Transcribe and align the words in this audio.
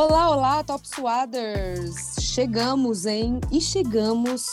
Olá, 0.00 0.30
olá, 0.30 0.62
Top 0.62 0.86
Swaders! 0.86 2.14
Chegamos 2.20 3.04
em 3.04 3.40
e 3.50 3.60
chegamos 3.60 4.46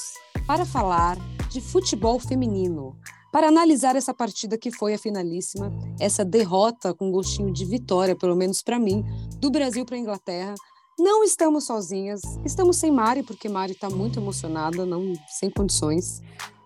para 0.48 0.66
falar 0.66 1.20
de 1.52 1.62
futebol 1.62 2.20
feminino. 2.20 2.98
Para 3.32 3.50
analisar 3.50 3.96
essa 3.96 4.12
partida 4.12 4.58
que 4.58 4.72
foi 4.72 4.96
a 4.96 4.98
finalíssima, 4.98 5.72
essa 6.00 6.26
derrota 6.26 6.96
com 6.96 7.12
gostinho 7.12 7.54
de 7.54 7.64
vitória, 7.64 8.16
pelo 8.16 8.36
menos 8.36 8.64
para 8.64 8.80
mim, 8.80 9.06
do 9.38 9.52
Brasil 9.52 9.86
para 9.86 9.96
a 9.96 10.00
Inglaterra, 10.00 10.56
não 10.98 11.24
estamos 11.24 11.66
sozinhas, 11.66 12.22
estamos 12.44 12.78
sem 12.78 12.90
Mari, 12.90 13.22
porque 13.22 13.48
Mari 13.48 13.74
está 13.74 13.88
muito 13.88 14.20
emocionada, 14.20 14.84
não 14.84 15.14
sem 15.30 15.52
condições. 15.52 16.24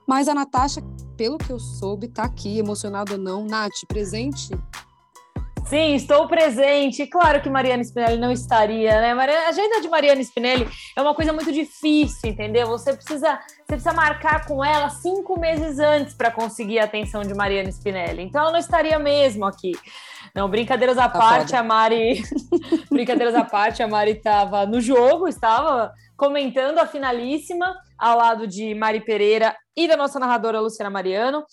Mas 0.07 0.30
a 0.30 0.34
Natasha, 0.34 0.82
pelo 1.18 1.38
que 1.38 1.52
eu 1.52 1.59
soube, 1.59 2.07
está 2.07 2.23
aqui, 2.23 2.57
emocionada 2.57 3.12
ou 3.16 3.20
não. 3.20 3.43
Nath, 3.43 3.85
presente? 3.90 4.52
Sim, 5.70 5.94
estou 5.94 6.28
presente. 6.28 7.05
Claro 7.05 7.41
que 7.41 7.50
Mariana 7.50 7.84
Spinelli 7.84 8.18
não 8.18 8.32
estaria, 8.32 8.90
né? 9.00 9.12
A 9.12 9.50
agenda 9.50 9.80
de 9.80 9.88
Mariana 9.88 10.20
Spinelli 10.20 10.68
é 10.98 11.02
uma 11.02 11.14
coisa 11.14 11.32
muito 11.32 11.52
difícil, 11.52 12.27
entendeu? 12.27 12.66
Você 12.66 12.91
precisa, 12.91 13.36
você 13.36 13.74
precisa 13.74 13.94
marcar 13.94 14.48
com 14.48 14.66
ela 14.66 14.90
cinco 14.90 15.40
meses 15.40 15.77
antes 15.77 16.16
para 16.16 16.32
conseguir 16.32 16.80
a 16.80 16.86
atenção 16.86 17.22
de 17.22 17.36
Mariana 17.36 17.70
Spinelli. 17.70 18.24
Então 18.24 18.41
ela 18.41 18.52
não 18.52 18.58
estaria 18.58 18.98
mesmo 18.98 19.46
aqui. 19.46 19.74
Não, 20.36 20.50
brincadeiras 20.50 20.98
à 20.98 21.08
tá 21.08 21.20
parte, 21.20 21.52
foda. 21.52 21.60
a 21.60 21.63
Mari. 21.63 22.24
brincadeiras 22.90 23.36
à 23.36 23.44
parte, 23.44 23.84
a 23.84 23.88
Mari 23.88 24.13
estava 24.13 24.66
no 24.66 24.82
jogo, 24.82 25.27
estava 25.27 25.94
comentando 26.18 26.80
a 26.80 26.88
finalíssima 26.88 27.76
ao 27.96 28.18
lado 28.18 28.48
de 28.48 28.74
Mari 28.74 29.02
Pereira 29.02 29.55
e 29.77 29.88
da 29.88 29.96
nossa 29.96 30.20
narradora 30.20 30.60
Luciana 30.60 30.90
Mariano. 30.90 31.44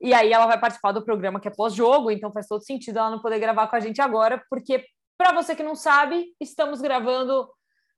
E 0.00 0.14
aí 0.14 0.32
ela 0.32 0.46
vai 0.46 0.58
participar 0.58 0.92
do 0.92 1.04
programa 1.04 1.38
que 1.38 1.48
é 1.48 1.50
pós-jogo, 1.50 2.10
então 2.10 2.32
faz 2.32 2.46
todo 2.46 2.64
sentido 2.64 2.98
ela 2.98 3.10
não 3.10 3.20
poder 3.20 3.38
gravar 3.38 3.66
com 3.66 3.76
a 3.76 3.80
gente 3.80 4.00
agora, 4.00 4.42
porque, 4.48 4.84
para 5.18 5.32
você 5.32 5.54
que 5.54 5.62
não 5.62 5.74
sabe, 5.74 6.34
estamos 6.40 6.80
gravando 6.80 7.48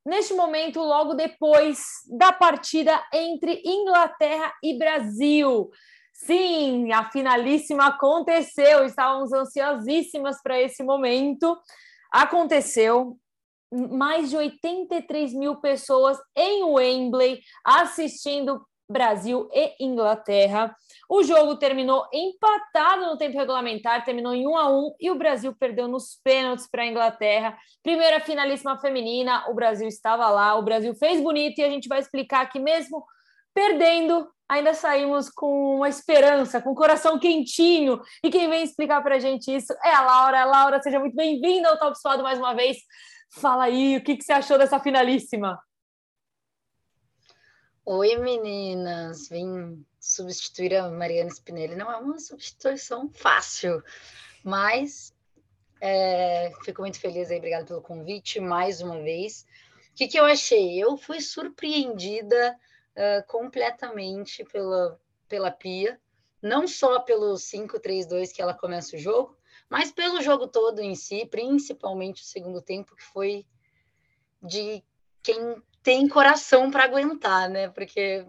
neste 0.05 0.33
momento, 0.33 0.81
logo 0.81 1.13
depois 1.13 1.79
da 2.17 2.33
partida 2.33 3.01
entre 3.13 3.61
Inglaterra 3.65 4.53
e 4.61 4.77
Brasil. 4.77 5.69
Sim, 6.13 6.91
a 6.91 7.09
finalíssima 7.09 7.87
aconteceu, 7.87 8.85
estávamos 8.85 9.31
ansiosíssimas 9.33 10.41
para 10.41 10.61
esse 10.61 10.83
momento. 10.83 11.57
Aconteceu, 12.11 13.17
mais 13.71 14.29
de 14.29 14.37
83 14.37 15.33
mil 15.33 15.55
pessoas 15.55 16.17
em 16.35 16.63
Wembley 16.63 17.39
assistindo 17.65 18.63
Brasil 18.89 19.49
e 19.51 19.75
Inglaterra. 19.83 20.75
O 21.15 21.21
jogo 21.21 21.57
terminou 21.57 22.07
empatado 22.11 23.05
no 23.05 23.15
tempo 23.15 23.37
regulamentar, 23.37 24.03
terminou 24.03 24.33
em 24.33 24.47
1 24.47 24.57
a 24.57 24.67
1 24.67 24.95
e 24.99 25.11
o 25.11 25.15
Brasil 25.15 25.53
perdeu 25.53 25.87
nos 25.87 26.19
pênaltis 26.23 26.67
para 26.67 26.81
a 26.81 26.87
Inglaterra. 26.87 27.55
Primeira 27.83 28.19
finalíssima 28.19 28.79
feminina, 28.81 29.47
o 29.47 29.53
Brasil 29.53 29.87
estava 29.87 30.27
lá, 30.31 30.55
o 30.55 30.63
Brasil 30.63 30.95
fez 30.95 31.21
bonito 31.21 31.59
e 31.59 31.63
a 31.63 31.69
gente 31.69 31.87
vai 31.87 31.99
explicar 31.99 32.49
que 32.49 32.59
mesmo 32.59 33.05
perdendo, 33.53 34.27
ainda 34.49 34.73
saímos 34.73 35.29
com 35.29 35.75
uma 35.75 35.87
esperança, 35.87 36.59
com 36.59 36.71
o 36.71 36.75
coração 36.75 37.19
quentinho. 37.19 38.01
E 38.23 38.31
quem 38.31 38.49
vem 38.49 38.63
explicar 38.63 39.03
para 39.03 39.17
a 39.17 39.19
gente 39.19 39.55
isso 39.55 39.71
é 39.85 39.93
a 39.93 40.01
Laura. 40.01 40.43
Laura, 40.45 40.81
seja 40.81 40.99
muito 40.99 41.15
bem-vinda 41.15 41.69
ao 41.69 41.77
Top 41.77 41.95
Suado 41.95 42.23
mais 42.23 42.39
uma 42.39 42.55
vez. 42.55 42.77
Fala 43.39 43.65
aí, 43.65 43.97
o 43.97 44.03
que, 44.03 44.17
que 44.17 44.23
você 44.23 44.33
achou 44.33 44.57
dessa 44.57 44.79
finalíssima? 44.79 45.61
Oi, 47.85 48.15
meninas. 48.15 49.29
Vim 49.29 49.85
substituir 50.03 50.75
a 50.75 50.89
Mariana 50.89 51.29
Spinelli. 51.29 51.77
Não 51.77 51.89
é 51.89 51.95
uma 51.95 52.19
substituição 52.19 53.09
fácil, 53.09 53.81
mas 54.43 55.13
é, 55.79 56.51
fico 56.65 56.81
muito 56.81 56.99
feliz 56.99 57.31
aí. 57.31 57.37
Obrigada 57.37 57.65
pelo 57.65 57.81
convite 57.81 58.41
mais 58.41 58.81
uma 58.81 59.01
vez. 59.01 59.45
O 59.91 59.95
que, 59.95 60.09
que 60.09 60.19
eu 60.19 60.25
achei? 60.25 60.77
Eu 60.77 60.97
fui 60.97 61.21
surpreendida 61.21 62.59
uh, 62.97 63.25
completamente 63.27 64.43
pela, 64.43 64.99
pela 65.29 65.51
Pia, 65.51 65.97
não 66.41 66.67
só 66.67 66.99
pelo 66.99 67.35
5-3-2 67.35 68.33
que 68.33 68.41
ela 68.41 68.53
começa 68.53 68.97
o 68.97 68.99
jogo, 68.99 69.37
mas 69.69 69.89
pelo 69.89 70.21
jogo 70.21 70.49
todo 70.49 70.81
em 70.81 70.95
si, 70.95 71.25
principalmente 71.25 72.23
o 72.23 72.25
segundo 72.25 72.61
tempo, 72.61 72.93
que 72.93 73.03
foi 73.03 73.45
de 74.41 74.83
quem 75.21 75.63
tem 75.81 76.09
coração 76.09 76.69
para 76.69 76.83
aguentar, 76.83 77.49
né? 77.49 77.69
Porque, 77.69 78.25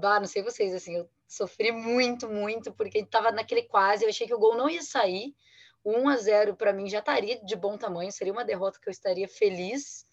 bah, 0.00 0.20
não 0.20 0.26
sei 0.26 0.42
vocês, 0.42 0.74
assim, 0.74 0.96
eu 0.96 1.08
sofri 1.26 1.72
muito, 1.72 2.28
muito, 2.28 2.72
porque 2.72 2.98
estava 2.98 3.30
naquele 3.30 3.62
quase, 3.62 4.04
eu 4.04 4.08
achei 4.08 4.26
que 4.26 4.34
o 4.34 4.38
gol 4.38 4.56
não 4.56 4.68
ia 4.68 4.82
sair. 4.82 5.34
1 5.84 6.08
a 6.08 6.16
0 6.16 6.56
para 6.56 6.72
mim 6.72 6.88
já 6.88 7.00
estaria 7.00 7.44
de 7.44 7.56
bom 7.56 7.76
tamanho, 7.76 8.12
seria 8.12 8.32
uma 8.32 8.44
derrota 8.44 8.78
que 8.80 8.88
eu 8.88 8.92
estaria 8.92 9.26
feliz, 9.26 10.06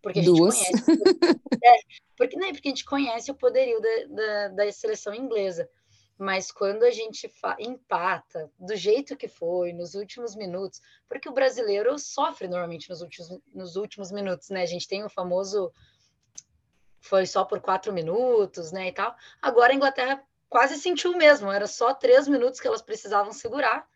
porque 0.00 0.20
a 0.20 0.22
gente 0.22 0.36
Duas. 0.36 0.56
conhece. 0.56 0.72
é, 1.64 1.76
porque, 2.16 2.36
né, 2.36 2.52
porque 2.52 2.68
a 2.68 2.70
gente 2.70 2.84
conhece 2.84 3.30
o 3.30 3.34
poderio 3.34 3.80
da, 3.80 4.04
da, 4.08 4.48
da 4.48 4.72
seleção 4.72 5.12
inglesa. 5.12 5.68
Mas 6.16 6.50
quando 6.50 6.82
a 6.82 6.90
gente 6.90 7.32
empata 7.60 8.50
do 8.58 8.74
jeito 8.74 9.16
que 9.16 9.28
foi, 9.28 9.72
nos 9.72 9.94
últimos 9.94 10.34
minutos, 10.34 10.80
porque 11.08 11.28
o 11.28 11.32
brasileiro 11.32 11.96
sofre 11.96 12.48
normalmente 12.48 12.90
nos 12.90 13.02
últimos, 13.02 13.40
nos 13.54 13.76
últimos 13.76 14.10
minutos, 14.10 14.50
né? 14.50 14.62
A 14.62 14.66
gente 14.66 14.88
tem 14.88 15.04
o 15.04 15.08
famoso 15.08 15.72
foi 17.08 17.26
só 17.26 17.44
por 17.44 17.60
quatro 17.60 17.92
minutos, 17.92 18.70
né, 18.70 18.88
e 18.88 18.92
tal. 18.92 19.16
Agora 19.40 19.72
a 19.72 19.76
Inglaterra 19.76 20.22
quase 20.48 20.76
sentiu 20.76 21.16
mesmo, 21.16 21.50
era 21.50 21.66
só 21.66 21.94
três 21.94 22.28
minutos 22.28 22.60
que 22.60 22.66
elas 22.66 22.82
precisavam 22.82 23.32
segurar. 23.32 23.88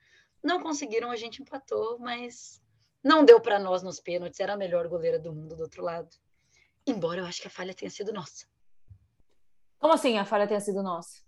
Não 0.42 0.62
conseguiram, 0.62 1.10
a 1.10 1.16
gente 1.16 1.42
empatou, 1.42 1.98
mas 1.98 2.60
não 3.02 3.24
deu 3.24 3.40
para 3.40 3.58
nós 3.58 3.82
nos 3.82 4.00
pênaltis. 4.00 4.40
Era 4.40 4.54
a 4.54 4.56
melhor 4.56 4.88
goleira 4.88 5.18
do 5.18 5.32
mundo 5.32 5.54
do 5.54 5.62
outro 5.62 5.82
lado. 5.82 6.08
Embora 6.86 7.20
eu 7.20 7.26
acho 7.26 7.40
que 7.40 7.46
a 7.46 7.50
falha 7.50 7.74
tenha 7.74 7.90
sido 7.90 8.12
nossa. 8.12 8.46
Como 9.78 9.92
assim 9.92 10.18
a 10.18 10.24
falha 10.24 10.48
tenha 10.48 10.60
sido 10.60 10.82
nossa? 10.82 11.22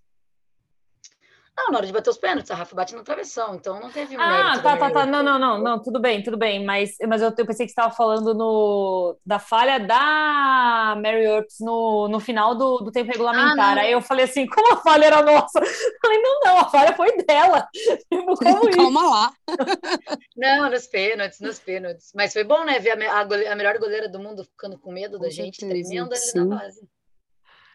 Não, 1.56 1.70
na 1.70 1.78
hora 1.78 1.86
de 1.86 1.92
bater 1.92 2.10
os 2.10 2.18
pênaltis, 2.18 2.50
a 2.50 2.56
Rafa 2.56 2.74
bate 2.74 2.96
na 2.96 3.04
travessão, 3.04 3.54
então 3.54 3.78
não 3.80 3.88
teve 3.88 4.16
Ah, 4.16 4.58
tá, 4.60 4.76
tá, 4.76 4.90
tá. 4.90 5.06
Não, 5.06 5.22
não, 5.22 5.38
não, 5.38 5.58
não, 5.62 5.80
tudo 5.80 6.00
bem, 6.00 6.20
tudo 6.20 6.36
bem. 6.36 6.64
Mas, 6.64 6.96
mas 7.06 7.22
eu, 7.22 7.28
eu 7.28 7.46
pensei 7.46 7.64
que 7.64 7.72
você 7.72 7.80
estava 7.80 7.94
falando 7.94 8.34
no, 8.34 9.16
da 9.24 9.38
falha 9.38 9.78
da 9.78 10.98
Mary 11.00 11.24
Earps 11.24 11.58
no, 11.60 12.08
no 12.08 12.18
final 12.18 12.56
do, 12.56 12.78
do 12.78 12.90
tempo 12.90 13.12
regulamentar. 13.12 13.78
Ah, 13.78 13.82
Aí 13.82 13.92
eu 13.92 14.02
falei 14.02 14.24
assim, 14.24 14.46
como 14.48 14.74
a 14.74 14.78
falha 14.78 15.06
era 15.06 15.22
nossa? 15.22 15.60
Eu 15.60 15.98
falei, 16.02 16.20
não, 16.20 16.40
não, 16.44 16.58
a 16.58 16.68
falha 16.70 16.92
foi 16.96 17.16
dela. 17.24 17.68
Tipo, 18.12 18.36
como 18.36 18.70
Calma 18.70 19.10
lá. 19.10 19.32
não, 20.36 20.70
nos 20.70 20.86
pênaltis, 20.86 21.40
nos 21.40 21.58
pênaltis. 21.60 22.10
Mas 22.14 22.32
foi 22.32 22.42
bom, 22.42 22.64
né, 22.64 22.78
ver 22.80 22.90
a, 22.90 23.20
a, 23.20 23.20
a 23.22 23.56
melhor 23.56 23.78
goleira 23.78 24.08
do 24.08 24.18
mundo 24.18 24.44
ficando 24.44 24.78
com 24.78 24.92
medo 24.92 25.18
com 25.18 25.24
da 25.24 25.30
gente, 25.30 25.60
tremendo 25.60 26.12
ali 26.12 26.16
sim. 26.16 26.44
na 26.44 26.56
base. 26.56 26.80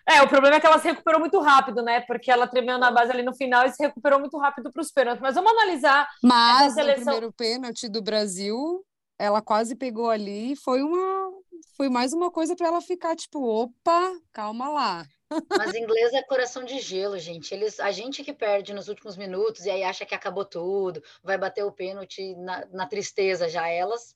É, 0.09 0.23
o 0.23 0.27
problema 0.27 0.55
é 0.55 0.59
que 0.59 0.65
ela 0.65 0.79
se 0.79 0.87
recuperou 0.87 1.19
muito 1.19 1.39
rápido, 1.39 1.83
né? 1.83 2.01
Porque 2.01 2.31
ela 2.31 2.47
tremeu 2.47 2.79
na 2.79 2.89
base 2.89 3.11
ali 3.11 3.21
no 3.21 3.35
final 3.35 3.65
e 3.65 3.71
se 3.71 3.83
recuperou 3.83 4.19
muito 4.19 4.39
rápido 4.39 4.71
para 4.71 4.81
os 4.81 4.91
pênaltis. 4.91 5.21
Mas 5.21 5.35
vamos 5.35 5.51
analisar. 5.51 6.09
Mas 6.23 6.73
seleção... 6.73 6.97
no 6.97 7.05
primeiro 7.05 7.33
pênalti 7.33 7.87
do 7.87 8.01
Brasil, 8.01 8.83
ela 9.19 9.39
quase 9.39 9.75
pegou 9.75 10.09
ali. 10.09 10.55
Foi 10.55 10.81
uma, 10.81 11.31
foi 11.77 11.89
mais 11.89 12.11
uma 12.11 12.31
coisa 12.31 12.55
para 12.55 12.67
ela 12.67 12.81
ficar 12.81 13.15
tipo, 13.15 13.39
opa, 13.39 14.11
calma 14.33 14.69
lá. 14.69 15.05
Mas 15.55 15.75
inglês 15.75 16.11
é 16.13 16.23
coração 16.23 16.63
de 16.63 16.79
gelo, 16.79 17.19
gente. 17.19 17.53
Eles, 17.53 17.79
a 17.79 17.91
gente 17.91 18.23
que 18.23 18.33
perde 18.33 18.73
nos 18.73 18.87
últimos 18.87 19.15
minutos 19.15 19.63
e 19.65 19.69
aí 19.69 19.83
acha 19.83 20.07
que 20.07 20.15
acabou 20.15 20.43
tudo, 20.43 21.03
vai 21.23 21.37
bater 21.37 21.63
o 21.63 21.71
pênalti 21.71 22.35
na, 22.35 22.65
na 22.71 22.87
tristeza. 22.87 23.47
Já 23.47 23.67
elas 23.67 24.15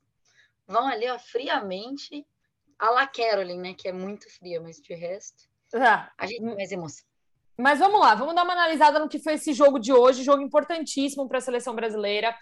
vão 0.66 0.88
ali, 0.88 1.08
ó, 1.08 1.20
friamente. 1.20 2.26
A 2.80 2.90
La 2.90 3.06
Caroline, 3.06 3.62
né? 3.62 3.74
Que 3.76 3.90
é 3.90 3.94
muito 3.94 4.28
fria, 4.28 4.60
mas 4.60 4.82
de 4.82 4.96
resto. 4.96 5.53
Ah, 5.74 6.12
a 6.18 6.26
gente 6.26 6.42
mais 6.42 6.72
emoção. 6.72 7.06
Mas 7.58 7.80
vamos 7.80 8.00
lá, 8.00 8.16
vamos 8.16 8.34
dar 8.36 8.44
uma 8.44 8.54
analisada 8.54 9.00
no 9.00 9.08
que 9.08 9.20
foi 9.20 9.34
esse 9.34 9.54
jogo 9.54 9.80
de 9.80 9.94
hoje, 9.94 10.24
jogo 10.24 10.42
importantíssimo 10.42 11.28
para 11.28 11.38
a 11.38 11.42
seleção 11.42 11.76
brasileira. 11.76 12.36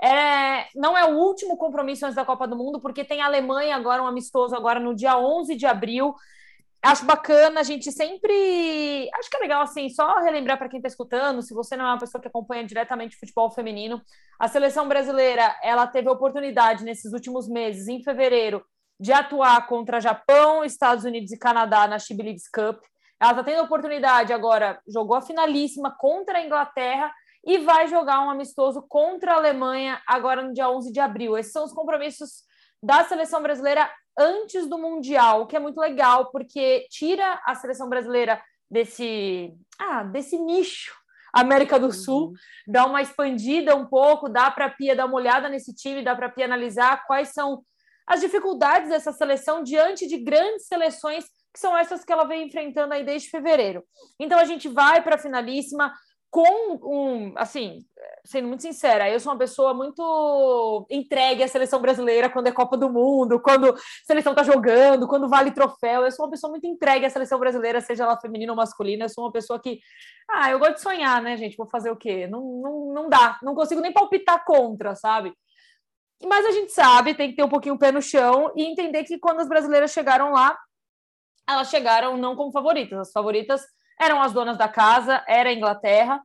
É, 0.00 0.66
não 0.74 0.96
é 0.96 1.04
o 1.04 1.16
último 1.16 1.56
compromisso 1.56 2.04
antes 2.04 2.16
da 2.16 2.24
Copa 2.24 2.46
do 2.46 2.56
Mundo, 2.56 2.80
porque 2.80 3.04
tem 3.04 3.20
a 3.22 3.26
Alemanha 3.26 3.76
agora, 3.76 4.02
um 4.02 4.06
amistoso 4.06 4.54
agora 4.54 4.80
no 4.80 4.94
dia 4.94 5.16
11 5.16 5.56
de 5.56 5.66
abril. 5.66 6.14
Acho 6.82 7.04
bacana, 7.04 7.60
a 7.60 7.62
gente 7.62 7.92
sempre. 7.92 9.08
Acho 9.14 9.30
que 9.30 9.36
é 9.36 9.40
legal, 9.40 9.62
assim, 9.62 9.88
só 9.88 10.18
relembrar 10.20 10.58
para 10.58 10.68
quem 10.68 10.78
está 10.78 10.88
escutando, 10.88 11.40
se 11.42 11.54
você 11.54 11.76
não 11.76 11.84
é 11.84 11.88
uma 11.88 11.98
pessoa 11.98 12.20
que 12.20 12.26
acompanha 12.26 12.64
diretamente 12.64 13.16
futebol 13.16 13.50
feminino, 13.52 14.02
a 14.38 14.48
seleção 14.48 14.88
brasileira 14.88 15.56
ela 15.62 15.86
teve 15.86 16.08
a 16.08 16.12
oportunidade 16.12 16.84
nesses 16.84 17.12
últimos 17.12 17.48
meses, 17.48 17.86
em 17.86 18.02
fevereiro, 18.02 18.64
de 19.02 19.12
atuar 19.12 19.66
contra 19.66 20.00
Japão, 20.00 20.64
Estados 20.64 21.04
Unidos 21.04 21.32
e 21.32 21.36
Canadá 21.36 21.88
na 21.88 21.96
Leagues 22.08 22.48
Cup. 22.48 22.80
Ela 23.20 23.32
está 23.32 23.42
tendo 23.42 23.58
a 23.58 23.64
oportunidade 23.64 24.32
agora, 24.32 24.80
jogou 24.86 25.16
a 25.16 25.20
finalíssima 25.20 25.92
contra 25.98 26.38
a 26.38 26.46
Inglaterra 26.46 27.12
e 27.44 27.58
vai 27.58 27.88
jogar 27.88 28.20
um 28.20 28.30
amistoso 28.30 28.80
contra 28.88 29.32
a 29.32 29.36
Alemanha 29.38 30.00
agora 30.06 30.40
no 30.40 30.54
dia 30.54 30.70
11 30.70 30.92
de 30.92 31.00
abril. 31.00 31.36
Esses 31.36 31.52
são 31.52 31.64
os 31.64 31.72
compromissos 31.72 32.44
da 32.80 33.02
seleção 33.02 33.42
brasileira 33.42 33.90
antes 34.16 34.68
do 34.68 34.78
Mundial, 34.78 35.42
o 35.42 35.46
que 35.48 35.56
é 35.56 35.58
muito 35.58 35.80
legal, 35.80 36.30
porque 36.30 36.86
tira 36.88 37.40
a 37.44 37.56
seleção 37.56 37.88
brasileira 37.88 38.40
desse, 38.70 39.52
ah, 39.80 40.04
desse 40.04 40.38
nicho 40.38 40.94
América 41.32 41.76
do 41.76 41.90
Sul, 41.90 42.26
uhum. 42.26 42.34
dá 42.68 42.86
uma 42.86 43.02
expandida 43.02 43.74
um 43.74 43.84
pouco, 43.84 44.28
dá 44.28 44.48
para 44.48 44.66
a 44.66 44.70
Pia 44.70 44.94
dar 44.94 45.06
uma 45.06 45.16
olhada 45.16 45.48
nesse 45.48 45.74
time, 45.74 46.04
dá 46.04 46.14
para 46.14 46.26
a 46.26 46.30
Pia 46.30 46.44
analisar 46.44 47.04
quais 47.04 47.30
são 47.30 47.64
as 48.12 48.20
dificuldades 48.20 48.90
dessa 48.90 49.10
seleção 49.10 49.62
diante 49.62 50.06
de 50.06 50.18
grandes 50.18 50.66
seleções 50.66 51.24
que 51.52 51.58
são 51.58 51.76
essas 51.76 52.04
que 52.04 52.12
ela 52.12 52.24
vem 52.24 52.46
enfrentando 52.46 52.92
aí 52.94 53.04
desde 53.04 53.30
fevereiro. 53.30 53.82
Então 54.18 54.38
a 54.38 54.44
gente 54.44 54.68
vai 54.68 55.02
para 55.02 55.14
a 55.14 55.18
finalíssima 55.18 55.92
com 56.30 56.78
um, 56.82 57.34
assim, 57.36 57.84
sendo 58.24 58.48
muito 58.48 58.62
sincera, 58.62 59.10
eu 59.10 59.20
sou 59.20 59.32
uma 59.32 59.38
pessoa 59.38 59.74
muito 59.74 60.86
entregue 60.90 61.42
à 61.42 61.48
seleção 61.48 61.78
brasileira 61.78 62.30
quando 62.30 62.46
é 62.46 62.52
Copa 62.52 62.74
do 62.74 62.88
Mundo, 62.88 63.38
quando 63.38 63.68
a 63.68 63.76
seleção 64.06 64.34
tá 64.34 64.42
jogando, 64.42 65.06
quando 65.06 65.28
vale 65.28 65.50
troféu. 65.50 66.04
Eu 66.04 66.10
sou 66.10 66.24
uma 66.24 66.30
pessoa 66.30 66.50
muito 66.50 66.66
entregue 66.66 67.04
à 67.04 67.10
seleção 67.10 67.38
brasileira, 67.38 67.82
seja 67.82 68.04
ela 68.04 68.18
feminina 68.18 68.52
ou 68.52 68.56
masculina. 68.56 69.04
Eu 69.04 69.10
sou 69.10 69.24
uma 69.24 69.32
pessoa 69.32 69.60
que, 69.60 69.78
ah, 70.30 70.50
eu 70.50 70.58
gosto 70.58 70.76
de 70.76 70.80
sonhar, 70.80 71.20
né, 71.20 71.36
gente? 71.36 71.56
Vou 71.56 71.68
fazer 71.68 71.90
o 71.90 71.96
quê? 71.96 72.26
Não, 72.26 72.40
não, 72.40 72.94
não 72.94 73.08
dá, 73.10 73.38
não 73.42 73.54
consigo 73.54 73.82
nem 73.82 73.92
palpitar 73.92 74.42
contra, 74.42 74.94
sabe? 74.94 75.34
Mas 76.26 76.46
a 76.46 76.50
gente 76.52 76.72
sabe, 76.72 77.14
tem 77.14 77.30
que 77.30 77.36
ter 77.36 77.44
um 77.44 77.48
pouquinho 77.48 77.74
o 77.74 77.78
pé 77.78 77.90
no 77.90 78.02
chão 78.02 78.52
e 78.56 78.64
entender 78.64 79.04
que 79.04 79.18
quando 79.18 79.40
as 79.40 79.48
brasileiras 79.48 79.92
chegaram 79.92 80.32
lá, 80.32 80.56
elas 81.48 81.68
chegaram 81.68 82.16
não 82.16 82.36
como 82.36 82.52
favoritas. 82.52 82.98
As 82.98 83.12
favoritas 83.12 83.62
eram 84.00 84.20
as 84.20 84.32
donas 84.32 84.56
da 84.56 84.68
casa, 84.68 85.22
era 85.26 85.50
a 85.50 85.52
Inglaterra. 85.52 86.20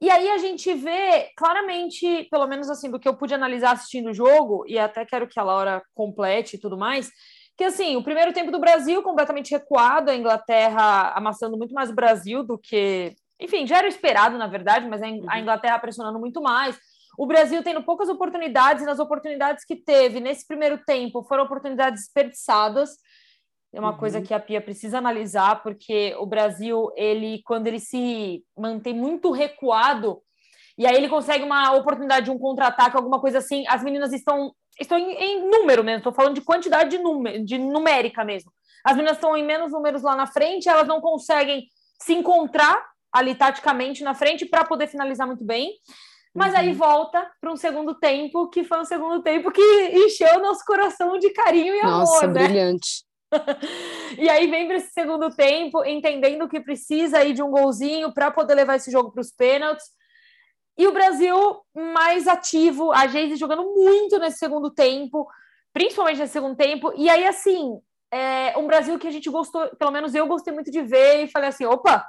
E 0.00 0.10
aí 0.10 0.28
a 0.30 0.38
gente 0.38 0.72
vê 0.74 1.30
claramente, 1.36 2.28
pelo 2.30 2.46
menos 2.46 2.68
assim, 2.68 2.90
do 2.90 2.98
que 2.98 3.08
eu 3.08 3.16
pude 3.16 3.32
analisar 3.34 3.72
assistindo 3.72 4.10
o 4.10 4.14
jogo, 4.14 4.64
e 4.66 4.78
até 4.78 5.04
quero 5.04 5.26
que 5.26 5.38
a 5.38 5.42
Laura 5.42 5.82
complete 5.94 6.54
e 6.54 6.60
tudo 6.60 6.76
mais, 6.76 7.10
que 7.56 7.64
assim, 7.64 7.96
o 7.96 8.02
primeiro 8.02 8.32
tempo 8.32 8.50
do 8.50 8.58
Brasil 8.58 9.02
completamente 9.02 9.52
recuado, 9.52 10.10
a 10.10 10.16
Inglaterra 10.16 11.12
amassando 11.16 11.56
muito 11.56 11.72
mais 11.72 11.90
o 11.90 11.94
Brasil 11.94 12.42
do 12.42 12.58
que. 12.58 13.14
Enfim, 13.40 13.66
já 13.66 13.78
era 13.78 13.88
esperado, 13.88 14.36
na 14.36 14.46
verdade, 14.46 14.88
mas 14.88 15.02
a 15.02 15.06
uhum. 15.06 15.24
Inglaterra 15.36 15.78
pressionando 15.78 16.18
muito 16.18 16.42
mais. 16.42 16.78
O 17.18 17.26
Brasil 17.26 17.62
tendo 17.62 17.82
poucas 17.82 18.08
oportunidades, 18.08 18.82
e 18.82 18.86
nas 18.86 18.98
oportunidades 18.98 19.64
que 19.64 19.76
teve 19.76 20.20
nesse 20.20 20.46
primeiro 20.46 20.78
tempo 20.84 21.22
foram 21.22 21.44
oportunidades 21.44 22.02
desperdiçadas. 22.02 22.90
É 23.72 23.80
uma 23.80 23.90
uhum. 23.90 23.98
coisa 23.98 24.22
que 24.22 24.32
a 24.32 24.38
Pia 24.38 24.60
precisa 24.60 24.98
analisar, 24.98 25.62
porque 25.62 26.14
o 26.18 26.26
Brasil, 26.26 26.92
ele, 26.96 27.42
quando 27.44 27.66
ele 27.66 27.80
se 27.80 28.44
mantém 28.56 28.94
muito 28.94 29.32
recuado, 29.32 30.22
e 30.78 30.86
aí 30.86 30.94
ele 30.94 31.08
consegue 31.08 31.44
uma 31.44 31.72
oportunidade 31.72 32.26
de 32.26 32.30
um 32.30 32.38
contra-ataque, 32.38 32.96
alguma 32.96 33.20
coisa 33.20 33.38
assim, 33.38 33.64
as 33.68 33.82
meninas 33.82 34.12
estão, 34.12 34.52
estão 34.80 34.98
em, 34.98 35.12
em 35.12 35.50
número 35.50 35.82
mesmo, 35.82 35.98
estou 35.98 36.12
falando 36.12 36.34
de 36.34 36.40
quantidade 36.40 36.90
de, 36.90 36.98
número, 36.98 37.44
de 37.44 37.58
numérica 37.58 38.24
mesmo. 38.24 38.52
As 38.84 38.96
meninas 38.96 39.16
estão 39.16 39.36
em 39.36 39.44
menos 39.44 39.72
números 39.72 40.02
lá 40.02 40.14
na 40.14 40.26
frente, 40.26 40.68
elas 40.68 40.86
não 40.86 41.00
conseguem 41.00 41.66
se 42.00 42.12
encontrar 42.12 42.84
ali 43.12 43.34
taticamente 43.34 44.02
na 44.02 44.14
frente 44.14 44.44
para 44.44 44.64
poder 44.64 44.88
finalizar 44.88 45.26
muito 45.26 45.44
bem. 45.44 45.72
Mas 46.34 46.52
uhum. 46.52 46.58
aí 46.58 46.72
volta 46.72 47.30
para 47.40 47.52
um 47.52 47.56
segundo 47.56 47.94
tempo, 47.94 48.48
que 48.48 48.64
foi 48.64 48.80
um 48.80 48.84
segundo 48.84 49.22
tempo 49.22 49.52
que 49.52 49.62
encheu 49.94 50.40
nosso 50.40 50.64
coração 50.64 51.16
de 51.18 51.30
carinho 51.30 51.74
e 51.74 51.82
Nossa, 51.82 51.86
amor. 51.86 51.98
Nossa, 51.98 52.26
né? 52.26 52.48
brilhante. 52.48 53.04
e 54.18 54.28
aí 54.28 54.48
vem 54.48 54.66
para 54.66 54.76
esse 54.76 54.92
segundo 54.92 55.30
tempo, 55.30 55.84
entendendo 55.84 56.48
que 56.48 56.60
precisa 56.60 57.18
aí 57.18 57.32
de 57.32 57.42
um 57.42 57.50
golzinho 57.50 58.12
para 58.12 58.30
poder 58.30 58.54
levar 58.54 58.76
esse 58.76 58.90
jogo 58.90 59.12
para 59.12 59.20
os 59.20 59.30
pênaltis. 59.30 59.86
E 60.76 60.88
o 60.88 60.92
Brasil 60.92 61.36
mais 61.72 62.26
ativo, 62.26 62.92
a 62.92 63.06
Geise 63.06 63.36
jogando 63.36 63.62
muito 63.62 64.18
nesse 64.18 64.38
segundo 64.38 64.70
tempo, 64.70 65.28
principalmente 65.72 66.18
nesse 66.18 66.32
segundo 66.32 66.56
tempo. 66.56 66.92
E 66.96 67.08
aí, 67.08 67.24
assim, 67.26 67.78
é 68.10 68.58
um 68.58 68.66
Brasil 68.66 68.98
que 68.98 69.06
a 69.06 69.10
gente 69.10 69.30
gostou, 69.30 69.68
pelo 69.76 69.92
menos 69.92 70.14
eu 70.14 70.26
gostei 70.26 70.52
muito 70.52 70.70
de 70.70 70.82
ver 70.82 71.24
e 71.24 71.30
falei 71.30 71.48
assim: 71.48 71.64
opa, 71.64 72.04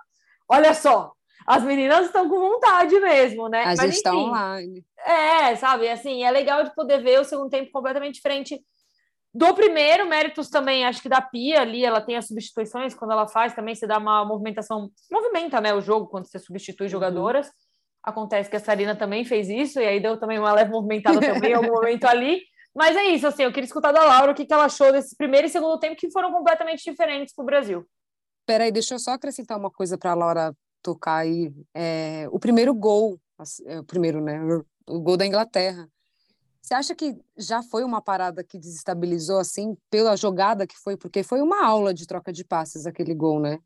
olha 0.50 0.74
só, 0.74 1.15
as 1.46 1.64
meninas 1.64 2.08
estão 2.08 2.28
com 2.28 2.40
vontade 2.40 3.00
mesmo, 3.00 3.48
né? 3.48 3.64
A 3.64 3.68
Mas, 3.68 3.80
gente 3.80 3.94
está 3.94 4.16
online. 4.16 4.86
É, 5.06 5.56
sabe, 5.56 5.88
assim, 5.90 6.24
é 6.24 6.32
legal 6.32 6.64
de 6.64 6.74
poder 6.74 7.02
ver 7.04 7.20
o 7.20 7.24
segundo 7.24 7.50
tempo 7.50 7.72
completamente 7.72 8.16
diferente 8.16 8.60
do 9.36 9.54
primeiro, 9.54 10.08
méritos 10.08 10.50
também, 10.50 10.86
acho 10.86 11.02
que 11.02 11.10
da 11.10 11.22
Pia 11.22 11.60
ali, 11.60 11.84
ela 11.84 12.00
tem 12.00 12.16
as 12.16 12.26
substituições, 12.26 12.96
quando 12.96 13.12
ela 13.12 13.28
faz 13.28 13.54
também, 13.54 13.76
você 13.76 13.86
dá 13.86 13.98
uma 13.98 14.24
movimentação, 14.24 14.90
movimenta, 15.12 15.60
né, 15.60 15.74
o 15.74 15.82
jogo 15.82 16.08
quando 16.08 16.26
você 16.26 16.40
substitui 16.40 16.86
uhum. 16.86 16.92
jogadoras. 16.92 17.52
Acontece 18.02 18.50
que 18.50 18.56
a 18.56 18.60
Sarina 18.62 18.96
também 18.96 19.26
fez 19.26 19.50
isso, 19.50 19.78
e 19.82 19.86
aí 19.86 20.00
deu 20.00 20.18
também 20.18 20.40
uma 20.40 20.54
leve 20.54 20.72
movimentada 20.72 21.20
também 21.20 21.52
em 21.52 21.56
algum 21.56 21.74
momento 21.76 22.06
ali. 22.06 22.44
Mas 22.74 22.96
é 22.96 23.08
isso, 23.08 23.28
assim, 23.28 23.44
eu 23.44 23.52
queria 23.52 23.66
escutar 23.66 23.92
da 23.92 24.06
Laura 24.06 24.32
o 24.32 24.36
que, 24.36 24.46
que 24.46 24.54
ela 24.54 24.66
achou 24.66 24.90
desse 24.94 25.18
primeiro 25.18 25.48
e 25.48 25.50
segundo 25.50 25.78
tempo, 25.80 25.98
que 25.98 26.12
foram 26.12 26.32
completamente 26.32 26.90
diferentes 26.90 27.36
para 27.36 27.44
o 27.44 27.46
Brasil. 27.46 27.86
Peraí, 28.46 28.72
deixa 28.72 28.94
eu 28.94 29.00
só 29.00 29.12
acrescentar 29.12 29.58
uma 29.58 29.72
coisa 29.72 29.98
para 29.98 30.12
a 30.12 30.16
Laura 30.16 30.56
tocar 30.86 31.18
aí. 31.18 31.52
É, 31.74 32.28
o 32.32 32.38
primeiro 32.38 32.72
gol, 32.76 33.20
é, 33.66 33.80
o 33.80 33.84
primeiro, 33.84 34.22
né? 34.22 34.40
O 34.88 35.00
gol 35.00 35.18
da 35.18 35.26
Inglaterra. 35.26 35.90
Você 36.62 36.76
acha 36.76 36.96
que 36.96 37.18
já 37.36 37.64
foi 37.64 37.84
uma 37.84 38.02
parada 38.02 38.44
que 38.44 38.60
desestabilizou 38.60 39.40
assim 39.40 39.76
pela 39.90 40.16
jogada 40.16 40.68
que 40.68 40.78
foi? 40.78 40.96
Porque 40.96 41.24
foi 41.24 41.42
uma 41.42 41.66
aula 41.66 41.92
de 41.92 42.06
troca 42.06 42.32
de 42.32 42.44
passes 42.44 42.86
aquele 42.86 43.16
gol, 43.16 43.40
né? 43.40 43.60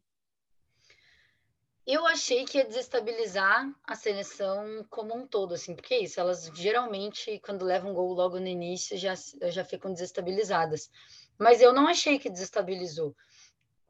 Eu 1.85 2.05
achei 2.05 2.45
que 2.45 2.59
ia 2.59 2.65
desestabilizar 2.65 3.67
a 3.83 3.95
seleção 3.95 4.85
como 4.89 5.15
um 5.15 5.25
todo, 5.25 5.55
assim, 5.55 5.75
porque 5.75 5.95
é 5.95 6.03
isso, 6.03 6.19
elas 6.19 6.51
geralmente, 6.53 7.39
quando 7.43 7.65
levam 7.65 7.95
gol 7.95 8.13
logo 8.13 8.39
no 8.39 8.45
início, 8.45 8.95
já, 8.95 9.15
já 9.49 9.65
ficam 9.65 9.91
desestabilizadas. 9.91 10.89
Mas 11.37 11.61
eu 11.61 11.73
não 11.73 11.87
achei 11.87 12.19
que 12.19 12.29
desestabilizou. 12.29 13.15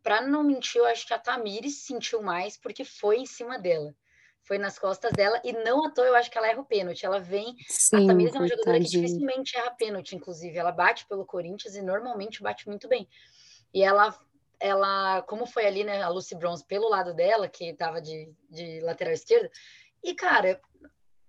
Para 0.02 0.22
não 0.22 0.44
mentir, 0.44 0.80
eu 0.80 0.86
acho 0.86 1.06
que 1.06 1.14
a 1.14 1.20
Tamires 1.20 1.84
sentiu 1.84 2.22
mais, 2.22 2.58
porque 2.58 2.84
foi 2.84 3.18
em 3.18 3.26
cima 3.26 3.60
dela 3.60 3.94
foi 4.50 4.58
nas 4.58 4.80
costas 4.80 5.12
dela, 5.12 5.40
e 5.44 5.54
não 5.54 5.86
à 5.86 5.92
toa 5.92 6.08
eu 6.08 6.16
acho 6.16 6.32
que 6.32 6.36
ela 6.36 6.48
erra 6.48 6.62
o 6.62 6.66
pênalti. 6.66 7.06
Ela 7.06 7.20
vem. 7.20 7.56
Sim, 7.68 8.06
a 8.06 8.08
Tamires 8.08 8.34
é 8.34 8.40
uma 8.40 8.48
jogadora 8.48 8.80
que 8.80 8.86
dificilmente 8.86 9.56
erra 9.56 9.70
pênalti, 9.70 10.16
inclusive. 10.16 10.58
Ela 10.58 10.72
bate 10.72 11.06
pelo 11.08 11.24
Corinthians 11.24 11.76
e 11.76 11.84
normalmente 11.84 12.42
bate 12.42 12.68
muito 12.68 12.88
bem. 12.88 13.08
E 13.72 13.84
ela, 13.84 14.18
ela 14.60 15.22
como 15.24 15.46
foi 15.46 15.68
ali, 15.68 15.84
né, 15.84 16.02
a 16.02 16.10
Lucy 16.10 16.36
Bronze 16.36 16.66
pelo 16.66 16.90
lado 16.90 17.14
dela, 17.14 17.48
que 17.48 17.66
estava 17.66 18.02
de, 18.02 18.34
de 18.50 18.80
lateral 18.82 19.14
esquerda, 19.14 19.52
e 20.04 20.16
cara, 20.16 20.60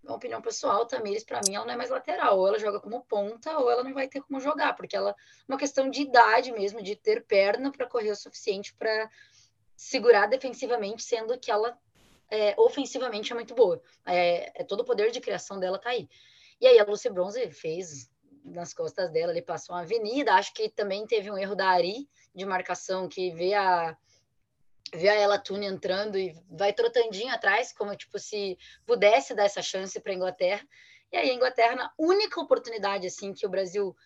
opinião 0.09 0.41
pessoal, 0.41 0.87
Tamires, 0.87 1.25
para 1.25 1.41
mim, 1.47 1.55
ela 1.55 1.65
não 1.65 1.75
é 1.75 1.77
mais 1.77 1.91
lateral. 1.91 2.39
Ou 2.39 2.49
ela 2.49 2.59
joga 2.59 2.81
como 2.81 3.05
ponta, 3.05 3.59
ou 3.59 3.71
ela 3.71 3.85
não 3.85 3.93
vai 3.93 4.09
ter 4.09 4.21
como 4.23 4.41
jogar, 4.41 4.75
porque 4.75 4.97
ela 4.97 5.15
uma 5.49 5.59
questão 5.59 5.91
de 5.91 6.03
idade 6.03 6.53
mesmo, 6.53 6.83
de 6.83 6.97
ter 6.97 7.25
perna 7.25 7.71
para 7.71 7.87
correr 7.87 8.11
o 8.11 8.17
suficiente 8.17 8.75
para 8.75 9.11
segurar 9.77 10.27
defensivamente, 10.27 11.03
sendo 11.03 11.39
que 11.39 11.51
ela 11.51 11.79
é, 12.31 12.55
ofensivamente 12.59 13.33
é 13.33 13.35
muito 13.35 13.55
boa. 13.55 13.83
É, 14.07 14.61
é, 14.61 14.65
todo 14.65 14.81
o 14.81 14.85
poder 14.85 15.11
de 15.11 15.21
criação 15.21 15.59
dela 15.59 15.79
tá 15.79 15.91
aí. 15.91 16.09
E 16.61 16.67
aí 16.67 16.79
a 16.79 16.85
Lucy 16.85 17.11
Bronze 17.11 17.51
fez 17.51 18.11
nas 18.45 18.73
costas 18.73 19.11
dela, 19.11 19.33
ele 19.33 19.43
passou 19.43 19.75
uma 19.75 19.83
avenida. 19.83 20.35
Acho 20.35 20.53
que 20.55 20.69
também 20.69 21.07
teve 21.07 21.31
um 21.31 21.37
erro 21.37 21.55
da 21.55 21.69
Ari 21.69 22.09
de 22.35 22.45
marcação, 22.45 23.09
que 23.09 23.31
vê 23.31 23.55
a 23.55 23.97
vê 24.93 25.09
a 25.09 25.15
Ella 25.15 25.39
Tune 25.39 25.67
entrando 25.67 26.19
e 26.19 26.35
vai 26.51 26.73
trotandinho 26.73 27.33
atrás, 27.33 27.73
como 27.73 27.97
tipo 27.97 28.19
se 28.19 28.59
pudesse 28.87 29.35
dar 29.35 29.45
essa 29.45 29.63
chance 29.63 29.99
para 30.01 30.13
a 30.13 30.15
Inglaterra. 30.15 30.67
E 31.13 31.17
aí 31.17 31.31
a 31.31 31.35
Inglaterra, 31.35 31.77
na 31.77 31.93
única 31.99 32.41
oportunidade 32.41 33.07
assim 33.07 33.33
que 33.33 33.47
o 33.47 33.51
Brasil 33.51 33.97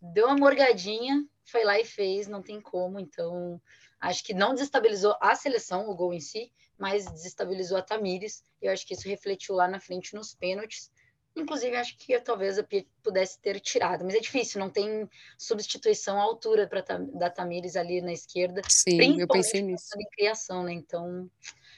deu 0.00 0.26
uma 0.26 0.36
morgadinha, 0.36 1.26
foi 1.44 1.64
lá 1.64 1.78
e 1.78 1.84
fez, 1.84 2.26
não 2.26 2.42
tem 2.42 2.60
como. 2.60 2.98
Então, 2.98 3.60
acho 4.00 4.22
que 4.24 4.34
não 4.34 4.54
desestabilizou 4.54 5.16
a 5.20 5.34
seleção, 5.34 5.88
o 5.88 5.94
gol 5.94 6.12
em 6.12 6.20
si, 6.20 6.52
mas 6.78 7.06
desestabilizou 7.06 7.78
a 7.78 7.82
Tamires. 7.82 8.42
E 8.60 8.66
eu 8.66 8.72
acho 8.72 8.86
que 8.86 8.94
isso 8.94 9.08
refletiu 9.08 9.54
lá 9.54 9.68
na 9.68 9.80
frente 9.80 10.14
nos 10.14 10.34
pênaltis. 10.34 10.90
Inclusive, 11.36 11.76
acho 11.76 11.96
que 11.98 12.18
talvez 12.20 12.58
a 12.58 12.62
Pia 12.62 12.86
pudesse 13.02 13.40
ter 13.40 13.58
tirado, 13.58 14.04
mas 14.04 14.14
é 14.14 14.20
difícil, 14.20 14.60
não 14.60 14.70
tem 14.70 15.08
substituição 15.36 16.16
à 16.18 16.22
altura 16.22 16.68
pra, 16.68 16.82
da 17.12 17.28
Tamires 17.28 17.74
ali 17.74 18.00
na 18.00 18.12
esquerda. 18.12 18.62
Sim, 18.68 19.20
eu 19.20 19.26
pensei 19.26 19.60
nisso. 19.60 19.88
Em 19.98 20.08
criação, 20.10 20.62
né? 20.62 20.72
Então, 20.72 21.28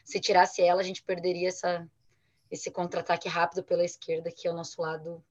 se 0.04 0.20
tirasse 0.20 0.60
ela, 0.60 0.82
a 0.82 0.84
gente 0.84 1.02
perderia 1.02 1.48
essa, 1.48 1.88
esse 2.50 2.70
contra-ataque 2.70 3.28
rápido 3.28 3.64
pela 3.64 3.84
esquerda, 3.84 4.30
que 4.30 4.46
é 4.46 4.50
o 4.50 4.54
nosso 4.54 4.82
lado 4.82 5.24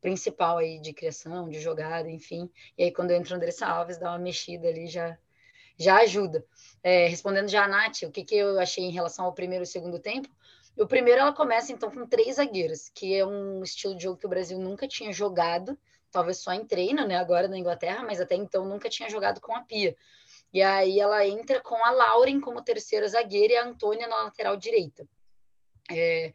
principal 0.00 0.58
aí 0.58 0.78
de 0.78 0.92
criação, 0.92 1.48
de 1.48 1.60
jogada, 1.60 2.08
enfim. 2.08 2.48
E 2.78 2.84
aí, 2.84 2.92
quando 2.92 3.10
entra 3.10 3.34
o 3.34 3.36
Andressa 3.36 3.66
Alves, 3.66 3.98
dá 3.98 4.10
uma 4.10 4.18
mexida 4.18 4.68
ali, 4.68 4.86
já 4.86 5.18
já 5.76 5.96
ajuda. 5.96 6.44
É, 6.82 7.08
respondendo 7.08 7.48
já 7.48 7.64
a 7.64 7.68
Nath, 7.68 8.02
o 8.02 8.10
que, 8.10 8.24
que 8.24 8.36
eu 8.36 8.58
achei 8.60 8.84
em 8.84 8.92
relação 8.92 9.24
ao 9.24 9.32
primeiro 9.32 9.64
e 9.64 9.66
segundo 9.66 9.98
tempo, 9.98 10.28
o 10.76 10.86
primeiro 10.86 11.20
ela 11.20 11.32
começa 11.32 11.72
então 11.72 11.90
com 11.90 12.06
três 12.06 12.36
zagueiras, 12.36 12.90
que 12.94 13.14
é 13.14 13.24
um 13.24 13.62
estilo 13.62 13.96
de 13.96 14.02
jogo 14.04 14.18
que 14.18 14.26
o 14.26 14.28
Brasil 14.28 14.58
nunca 14.58 14.88
tinha 14.88 15.12
jogado, 15.12 15.78
talvez 16.10 16.38
só 16.38 16.52
em 16.52 16.64
treino, 16.64 17.06
né, 17.06 17.16
agora 17.16 17.48
na 17.48 17.58
Inglaterra, 17.58 18.04
mas 18.04 18.20
até 18.20 18.34
então 18.34 18.64
nunca 18.64 18.88
tinha 18.88 19.08
jogado 19.08 19.40
com 19.40 19.54
a 19.54 19.62
Pia. 19.62 19.96
E 20.52 20.62
aí 20.62 21.00
ela 21.00 21.26
entra 21.26 21.60
com 21.60 21.76
a 21.84 21.90
Lauren 21.90 22.40
como 22.40 22.62
terceira 22.62 23.08
zagueira 23.08 23.54
e 23.54 23.56
a 23.56 23.64
Antônia 23.64 24.06
na 24.06 24.24
lateral 24.24 24.56
direita. 24.56 25.06
É, 25.90 26.32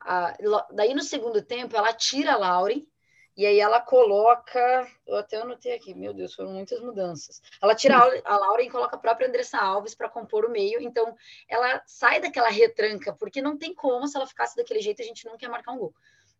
a, 0.00 0.36
daí 0.72 0.94
no 0.94 1.02
segundo 1.02 1.42
tempo 1.42 1.76
ela 1.76 1.92
tira 1.92 2.34
a 2.34 2.36
Lauren 2.36 2.86
e 3.34 3.46
aí 3.46 3.58
ela 3.58 3.80
coloca, 3.80 4.86
eu 5.06 5.16
até 5.16 5.38
anotei 5.38 5.72
aqui, 5.72 5.94
meu 5.94 6.12
Deus, 6.12 6.34
foram 6.34 6.52
muitas 6.52 6.80
mudanças. 6.80 7.40
Ela 7.62 7.74
tira 7.74 7.96
a 8.24 8.36
Laura 8.36 8.62
e 8.62 8.70
coloca 8.70 8.94
a 8.96 8.98
própria 8.98 9.26
Andressa 9.26 9.58
Alves 9.58 9.94
para 9.94 10.08
compor 10.08 10.44
o 10.44 10.50
meio, 10.50 10.80
então 10.82 11.16
ela 11.48 11.82
sai 11.86 12.20
daquela 12.20 12.50
retranca, 12.50 13.14
porque 13.14 13.40
não 13.40 13.56
tem 13.56 13.74
como, 13.74 14.06
se 14.06 14.16
ela 14.16 14.26
ficasse 14.26 14.54
daquele 14.54 14.82
jeito, 14.82 15.00
a 15.00 15.04
gente 15.04 15.24
não 15.24 15.38
quer 15.38 15.48
marcar 15.48 15.72
um 15.72 15.78
gol. 15.78 15.94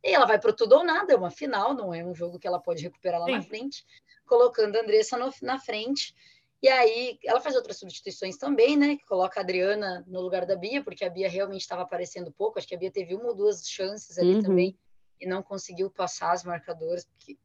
E 0.04 0.12
ela 0.14 0.26
vai 0.26 0.38
para 0.38 0.52
tudo 0.52 0.76
ou 0.76 0.84
nada, 0.84 1.14
é 1.14 1.16
uma 1.16 1.30
final, 1.30 1.72
não 1.72 1.94
é 1.94 2.04
um 2.04 2.14
jogo 2.14 2.38
que 2.38 2.46
ela 2.46 2.61
pode 2.61 2.82
recuperar 2.82 3.20
lá 3.20 3.26
Sim. 3.26 3.32
na 3.32 3.42
frente, 3.42 3.87
colocando 4.26 4.76
a 4.76 4.80
Andressa 4.80 5.16
no, 5.16 5.32
na 5.40 5.58
frente. 5.58 6.14
E 6.61 6.68
aí 6.68 7.18
ela 7.25 7.40
faz 7.40 7.56
outras 7.56 7.78
substituições 7.78 8.37
também, 8.37 8.76
né? 8.76 8.99
Coloca 9.08 9.40
a 9.40 9.42
Adriana 9.42 10.04
no 10.06 10.20
lugar 10.20 10.44
da 10.44 10.56
Bia, 10.56 10.82
porque 10.82 11.04
a 11.04 11.11
Bia 11.11 11.28
realmente 11.28 11.62
estava 11.62 11.82
aparecendo 11.82 12.32
pouco. 12.32 12.58
Acho 12.58 12.68
que 12.68 12.75
a 12.75 12.78
Bia 12.78 12.90
teve 12.90 13.14
uma 13.14 13.28
ou 13.28 13.34
duas 13.34 13.66
chances 13.68 14.18
ali 14.18 14.34
uhum. 14.34 14.42
também 14.42 14.78
e 15.22 15.26
não 15.26 15.42
conseguiu 15.42 15.88
passar 15.88 16.32
as 16.32 16.42
marcadoras, 16.42 17.04
porque 17.04 17.38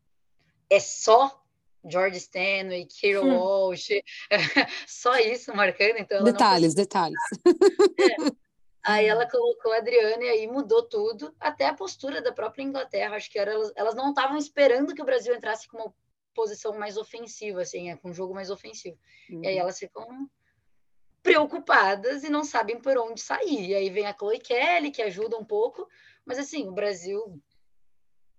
é 0.70 0.80
só 0.80 1.42
George 1.90 2.18
Stanley, 2.18 2.86
Kiro 2.86 3.24
hum. 3.24 3.38
Walsh, 3.38 3.90
só 4.88 5.16
isso 5.18 5.56
marcando. 5.56 5.98
Então 6.00 6.24
detalhes, 6.24 6.74
detalhes. 6.74 7.20
É. 7.46 8.48
Aí 8.84 9.06
ela 9.06 9.30
colocou 9.30 9.74
a 9.74 9.78
Adriana 9.78 10.24
e 10.24 10.30
aí 10.30 10.48
mudou 10.48 10.82
tudo, 10.82 11.36
até 11.40 11.68
a 11.68 11.74
postura 11.74 12.22
da 12.22 12.32
própria 12.32 12.64
Inglaterra. 12.64 13.16
Acho 13.16 13.30
que 13.30 13.38
era, 13.38 13.52
elas, 13.52 13.72
elas 13.76 13.96
não 13.96 14.10
estavam 14.10 14.38
esperando 14.38 14.96
que 14.96 15.02
o 15.02 15.06
Brasil 15.06 15.36
entrasse 15.36 15.68
com 15.68 15.78
uma 15.78 15.94
posição 16.34 16.78
mais 16.78 16.98
ofensiva, 16.98 17.62
assim, 17.62 17.90
é, 17.90 17.98
com 17.98 18.10
um 18.10 18.14
jogo 18.14 18.34
mais 18.34 18.50
ofensivo. 18.50 18.98
Uhum. 19.30 19.44
E 19.44 19.48
aí 19.48 19.56
uhum. 19.56 19.62
elas 19.62 19.78
ficam 19.78 20.30
preocupadas 21.22 22.24
e 22.24 22.30
não 22.30 22.46
sabem 22.46 22.80
por 22.80 22.98
onde 22.98 23.20
sair. 23.20 23.68
E 23.68 23.76
aí 23.76 23.90
vem 23.90 24.06
a 24.06 24.14
Chloe 24.14 24.40
Kelly, 24.40 24.92
que 24.92 25.02
ajuda 25.02 25.38
um 25.38 25.44
pouco, 25.44 25.86
mas 26.26 26.40
assim, 26.40 26.68
o 26.68 26.72
Brasil 26.72 27.42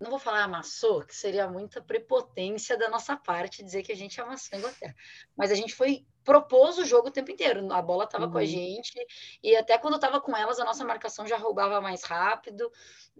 não 0.00 0.10
vou 0.10 0.18
falar 0.18 0.44
amassou, 0.44 1.02
que 1.02 1.14
seria 1.14 1.48
muita 1.48 1.82
prepotência 1.82 2.76
da 2.76 2.88
nossa 2.88 3.16
parte 3.16 3.64
dizer 3.64 3.82
que 3.82 3.90
a 3.90 3.96
gente 3.96 4.20
amassou 4.20 4.56
a 4.56 4.58
Inglaterra. 4.58 4.94
Mas 5.36 5.50
a 5.50 5.54
gente 5.54 5.74
foi 5.74 6.06
propôs 6.24 6.78
o 6.78 6.84
jogo 6.84 7.08
o 7.08 7.10
tempo 7.10 7.30
inteiro. 7.30 7.72
A 7.72 7.82
bola 7.82 8.04
estava 8.04 8.26
uhum. 8.26 8.32
com 8.32 8.38
a 8.38 8.42
uhum. 8.42 8.46
gente 8.46 8.94
e 9.42 9.56
até 9.56 9.76
quando 9.78 9.94
estava 9.94 10.20
com 10.20 10.36
elas 10.36 10.60
a 10.60 10.64
nossa 10.64 10.84
marcação 10.84 11.26
já 11.26 11.36
roubava 11.36 11.80
mais 11.80 12.04
rápido. 12.04 12.70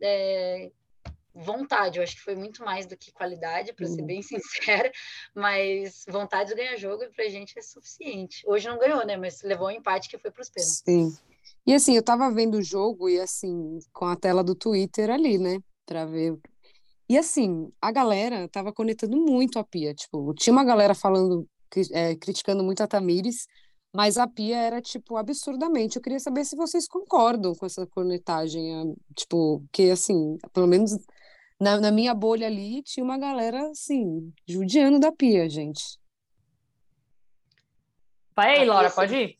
É... 0.00 0.70
Vontade, 1.35 1.99
eu 1.99 2.02
acho 2.02 2.16
que 2.16 2.23
foi 2.23 2.35
muito 2.35 2.64
mais 2.64 2.85
do 2.85 2.97
que 2.97 3.12
qualidade, 3.12 3.73
para 3.73 3.87
uhum. 3.87 3.94
ser 3.94 4.02
bem 4.02 4.23
sincera, 4.23 4.90
mas 5.32 6.04
vontade 6.08 6.50
de 6.50 6.56
ganhar 6.56 6.76
jogo 6.76 7.08
para 7.14 7.25
a 7.26 7.28
gente 7.28 7.56
é 7.56 7.62
suficiente. 7.62 8.42
Hoje 8.47 8.68
não 8.68 8.78
ganhou, 8.78 9.06
né? 9.06 9.16
Mas 9.16 9.42
levou 9.42 9.68
um 9.68 9.73
empate 9.73 10.08
que 10.08 10.18
foi 10.18 10.30
para 10.30 10.42
os 10.42 10.50
pênaltis. 10.50 10.82
Sim. 10.85 11.16
E 11.66 11.75
assim, 11.75 11.94
eu 11.94 12.00
estava 12.00 12.30
vendo 12.30 12.56
o 12.56 12.62
jogo 12.62 13.08
e 13.08 13.20
assim, 13.20 13.78
com 13.92 14.06
a 14.06 14.16
tela 14.16 14.42
do 14.42 14.54
Twitter 14.54 15.11
ali, 15.11 15.38
né? 15.38 15.61
Para 15.87 16.04
ver 16.04 16.37
e 17.09 17.17
assim, 17.17 17.73
a 17.81 17.91
galera 17.91 18.49
tava 18.49 18.73
conectando 18.73 19.17
muito 19.17 19.59
a 19.59 19.65
Pia. 19.65 19.95
Tipo, 19.95 20.35
tinha 20.35 20.53
uma 20.53 20.65
galera 20.65 20.95
falando, 20.95 21.49
é, 21.93 22.15
criticando 22.17 22.62
muito 22.62 22.83
a 22.83 22.87
Tamires, 22.87 23.47
mas 23.95 24.19
a 24.19 24.27
Pia 24.27 24.59
era, 24.59 24.83
tipo, 24.83 25.17
absurdamente. 25.17 25.97
Eu 25.97 26.03
queria 26.03 26.21
saber 26.21 26.45
se 26.45 26.55
vocês 26.55 26.87
concordam 26.87 27.55
com 27.55 27.65
essa 27.65 27.87
cornetagem. 27.87 28.95
Tipo, 29.17 29.65
que 29.73 29.91
assim, 29.91 30.37
pelo 30.53 30.67
menos 30.67 30.93
na, 31.59 31.81
na 31.81 31.91
minha 31.91 32.15
bolha 32.15 32.47
ali, 32.47 32.83
tinha 32.83 33.03
uma 33.03 33.19
galera, 33.19 33.71
assim, 33.71 34.33
judiando 34.47 35.00
da 35.00 35.11
Pia, 35.11 35.49
gente. 35.49 35.99
Vai 38.37 38.59
aí, 38.59 38.65
Laura, 38.65 38.91
pode 38.91 39.15
ir? 39.17 39.38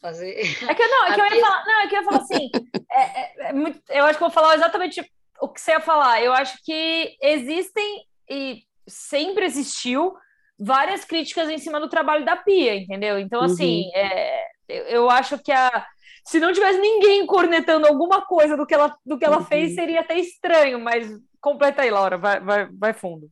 Fazer. 0.00 0.30
É 0.68 0.74
que, 0.74 0.86
não, 0.86 1.06
é 1.06 1.14
que 1.14 1.20
eu 1.20 1.26
ia 1.26 1.40
falar, 1.44 1.64
não, 1.66 1.80
é 1.80 1.88
que 1.88 1.94
eu 1.94 1.98
ia 2.00 2.04
falar 2.04 2.22
assim, 2.22 2.50
é, 2.90 3.20
é, 3.20 3.48
é 3.48 3.52
muito, 3.52 3.80
eu 3.90 4.04
acho 4.04 4.18
que 4.18 4.24
eu 4.24 4.28
vou 4.28 4.34
falar 4.34 4.54
exatamente 4.54 5.00
o 5.42 5.48
que 5.48 5.60
você 5.60 5.72
ia 5.72 5.80
falar, 5.80 6.22
eu 6.22 6.32
acho 6.32 6.56
que 6.64 7.16
existem 7.20 8.06
e 8.30 8.62
sempre 8.86 9.44
existiu 9.44 10.14
várias 10.56 11.04
críticas 11.04 11.50
em 11.50 11.58
cima 11.58 11.80
do 11.80 11.88
trabalho 11.88 12.24
da 12.24 12.36
Pia, 12.36 12.76
entendeu? 12.76 13.18
Então, 13.18 13.40
uhum. 13.40 13.46
assim, 13.46 13.90
é, 13.92 14.46
eu 14.68 15.10
acho 15.10 15.36
que 15.40 15.50
a, 15.50 15.84
se 16.24 16.38
não 16.38 16.52
tivesse 16.52 16.78
ninguém 16.78 17.26
cornetando 17.26 17.88
alguma 17.88 18.24
coisa 18.24 18.56
do 18.56 18.64
que 18.64 18.72
ela, 18.72 18.96
do 19.04 19.18
que 19.18 19.24
ela 19.24 19.38
uhum. 19.38 19.44
fez, 19.44 19.74
seria 19.74 20.00
até 20.00 20.16
estranho, 20.16 20.78
mas 20.78 21.08
completa 21.40 21.82
aí, 21.82 21.90
Laura, 21.90 22.16
vai, 22.16 22.38
vai, 22.38 22.68
vai 22.72 22.92
fundo. 22.92 23.28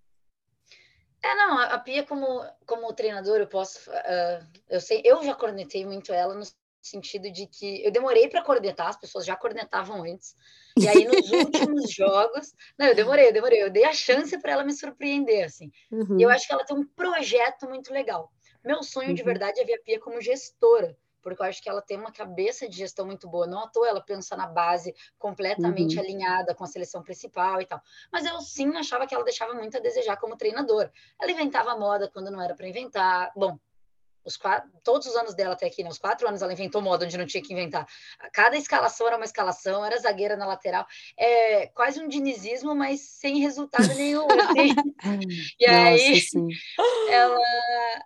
É, 1.23 1.35
não, 1.37 1.61
a 1.61 1.79
Pia 1.79 2.02
como, 2.02 2.45
como 2.67 2.93
treinador, 2.93 3.38
eu 3.38 3.47
posso, 3.47 3.88
uh, 3.88 4.47
eu 4.69 4.81
sei, 4.81 5.00
eu 5.05 5.23
já 5.23 5.35
cornetei 5.35 5.87
muito 5.87 6.12
ela 6.12 6.35
no 6.35 6.43
sentido 6.87 7.30
de 7.30 7.46
que 7.46 7.84
eu 7.84 7.90
demorei 7.90 8.28
para 8.28 8.42
cornetar, 8.42 8.88
as 8.88 8.99
pessoas 8.99 9.25
já 9.25 9.37
cornetavam 9.37 10.02
antes. 10.02 10.34
E 10.76 10.88
aí 10.88 11.04
nos 11.04 11.30
últimos 11.30 11.92
jogos, 11.92 12.54
não, 12.78 12.87
eu 12.87 12.94
demorei, 12.94 13.28
eu 13.28 13.32
demorei, 13.32 13.62
eu 13.62 13.70
dei 13.70 13.84
a 13.84 13.92
chance 13.92 14.37
para 14.38 14.52
ela 14.52 14.64
me 14.64 14.72
surpreender 14.72 15.44
assim. 15.44 15.70
Uhum. 15.90 16.18
E 16.18 16.22
eu 16.22 16.30
acho 16.30 16.46
que 16.46 16.52
ela 16.52 16.64
tem 16.64 16.76
um 16.76 16.87
projeto 16.87 17.68
muito 17.68 17.92
legal. 17.92 18.32
Meu 18.64 18.82
sonho 18.82 19.08
uhum. 19.08 19.14
de 19.14 19.22
verdade 19.22 19.60
é 19.60 19.64
ver 19.64 19.75
a 19.75 19.82
Pia 19.82 20.00
como 20.00 20.20
gestora, 20.20 20.96
porque 21.22 21.42
eu 21.42 21.46
acho 21.46 21.62
que 21.62 21.68
ela 21.68 21.82
tem 21.82 21.99
uma 21.99 22.12
cabeça 22.12 22.68
de 22.68 22.76
gestão 22.76 23.06
muito 23.06 23.28
boa. 23.28 23.46
Não 23.46 23.60
à 23.60 23.68
toa 23.68 23.88
ela 23.88 24.00
pensa 24.00 24.37
na 24.37 24.46
base 24.46 24.94
completamente 25.18 25.96
uhum. 25.96 26.02
alinhada 26.02 26.54
com 26.54 26.64
a 26.64 26.66
seleção 26.66 27.02
principal 27.02 27.60
e 27.60 27.66
tal. 27.66 27.80
Mas 28.12 28.25
eu 28.25 28.40
sim 28.40 28.75
achava 28.76 29.06
que 29.06 29.14
ela 29.14 29.25
deixava 29.25 29.54
muito 29.54 29.76
a 29.76 29.80
desejar 29.80 30.16
como 30.16 30.37
treinadora. 30.37 30.92
Ela 31.20 31.32
inventava 31.32 31.76
moda 31.76 32.10
quando 32.12 32.30
não 32.30 32.40
era 32.40 32.54
para 32.54 32.68
inventar. 32.68 33.30
Bom, 33.37 33.58
os 34.25 34.37
quatro, 34.37 34.71
todos 34.83 35.07
os 35.07 35.17
anos 35.17 35.35
dela 35.35 35.55
até 35.55 35.67
aqui, 35.67 35.83
né? 35.83 35.89
Os 35.89 35.99
quatro 35.99 36.27
anos 36.29 36.43
ela 36.43 36.53
inventou 36.53 36.83
moda 36.83 37.05
onde 37.05 37.17
não 37.17 37.27
tinha 37.27 37.43
que 37.43 37.53
inventar. 37.53 37.87
Cada 38.33 38.57
escalação 38.57 39.07
era 39.07 39.17
uma 39.17 39.25
escalação, 39.25 39.85
era 39.85 39.99
zagueira 39.99 40.37
na 40.37 40.47
lateral. 40.47 40.87
É 41.17 41.67
quase 41.69 42.00
um 42.00 42.09
dinizismo, 42.09 42.75
mas 42.75 43.00
sem 43.00 43.41
resultado 43.41 43.95
nenhum. 43.95 44.27
Assim. 44.50 44.75
e 45.59 45.67
aí 45.67 46.23
Nossa, 46.77 47.12
ela 47.12 47.39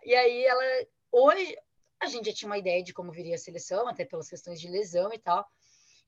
e 0.04 0.14
aí 0.14 0.44
ela 0.44 0.62
hoje 1.10 1.56
a 2.00 2.06
gente 2.06 2.26
já 2.26 2.32
tinha 2.34 2.48
uma 2.48 2.58
ideia 2.58 2.82
de 2.82 2.92
como 2.92 3.12
viria 3.12 3.34
a 3.34 3.38
seleção, 3.38 3.88
até 3.88 4.04
pelas 4.04 4.28
questões 4.28 4.60
de 4.60 4.68
lesão 4.68 5.12
e 5.12 5.18
tal. 5.18 5.46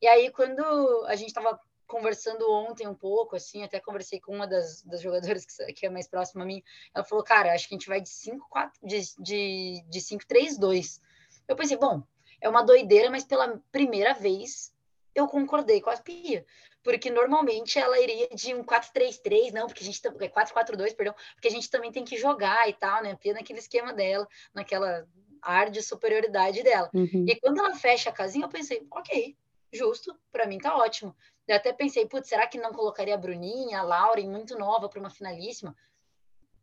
E 0.00 0.06
aí 0.06 0.30
quando 0.30 0.62
a 1.06 1.16
gente 1.16 1.28
estava 1.28 1.58
conversando 1.86 2.50
ontem 2.50 2.86
um 2.86 2.94
pouco, 2.94 3.36
assim, 3.36 3.62
até 3.62 3.80
conversei 3.80 4.20
com 4.20 4.34
uma 4.34 4.46
das, 4.46 4.82
das 4.82 5.00
jogadoras 5.00 5.44
que, 5.44 5.72
que, 5.72 5.86
é 5.86 5.90
mais 5.90 6.08
próxima 6.08 6.42
a 6.42 6.46
mim, 6.46 6.62
ela 6.94 7.04
falou, 7.04 7.24
cara, 7.24 7.52
acho 7.52 7.68
que 7.68 7.74
a 7.74 7.78
gente 7.78 7.88
vai 7.88 8.00
de 8.00 8.08
5, 8.08 8.46
4, 8.48 8.80
de, 8.86 9.00
de, 9.18 9.84
de 9.88 10.00
5, 10.00 10.26
3, 10.26 10.58
2. 10.58 11.00
Eu 11.48 11.56
pensei, 11.56 11.76
bom, 11.76 12.02
é 12.40 12.48
uma 12.48 12.62
doideira, 12.62 13.10
mas 13.10 13.24
pela 13.24 13.60
primeira 13.70 14.14
vez 14.14 14.74
eu 15.14 15.26
concordei 15.26 15.80
com 15.80 15.90
a 15.90 15.96
Pia, 15.96 16.44
porque 16.82 17.10
normalmente 17.10 17.78
ela 17.78 17.98
iria 17.98 18.28
de 18.28 18.54
um 18.54 18.62
4-3-3, 18.62 19.52
não, 19.52 19.66
porque 19.66 19.82
a 19.82 19.86
gente 19.86 20.00
4-4-2, 20.00 20.94
perdão, 20.94 21.14
porque 21.34 21.48
a 21.48 21.50
gente 21.50 21.70
também 21.70 21.90
tem 21.90 22.04
que 22.04 22.16
jogar 22.16 22.68
e 22.68 22.74
tal, 22.74 23.02
né? 23.02 23.12
A 23.12 23.16
Pia 23.16 23.32
naquele 23.32 23.58
esquema 23.58 23.92
dela, 23.92 24.28
naquela 24.54 25.06
ar 25.40 25.70
de 25.70 25.82
superioridade 25.82 26.62
dela. 26.62 26.90
Uhum. 26.92 27.24
E 27.26 27.36
quando 27.36 27.58
ela 27.58 27.74
fecha 27.74 28.10
a 28.10 28.12
casinha, 28.12 28.44
eu 28.44 28.50
pensei, 28.50 28.86
ok, 28.90 29.36
justo, 29.72 30.14
para 30.30 30.46
mim 30.46 30.58
tá 30.58 30.76
ótimo. 30.76 31.16
Eu 31.46 31.56
até 31.56 31.72
pensei, 31.72 32.06
putz, 32.06 32.28
será 32.28 32.46
que 32.46 32.58
não 32.58 32.72
colocaria 32.72 33.14
a 33.14 33.18
Bruninha, 33.18 33.78
a 33.78 33.82
Lauren, 33.82 34.28
muito 34.28 34.58
nova 34.58 34.88
para 34.88 34.98
uma 34.98 35.10
finalíssima? 35.10 35.76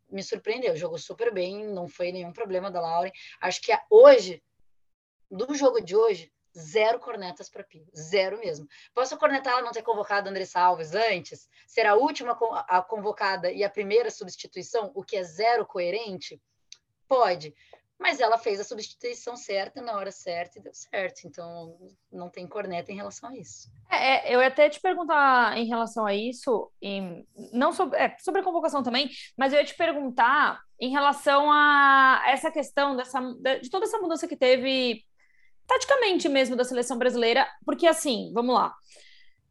Me 0.09 0.21
surpreendeu, 0.21 0.75
jogou 0.75 0.97
super 0.97 1.33
bem, 1.33 1.65
não 1.65 1.87
foi 1.87 2.11
nenhum 2.11 2.33
problema 2.33 2.69
da 2.69 2.81
Lauren. 2.81 3.11
Acho 3.39 3.61
que 3.61 3.71
hoje, 3.89 4.43
do 5.31 5.55
jogo 5.55 5.79
de 5.79 5.95
hoje, 5.95 6.31
zero 6.55 6.99
cornetas 6.99 7.49
para 7.49 7.63
Pio, 7.63 7.87
zero 7.97 8.37
mesmo. 8.39 8.67
Posso 8.93 9.17
cornetar 9.17 9.53
ela 9.53 9.61
não 9.61 9.71
ter 9.71 9.81
convocado 9.81 10.27
a 10.27 10.31
Andressa 10.31 10.59
Alves 10.59 10.93
antes? 10.93 11.49
Ser 11.65 11.85
a 11.85 11.95
última 11.95 12.37
a 12.67 12.81
convocada 12.81 13.51
e 13.51 13.63
a 13.63 13.69
primeira 13.69 14.11
substituição, 14.11 14.91
o 14.93 15.03
que 15.03 15.15
é 15.15 15.23
zero 15.23 15.65
coerente? 15.65 16.41
Pode 17.07 17.55
mas 17.99 18.19
ela 18.19 18.37
fez 18.37 18.59
a 18.59 18.63
substituição 18.63 19.35
certa 19.35 19.81
na 19.81 19.95
hora 19.95 20.11
certa 20.11 20.59
e 20.59 20.61
deu 20.61 20.73
certo. 20.73 21.25
Então, 21.25 21.77
não 22.11 22.29
tem 22.29 22.47
corneta 22.47 22.91
em 22.91 22.95
relação 22.95 23.29
a 23.29 23.37
isso. 23.37 23.69
É, 23.89 24.29
é 24.31 24.35
eu 24.35 24.41
ia 24.41 24.47
até 24.47 24.69
te 24.69 24.79
perguntar 24.81 25.57
em 25.57 25.65
relação 25.65 26.05
a 26.05 26.13
isso, 26.13 26.71
em, 26.81 27.25
não 27.53 27.71
sobre, 27.71 27.97
é, 27.97 28.15
sobre 28.19 28.41
a 28.41 28.43
convocação 28.43 28.83
também, 28.83 29.09
mas 29.37 29.53
eu 29.53 29.59
ia 29.59 29.65
te 29.65 29.75
perguntar 29.75 30.59
em 30.79 30.89
relação 30.89 31.51
a 31.51 32.23
essa 32.27 32.51
questão 32.51 32.95
dessa, 32.95 33.21
de 33.61 33.69
toda 33.69 33.85
essa 33.85 33.99
mudança 33.99 34.27
que 34.27 34.35
teve, 34.35 35.03
taticamente 35.65 36.27
mesmo, 36.27 36.55
da 36.55 36.65
seleção 36.65 36.97
brasileira, 36.97 37.47
porque 37.65 37.87
assim, 37.87 38.31
vamos 38.33 38.55
lá. 38.55 38.73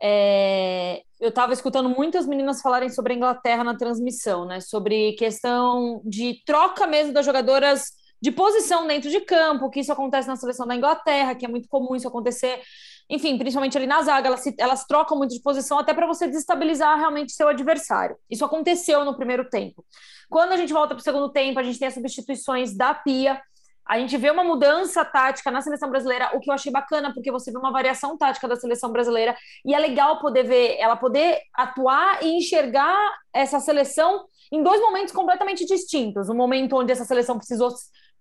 É, 0.04 1.00
eu 1.20 1.28
estava 1.28 1.52
escutando 1.52 1.88
muitas 1.88 2.26
meninas 2.26 2.60
falarem 2.60 2.88
sobre 2.88 3.12
a 3.12 3.16
Inglaterra 3.16 3.62
na 3.62 3.76
transmissão, 3.76 4.44
né? 4.44 4.60
Sobre 4.60 5.12
questão 5.12 6.02
de 6.04 6.42
troca 6.44 6.88
mesmo 6.88 7.12
das 7.12 7.24
jogadoras 7.24 8.01
de 8.22 8.30
posição 8.30 8.86
dentro 8.86 9.10
de 9.10 9.20
campo, 9.20 9.68
que 9.68 9.80
isso 9.80 9.92
acontece 9.92 10.28
na 10.28 10.36
seleção 10.36 10.64
da 10.64 10.76
Inglaterra, 10.76 11.34
que 11.34 11.44
é 11.44 11.48
muito 11.48 11.68
comum 11.68 11.96
isso 11.96 12.06
acontecer. 12.06 12.62
Enfim, 13.10 13.36
principalmente 13.36 13.76
ali 13.76 13.86
na 13.86 14.00
zaga, 14.00 14.28
elas, 14.28 14.40
se, 14.40 14.54
elas 14.58 14.84
trocam 14.86 15.18
muito 15.18 15.34
de 15.34 15.42
posição 15.42 15.76
até 15.76 15.92
para 15.92 16.06
você 16.06 16.28
desestabilizar 16.28 16.96
realmente 16.96 17.32
seu 17.32 17.48
adversário. 17.48 18.16
Isso 18.30 18.44
aconteceu 18.44 19.04
no 19.04 19.16
primeiro 19.16 19.50
tempo. 19.50 19.84
Quando 20.30 20.52
a 20.52 20.56
gente 20.56 20.72
volta 20.72 20.94
para 20.94 21.00
o 21.00 21.04
segundo 21.04 21.32
tempo, 21.32 21.58
a 21.58 21.64
gente 21.64 21.80
tem 21.80 21.88
as 21.88 21.94
substituições 21.94 22.76
da 22.76 22.94
Pia. 22.94 23.42
A 23.84 23.98
gente 23.98 24.16
vê 24.16 24.30
uma 24.30 24.44
mudança 24.44 25.04
tática 25.04 25.50
na 25.50 25.60
seleção 25.60 25.90
brasileira, 25.90 26.30
o 26.32 26.38
que 26.38 26.48
eu 26.48 26.54
achei 26.54 26.70
bacana, 26.70 27.12
porque 27.12 27.32
você 27.32 27.50
vê 27.50 27.58
uma 27.58 27.72
variação 27.72 28.16
tática 28.16 28.46
da 28.46 28.54
seleção 28.54 28.92
brasileira, 28.92 29.36
e 29.66 29.74
é 29.74 29.78
legal 29.80 30.20
poder 30.20 30.44
ver 30.44 30.76
ela 30.78 30.94
poder 30.94 31.40
atuar 31.52 32.22
e 32.22 32.38
enxergar 32.38 32.96
essa 33.32 33.58
seleção 33.58 34.24
em 34.52 34.62
dois 34.62 34.80
momentos 34.80 35.12
completamente 35.12 35.66
distintos. 35.66 36.28
Um 36.28 36.36
momento 36.36 36.76
onde 36.76 36.92
essa 36.92 37.04
seleção 37.04 37.36
precisou 37.36 37.70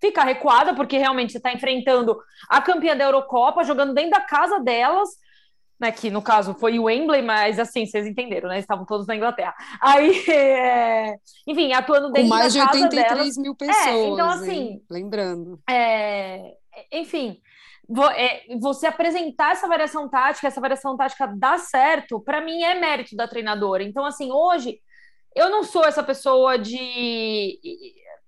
ficar 0.02 0.24
recuada, 0.24 0.74
porque 0.74 0.98
realmente 0.98 1.32
você 1.32 1.38
está 1.38 1.54
enfrentando 1.54 2.18
a 2.50 2.60
campeã 2.60 2.98
da 2.98 3.06
Eurocopa, 3.06 3.64
jogando 3.64 3.94
dentro 3.94 4.12
da 4.12 4.22
casa 4.22 4.60
delas, 4.60 5.10
né, 5.80 5.92
que 5.92 6.10
no 6.10 6.22
caso 6.22 6.54
foi 6.56 6.78
o 6.78 6.84
Wembley, 6.84 7.22
mas 7.22 7.58
assim, 7.60 7.86
vocês 7.86 8.06
entenderam, 8.06 8.50
né? 8.50 8.60
Estavam 8.60 8.86
todos 8.86 9.08
na 9.08 9.16
Inglaterra. 9.16 9.56
Aí, 9.82 10.24
é... 10.30 11.16
enfim, 11.48 11.74
atuando 11.74 12.12
dentro 12.12 12.30
Com 12.30 12.36
mais 12.36 12.54
da 12.54 12.60
de 12.60 12.68
casa 12.68 12.84
83 12.84 13.18
delas. 13.18 13.38
mil 13.38 13.56
pessoas. 13.56 13.88
É, 13.88 14.06
então, 14.06 14.28
hein? 14.28 14.34
assim, 14.34 14.82
Lembrando. 14.90 15.60
É, 15.68 16.54
enfim, 16.92 17.42
é, 18.16 18.58
você 18.60 18.86
apresentar 18.86 19.54
essa 19.54 19.68
variação 19.68 20.08
tática, 20.08 20.48
essa 20.48 20.62
variação 20.62 20.96
tática 20.96 21.28
dá 21.36 21.58
certo, 21.58 22.20
para 22.20 22.42
mim 22.42 22.62
é 22.62 22.80
mérito 22.80 23.16
da 23.16 23.28
treinadora. 23.28 23.82
Então, 23.82 24.06
assim, 24.06 24.32
hoje 24.32 24.80
eu 25.36 25.50
não 25.50 25.64
sou 25.64 25.84
essa 25.86 26.04
pessoa 26.04 26.60
de 26.60 27.60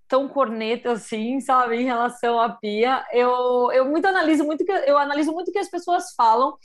tão 0.08 0.28
corneta 0.28 0.92
assim, 0.92 1.40
sabe, 1.40 1.78
em 1.78 1.86
relação 1.86 2.40
à 2.40 2.50
Pia. 2.50 3.04
Eu, 3.12 3.72
eu 3.72 3.86
muito 3.86 4.06
analiso 4.06 4.44
muito 4.44 4.66
que 4.66 4.72
eu 4.72 4.98
analiso 4.98 5.32
muito 5.32 5.52
que 5.52 5.60
as 5.60 5.70
pessoas 5.70 6.14
falam, 6.16 6.58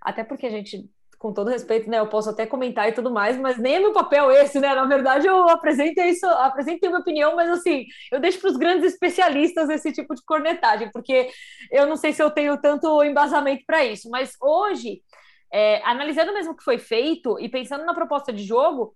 até 0.00 0.24
porque 0.24 0.46
a 0.46 0.50
gente 0.50 0.88
com 1.22 1.32
todo 1.32 1.50
respeito, 1.50 1.88
né? 1.88 2.00
Eu 2.00 2.08
posso 2.08 2.30
até 2.30 2.44
comentar 2.44 2.88
e 2.88 2.92
tudo 2.92 3.08
mais, 3.08 3.38
mas 3.38 3.56
nem 3.56 3.76
é 3.76 3.78
meu 3.78 3.92
papel 3.92 4.28
esse, 4.32 4.58
né? 4.58 4.74
Na 4.74 4.84
verdade, 4.86 5.24
eu 5.28 5.48
apresento 5.48 6.00
isso, 6.00 6.26
apresento 6.26 6.84
minha 6.88 6.98
opinião, 6.98 7.36
mas 7.36 7.48
assim, 7.48 7.86
eu 8.10 8.18
deixo 8.18 8.40
para 8.40 8.50
os 8.50 8.56
grandes 8.56 8.92
especialistas 8.92 9.70
esse 9.70 9.92
tipo 9.92 10.16
de 10.16 10.24
cornetagem, 10.24 10.90
porque 10.90 11.30
eu 11.70 11.86
não 11.86 11.96
sei 11.96 12.12
se 12.12 12.20
eu 12.20 12.28
tenho 12.28 12.60
tanto 12.60 13.04
embasamento 13.04 13.62
para 13.64 13.84
isso. 13.84 14.10
Mas 14.10 14.34
hoje, 14.40 15.00
é, 15.52 15.80
analisando 15.84 16.34
mesmo 16.34 16.54
o 16.54 16.56
que 16.56 16.64
foi 16.64 16.78
feito 16.78 17.38
e 17.38 17.48
pensando 17.48 17.84
na 17.84 17.94
proposta 17.94 18.32
de 18.32 18.42
jogo, 18.42 18.92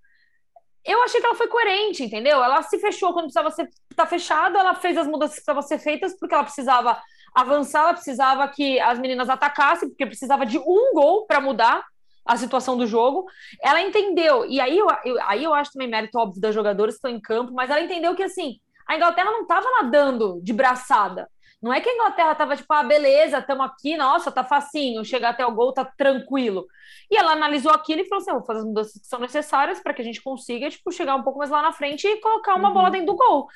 eu 0.87 1.03
achei 1.03 1.21
que 1.21 1.27
ela 1.27 1.35
foi 1.35 1.49
coerente, 1.49 2.05
entendeu? 2.05 2.43
Ela 2.43 2.63
se 2.63 2.79
fechou 2.79 3.13
quando 3.13 3.25
precisava 3.25 3.51
ser 3.51 3.69
tá 3.95 4.07
fechado, 4.07 4.57
ela 4.57 4.75
fez 4.75 4.97
as 4.97 5.07
mudanças 5.07 5.37
que 5.37 5.45
precisavam 5.45 5.63
ser 5.63 5.79
feitas 5.79 6.19
porque 6.19 6.35
ela 6.35 6.45
precisava 6.45 7.01
avançar, 7.35 7.81
ela 7.83 7.95
precisava 7.95 8.49
que 8.49 8.79
as 8.81 8.99
meninas 8.99 9.29
atacassem, 9.29 9.89
porque 9.89 10.07
precisava 10.07 10.47
de 10.47 10.59
um 10.59 10.95
gol 10.95 11.27
para 11.27 11.41
mudar 11.41 11.85
a 12.25 12.37
situação 12.37 12.77
do 12.77 12.87
jogo. 12.87 13.27
Ela 13.63 13.81
entendeu, 13.81 14.45
e 14.47 14.61
aí 14.61 14.79
eu, 14.79 14.87
eu, 15.05 15.23
aí 15.23 15.45
eu 15.45 15.55
acho 15.55 15.73
também 15.73 15.89
mérito 15.89 16.19
óbvio 16.19 16.41
das 16.41 16.55
jogadoras 16.55 16.95
que 16.95 16.99
estão 16.99 17.11
em 17.11 17.21
campo, 17.21 17.53
mas 17.53 17.71
ela 17.71 17.81
entendeu 17.81 18.15
que 18.15 18.23
assim, 18.23 18.59
a 18.87 18.97
Inglaterra 18.97 19.31
não 19.31 19.43
estava 19.43 19.67
nadando 19.83 20.41
de 20.43 20.53
braçada. 20.53 21.29
Não 21.67 21.73
é 21.75 21.81
que 21.81 21.89
a 21.89 21.93
Inglaterra 21.95 22.33
estava 22.33 22.57
tipo, 22.57 22.73
ah, 22.73 22.83
beleza, 22.83 23.39
estamos 23.39 23.67
aqui, 23.67 23.97
nossa, 23.97 24.31
tá 24.33 24.45
facinho, 24.45 25.05
chegar 25.05 25.31
até 25.31 25.45
o 25.45 25.53
gol 25.53 25.73
tá 25.73 25.85
tranquilo. 25.85 26.67
E 27.11 27.17
ela 27.17 27.33
analisou 27.33 27.73
aquilo 27.73 28.01
e 28.03 28.09
falou 28.09 28.23
assim: 28.23 28.33
vou 28.33 28.45
fazer 28.45 28.61
as 28.61 28.65
mudanças 28.67 29.01
que 29.01 29.07
são 29.07 29.19
necessárias 29.21 29.81
para 29.81 29.93
que 29.93 30.01
a 30.03 30.05
gente 30.05 30.23
consiga, 30.23 30.71
tipo, 30.71 30.91
chegar 30.93 31.17
um 31.17 31.23
pouco 31.23 31.39
mais 31.39 31.51
lá 31.51 31.61
na 31.63 31.73
frente 31.73 32.07
e 32.07 32.21
colocar 32.21 32.55
uma 32.55 32.69
Uhum. 32.69 32.75
bola 32.75 32.91
dentro 32.91 33.07
do 33.09 33.17
gol. 33.17 33.49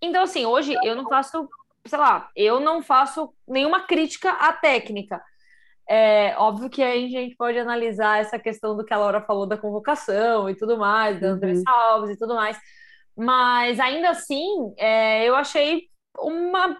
Então, 0.00 0.22
assim, 0.22 0.44
hoje 0.46 0.74
eu 0.84 0.94
não 0.94 1.08
faço, 1.08 1.48
sei 1.86 1.98
lá, 1.98 2.28
eu 2.36 2.60
não 2.60 2.82
faço 2.82 3.32
nenhuma 3.48 3.80
crítica 3.86 4.30
à 4.30 4.52
técnica. 4.52 5.22
É 5.88 6.34
óbvio 6.38 6.70
que 6.70 6.82
aí 6.82 7.06
a 7.16 7.20
gente 7.20 7.36
pode 7.36 7.58
analisar 7.58 8.18
essa 8.20 8.38
questão 8.38 8.74
do 8.76 8.84
que 8.84 8.94
a 8.94 8.96
Laura 8.98 9.20
falou 9.20 9.46
da 9.46 9.56
convocação 9.58 10.48
e 10.48 10.54
tudo 10.56 10.78
mais, 10.78 11.20
da 11.20 11.28
André 11.28 11.52
Uhum. 11.52 11.62
Salves 11.62 12.10
e 12.10 12.18
tudo 12.18 12.34
mais. 12.34 12.58
Mas 13.16 13.78
ainda 13.78 14.10
assim, 14.10 14.74
é, 14.78 15.24
eu 15.24 15.34
achei 15.36 15.82
uma. 16.18 16.76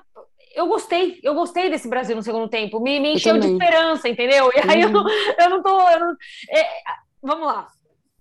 Eu 0.54 0.66
gostei, 0.66 1.20
eu 1.22 1.34
gostei 1.34 1.68
desse 1.70 1.88
Brasil 1.88 2.14
no 2.16 2.22
segundo 2.22 2.48
tempo. 2.48 2.80
Me, 2.80 3.00
me 3.00 3.08
Eu 3.10 3.14
encheu 3.14 3.38
de 3.38 3.46
esperança, 3.46 4.08
entendeu? 4.08 4.50
E 4.54 4.70
aí 4.70 4.82
eu, 4.82 4.90
não- 4.90 5.04
eu 5.40 5.50
não 5.50 5.62
tô. 5.62 5.80
eu 5.90 6.00
não- 6.00 6.16
é, 6.50 6.68
vamos 7.22 7.46
lá. 7.46 7.68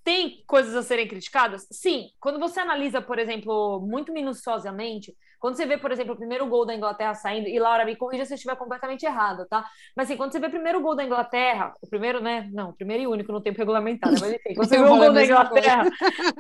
Tem 0.04 0.44
coisas 0.46 0.76
a 0.76 0.84
serem 0.84 1.08
criticadas? 1.08 1.66
Sim. 1.72 2.10
Quando 2.20 2.40
você 2.40 2.60
analisa, 2.60 3.02
por 3.02 3.20
exemplo, 3.20 3.80
muito 3.82 4.12
minuciosamente, 4.12 5.16
quando 5.44 5.58
você 5.58 5.66
vê, 5.66 5.78
por 5.78 5.92
exemplo, 5.92 6.14
o 6.14 6.18
primeiro 6.18 6.48
gol 6.48 6.66
da 6.66 6.74
Inglaterra 6.74 7.14
saindo, 7.14 7.50
e 7.50 7.60
Laura, 7.60 7.84
me 7.84 7.98
corrija 7.98 8.24
se 8.24 8.32
eu 8.32 8.36
estiver 8.36 8.56
completamente 8.56 9.06
errada, 9.06 9.46
tá? 9.50 9.66
Mas 9.94 10.08
assim, 10.08 10.16
quando 10.16 10.32
você 10.32 10.40
vê 10.40 10.48
o 10.48 10.50
primeiro 10.50 10.80
gol 10.80 10.96
da 10.96 11.04
Inglaterra, 11.04 11.74
o 11.82 11.88
primeiro, 11.90 12.22
né? 12.22 12.50
Não, 12.54 12.70
o 12.70 12.74
primeiro 12.74 13.04
e 13.04 13.08
único 13.08 13.30
no 13.34 13.42
tempo 13.42 13.58
regulamentar, 13.58 14.10
né? 14.14 14.20
Mas 14.22 14.32
enfim, 14.36 14.56
quando 14.56 14.70
você 14.70 14.78
vê 14.80 14.86
o 14.86 14.98
gol 14.98 15.12
da 15.12 15.26
Inglaterra, 15.26 15.84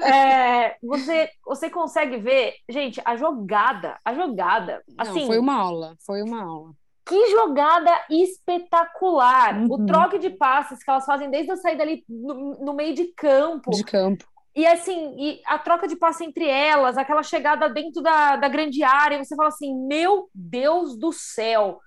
é, 0.01 0.77
você, 0.81 1.29
você 1.45 1.69
consegue 1.69 2.15
ver, 2.15 2.53
gente, 2.69 3.01
a 3.03 3.17
jogada, 3.17 3.99
a 4.05 4.13
jogada, 4.13 4.81
assim, 4.97 5.19
Não, 5.19 5.27
foi 5.27 5.37
uma 5.37 5.53
aula, 5.55 5.97
foi 6.05 6.21
uma 6.21 6.41
aula. 6.41 6.71
que 7.05 7.27
jogada 7.31 7.91
espetacular! 8.09 9.65
O 9.69 9.75
Uhum. 9.75 9.85
troque 9.85 10.17
de 10.17 10.29
passes 10.29 10.81
que 10.81 10.89
elas 10.89 11.05
fazem 11.05 11.29
desde 11.29 11.51
a 11.51 11.57
saída 11.57 11.83
ali 11.83 12.05
no, 12.07 12.55
no 12.63 12.73
meio 12.73 12.93
de 12.95 13.07
campo. 13.13 13.69
De 13.71 13.83
campo. 13.83 14.25
E 14.55 14.67
assim, 14.67 15.15
e 15.17 15.41
a 15.45 15.57
troca 15.57 15.87
de 15.87 15.95
passe 15.95 16.23
entre 16.23 16.47
elas, 16.47 16.97
aquela 16.97 17.23
chegada 17.23 17.67
dentro 17.67 18.01
da, 18.01 18.35
da 18.35 18.47
grande 18.47 18.83
área, 18.83 19.23
você 19.23 19.35
fala 19.35 19.49
assim: 19.49 19.75
meu 19.87 20.29
Deus 20.33 20.97
do 20.97 21.11
céu! 21.11 21.79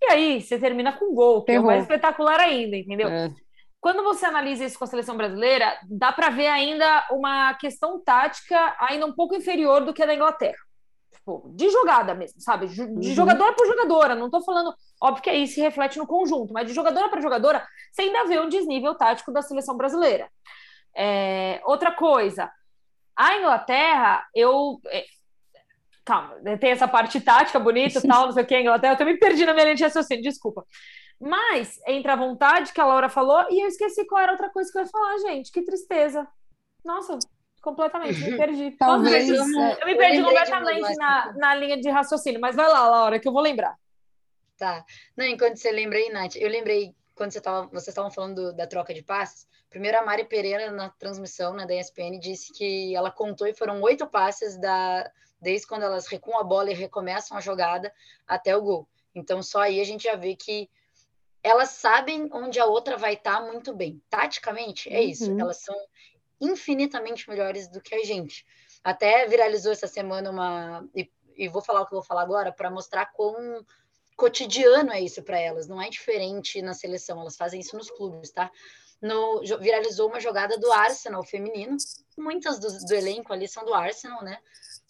E 0.00 0.12
aí, 0.12 0.40
você 0.40 0.58
termina 0.58 0.92
com 0.92 1.14
gol, 1.14 1.42
que 1.42 1.52
é 1.52 1.58
mais 1.58 1.82
espetacular 1.82 2.38
ainda, 2.38 2.76
entendeu? 2.76 3.08
É. 3.08 3.30
Quando 3.80 4.02
você 4.02 4.26
analisa 4.26 4.64
isso 4.64 4.78
com 4.78 4.84
a 4.84 4.88
seleção 4.88 5.16
brasileira, 5.16 5.78
dá 5.88 6.12
para 6.12 6.28
ver 6.28 6.48
ainda 6.48 7.06
uma 7.10 7.54
questão 7.54 8.00
tática 8.02 8.76
ainda 8.80 9.06
um 9.06 9.12
pouco 9.12 9.34
inferior 9.34 9.84
do 9.84 9.94
que 9.94 10.02
a 10.02 10.06
da 10.06 10.14
Inglaterra. 10.14 10.58
Tipo, 11.12 11.50
de 11.54 11.70
jogada 11.70 12.14
mesmo, 12.14 12.40
sabe? 12.40 12.66
De 12.68 12.82
Uhum. 12.82 13.02
jogadora 13.02 13.52
por 13.54 13.66
jogadora. 13.66 14.14
Não 14.14 14.30
tô 14.30 14.42
falando, 14.42 14.74
óbvio 15.00 15.22
que 15.22 15.30
aí 15.30 15.46
se 15.46 15.60
reflete 15.60 15.98
no 15.98 16.06
conjunto, 16.06 16.52
mas 16.52 16.66
de 16.66 16.74
jogadora 16.74 17.08
para 17.08 17.20
jogadora, 17.20 17.66
você 17.90 18.02
ainda 18.02 18.24
vê 18.26 18.38
um 18.38 18.48
desnível 18.48 18.94
tático 18.94 19.32
da 19.32 19.42
seleção 19.42 19.76
brasileira. 19.76 20.28
É, 20.96 21.60
outra 21.64 21.92
coisa, 21.92 22.50
a 23.14 23.36
Inglaterra, 23.36 24.26
eu. 24.34 24.80
é, 24.86 25.04
calma, 26.04 26.36
tem 26.58 26.70
essa 26.70 26.88
parte 26.88 27.20
tática 27.20 27.58
bonita 27.60 27.98
e 27.98 28.02
tal, 28.08 28.26
não 28.26 28.32
sei 28.32 28.44
o 28.44 28.46
que, 28.46 28.54
a 28.54 28.60
Inglaterra, 28.60 28.94
eu 28.94 28.98
também 28.98 29.18
perdi 29.18 29.44
na 29.44 29.52
minha 29.52 29.64
linha 29.64 29.76
de 29.76 29.84
raciocínio, 29.84 30.22
desculpa. 30.22 30.64
Mas 31.20 31.78
entra 31.86 32.12
a 32.12 32.16
vontade 32.16 32.72
que 32.72 32.80
a 32.80 32.86
Laura 32.86 33.08
falou, 33.08 33.46
e 33.50 33.60
eu 33.62 33.68
esqueci 33.68 34.06
qual 34.06 34.20
era 34.22 34.32
outra 34.32 34.50
coisa 34.50 34.70
que 34.70 34.78
eu 34.78 34.82
ia 34.82 34.88
falar, 34.88 35.18
gente. 35.18 35.50
Que 35.50 35.62
tristeza. 35.62 36.26
Nossa, 36.84 37.18
completamente, 37.62 38.20
me 38.20 38.36
perdi. 38.36 38.70
Talvez, 38.72 39.28
eu, 39.28 39.42
é, 39.42 39.78
eu 39.80 39.86
me 39.86 39.92
eu 39.92 39.98
perdi 39.98 40.16
lembrei 40.18 40.18
de 40.18 40.22
completamente 40.22 40.96
na, 40.96 41.32
na 41.32 41.54
linha 41.54 41.80
de 41.80 41.88
raciocínio. 41.90 42.40
Mas 42.40 42.54
vai 42.54 42.68
lá, 42.68 42.88
Laura, 42.88 43.18
que 43.18 43.26
eu 43.26 43.32
vou 43.32 43.42
lembrar. 43.42 43.74
Tá. 44.58 44.84
Não, 45.16 45.24
enquanto 45.26 45.56
você 45.56 45.72
lembra 45.72 45.98
aí, 45.98 46.10
Nath, 46.10 46.36
eu 46.36 46.48
lembrei 46.48 46.94
quando 47.14 47.32
você 47.32 47.40
tava, 47.40 47.66
vocês 47.68 47.88
estavam 47.88 48.10
falando 48.10 48.34
do- 48.34 48.56
da 48.56 48.66
troca 48.66 48.92
de 48.94 49.02
passes. 49.02 49.46
Primeiro, 49.68 49.98
a 49.98 50.02
Mari 50.02 50.24
Pereira, 50.24 50.70
na 50.70 50.90
transmissão 50.90 51.54
né, 51.54 51.66
da 51.66 51.74
ESPN, 51.74 52.18
disse 52.18 52.52
que 52.52 52.94
ela 52.94 53.10
contou 53.10 53.46
e 53.46 53.54
foram 53.54 53.82
oito 53.82 54.06
passes 54.06 54.56
da, 54.58 55.10
desde 55.40 55.66
quando 55.66 55.82
elas 55.82 56.06
recuam 56.06 56.38
a 56.38 56.44
bola 56.44 56.70
e 56.70 56.74
recomeçam 56.74 57.36
a 57.36 57.40
jogada 57.40 57.92
até 58.26 58.56
o 58.56 58.62
gol. 58.62 58.88
Então, 59.14 59.42
só 59.42 59.60
aí 59.60 59.80
a 59.80 59.84
gente 59.84 60.04
já 60.04 60.14
vê 60.14 60.36
que 60.36 60.68
elas 61.42 61.70
sabem 61.70 62.28
onde 62.32 62.58
a 62.58 62.66
outra 62.66 62.96
vai 62.96 63.14
estar 63.14 63.40
muito 63.40 63.74
bem. 63.74 64.02
Taticamente, 64.10 64.92
é 64.92 65.02
isso. 65.02 65.30
Uhum. 65.30 65.40
Elas 65.40 65.58
são 65.58 65.76
infinitamente 66.40 67.28
melhores 67.28 67.68
do 67.68 67.80
que 67.80 67.94
a 67.94 68.04
gente. 68.04 68.44
Até 68.82 69.26
viralizou 69.26 69.72
essa 69.72 69.86
semana 69.86 70.30
uma. 70.30 70.88
E, 70.94 71.10
e 71.36 71.48
vou 71.48 71.62
falar 71.62 71.82
o 71.82 71.86
que 71.86 71.94
eu 71.94 71.98
vou 71.98 72.06
falar 72.06 72.22
agora 72.22 72.52
para 72.52 72.70
mostrar 72.70 73.06
quão 73.06 73.64
cotidiano 74.16 74.92
é 74.92 75.00
isso 75.00 75.22
para 75.22 75.38
elas. 75.38 75.68
Não 75.68 75.80
é 75.80 75.88
diferente 75.88 76.60
na 76.60 76.74
seleção, 76.74 77.20
elas 77.20 77.36
fazem 77.36 77.60
isso 77.60 77.76
nos 77.76 77.90
clubes, 77.90 78.30
tá? 78.30 78.50
No, 79.00 79.40
viralizou 79.60 80.08
uma 80.08 80.20
jogada 80.20 80.56
do 80.58 80.72
Arsenal 80.72 81.22
feminino. 81.22 81.76
Muitas 82.16 82.58
do, 82.58 82.68
do 82.86 82.94
elenco 82.94 83.32
ali 83.32 83.46
são 83.46 83.64
do 83.64 83.74
Arsenal, 83.74 84.22
né? 84.24 84.38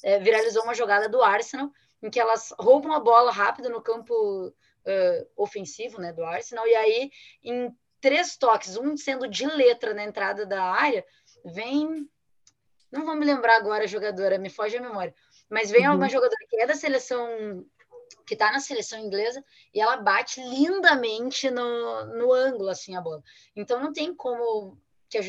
É, 0.02 0.18
viralizou 0.20 0.62
uma 0.62 0.74
jogada 0.74 1.08
do 1.08 1.22
Arsenal 1.22 1.70
em 2.02 2.10
que 2.10 2.20
elas 2.20 2.54
roubam 2.58 2.92
a 2.92 3.00
bola 3.00 3.32
rápido 3.32 3.68
no 3.68 3.80
campo 3.82 4.52
eh, 4.84 5.26
ofensivo, 5.36 6.00
né, 6.00 6.12
do 6.12 6.24
Arsenal. 6.24 6.66
E 6.66 6.74
aí, 6.76 7.10
em 7.42 7.74
três 8.00 8.36
toques, 8.36 8.76
um 8.76 8.96
sendo 8.96 9.26
de 9.26 9.44
letra 9.46 9.92
na 9.92 10.04
entrada 10.04 10.46
da 10.46 10.62
área, 10.62 11.04
vem. 11.44 12.08
Não 12.92 13.04
vou 13.04 13.16
me 13.16 13.24
lembrar 13.24 13.56
agora 13.56 13.82
a 13.84 13.88
jogadora, 13.88 14.38
me 14.38 14.48
foge 14.48 14.76
a 14.76 14.80
memória. 14.80 15.12
Mas 15.50 15.70
vem 15.70 15.88
Uhum. 15.88 15.96
uma 15.96 16.08
jogadora 16.08 16.46
que 16.48 16.60
é 16.60 16.66
da 16.66 16.74
seleção, 16.74 17.66
que 18.26 18.34
está 18.34 18.50
na 18.52 18.60
seleção 18.60 18.98
inglesa, 18.98 19.44
e 19.72 19.80
ela 19.80 19.96
bate 19.96 20.40
lindamente 20.40 21.50
no, 21.50 22.06
no 22.06 22.32
ângulo, 22.32 22.68
assim, 22.68 22.96
a 22.96 23.00
bola. 23.00 23.22
Então 23.54 23.80
não 23.80 23.92
tem 23.92 24.14
como. 24.14 24.78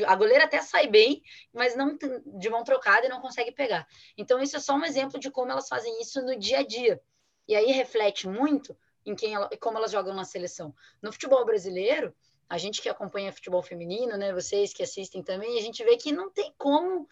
A, 0.08 0.16
goleira 0.16 0.46
até 0.46 0.60
sai 0.62 0.88
bem, 0.88 1.22
mas 1.54 1.76
não 1.76 1.96
de 2.26 2.50
mão 2.50 2.63
trocada 2.63 3.06
e 3.06 3.10
não 3.10 3.22
consegue 3.22 3.52
pegar. 3.52 3.88
Então, 4.18 4.42
isso 4.42 4.58
é 4.58 4.60
só 4.60 4.74
um 4.74 4.84
exemplo 4.84 5.20
de 5.20 5.30
como 5.30 5.52
elas 5.52 5.68
fazem 5.68 6.02
isso 6.02 6.20
no 6.24 6.36
dia 6.36 6.60
a 6.60 6.63
dia. 6.66 7.00
E 7.48 7.56
aí 7.56 7.72
reflete 7.72 8.28
muito 8.28 8.76
em 9.06 9.16
quem 9.16 9.36
ela, 9.36 9.50
como 9.62 9.78
elas 9.78 9.92
jogam 9.92 10.16
na 10.16 10.26
seleção. 10.26 10.74
No 11.02 11.13
futebol 11.13 11.46
brasileiro, 11.46 12.13
a 12.50 12.58
gente 12.58 12.82
que 12.82 12.90
acompanha 12.90 13.32
futebol 13.32 13.62
feminino, 13.62 14.18
né, 14.18 14.34
vocês 14.34 14.74
que 14.74 14.84
assistem 14.84 15.22
também, 15.24 15.58
a 15.58 15.62
gente 15.62 15.84
vê 15.84 15.96
que 15.96 16.12
não 16.12 16.30
tem 16.32 16.54
como 16.58 17.08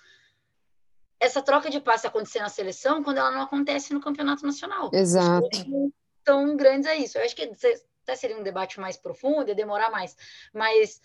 essa 1.25 1.41
troca 1.41 1.69
de 1.69 1.79
passe 1.79 2.07
acontecer 2.07 2.39
na 2.39 2.49
seleção 2.49 3.03
quando 3.03 3.17
ela 3.17 3.31
não 3.31 3.41
acontece 3.41 3.93
no 3.93 4.01
campeonato 4.01 4.45
nacional. 4.45 4.89
Exato. 4.93 5.49
Tão 6.23 6.55
grandes 6.55 6.87
a 6.87 6.95
isso. 6.95 7.17
Eu 7.17 7.23
acho 7.23 7.35
que 7.35 7.43
até 8.03 8.15
seria 8.15 8.37
um 8.37 8.43
debate 8.43 8.79
mais 8.79 8.97
profundo, 8.97 9.49
ia 9.49 9.55
demorar 9.55 9.89
mais. 9.89 10.15
Mas 10.53 11.01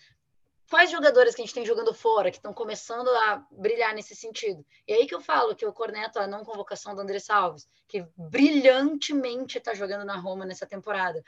quais 0.71 0.91
jogadores 0.91 1.35
que 1.35 1.43
a 1.43 1.45
gente 1.45 1.55
tem 1.55 1.67
jogando 1.67 1.93
fora, 1.93 2.31
que 2.31 2.37
estão 2.37 2.55
começando 2.55 3.09
a 3.09 3.45
brilhar 3.51 3.95
nesse 3.95 4.15
sentido? 4.15 4.65
E 4.87 4.93
aí 4.93 5.07
que 5.07 5.15
eu 5.15 5.21
falo 5.21 5.57
que 5.57 5.65
eu 5.65 5.73
corneto 5.73 6.19
a 6.19 6.27
não 6.27 6.45
convocação 6.45 6.95
do 6.95 7.01
André 7.01 7.19
Salves, 7.19 7.69
que 7.89 8.07
brilhantemente 8.17 9.59
está 9.59 9.75
jogando 9.75 10.05
na 10.05 10.17
Roma 10.17 10.47
nessa 10.47 10.67
temporada. 10.67 11.23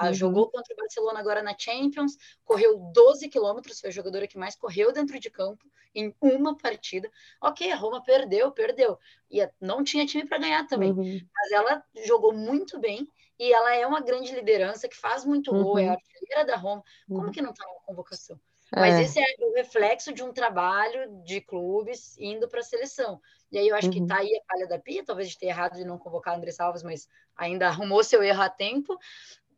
Uhum. 0.00 0.14
Jogou 0.14 0.50
contra 0.50 0.72
o 0.72 0.76
Barcelona 0.76 1.20
agora 1.20 1.42
na 1.42 1.56
Champions, 1.56 2.16
correu 2.44 2.78
12 2.92 3.28
quilômetros, 3.28 3.80
foi 3.80 3.90
a 3.90 3.92
jogadora 3.92 4.26
que 4.26 4.38
mais 4.38 4.54
correu 4.54 4.92
dentro 4.92 5.18
de 5.18 5.30
campo 5.30 5.64
em 5.94 6.14
uma 6.20 6.56
partida. 6.56 7.10
Ok, 7.40 7.70
a 7.70 7.76
Roma 7.76 8.02
perdeu, 8.02 8.52
perdeu. 8.52 8.98
E 9.30 9.48
não 9.60 9.82
tinha 9.82 10.06
time 10.06 10.26
para 10.26 10.38
ganhar 10.38 10.66
também. 10.66 10.92
Uhum. 10.92 11.20
Mas 11.34 11.52
ela 11.52 11.84
jogou 12.04 12.32
muito 12.32 12.78
bem 12.78 13.08
e 13.38 13.52
ela 13.52 13.74
é 13.74 13.86
uma 13.86 14.00
grande 14.00 14.34
liderança 14.34 14.88
que 14.88 14.96
faz 14.96 15.24
muito 15.24 15.50
gol, 15.50 15.74
uhum. 15.74 15.78
é 15.78 15.88
a 15.88 15.92
artilheira 15.92 16.44
da 16.44 16.56
Roma. 16.56 16.82
Como 17.08 17.26
uhum. 17.26 17.30
que 17.32 17.42
não 17.42 17.50
está 17.50 17.64
na 17.64 17.80
convocação? 17.86 18.38
Mas 18.74 18.94
é. 18.94 19.02
esse 19.02 19.20
é 19.20 19.24
o 19.40 19.54
reflexo 19.54 20.12
de 20.12 20.22
um 20.22 20.32
trabalho 20.32 21.22
de 21.22 21.40
clubes 21.40 22.18
indo 22.18 22.48
para 22.48 22.60
a 22.60 22.64
seleção. 22.64 23.20
E 23.52 23.58
aí 23.58 23.68
eu 23.68 23.76
acho 23.76 23.86
uhum. 23.86 23.92
que 23.92 24.00
está 24.00 24.18
aí 24.18 24.36
a 24.36 24.52
falha 24.52 24.66
da 24.66 24.78
Pia, 24.78 25.04
talvez 25.04 25.28
de 25.28 25.38
ter 25.38 25.46
errado 25.46 25.76
de 25.76 25.84
não 25.84 25.98
convocar 25.98 26.36
André 26.36 26.50
Salves, 26.50 26.82
mas 26.82 27.08
ainda 27.36 27.68
arrumou 27.68 28.02
seu 28.02 28.22
erro 28.22 28.42
a 28.42 28.48
tempo. 28.50 28.98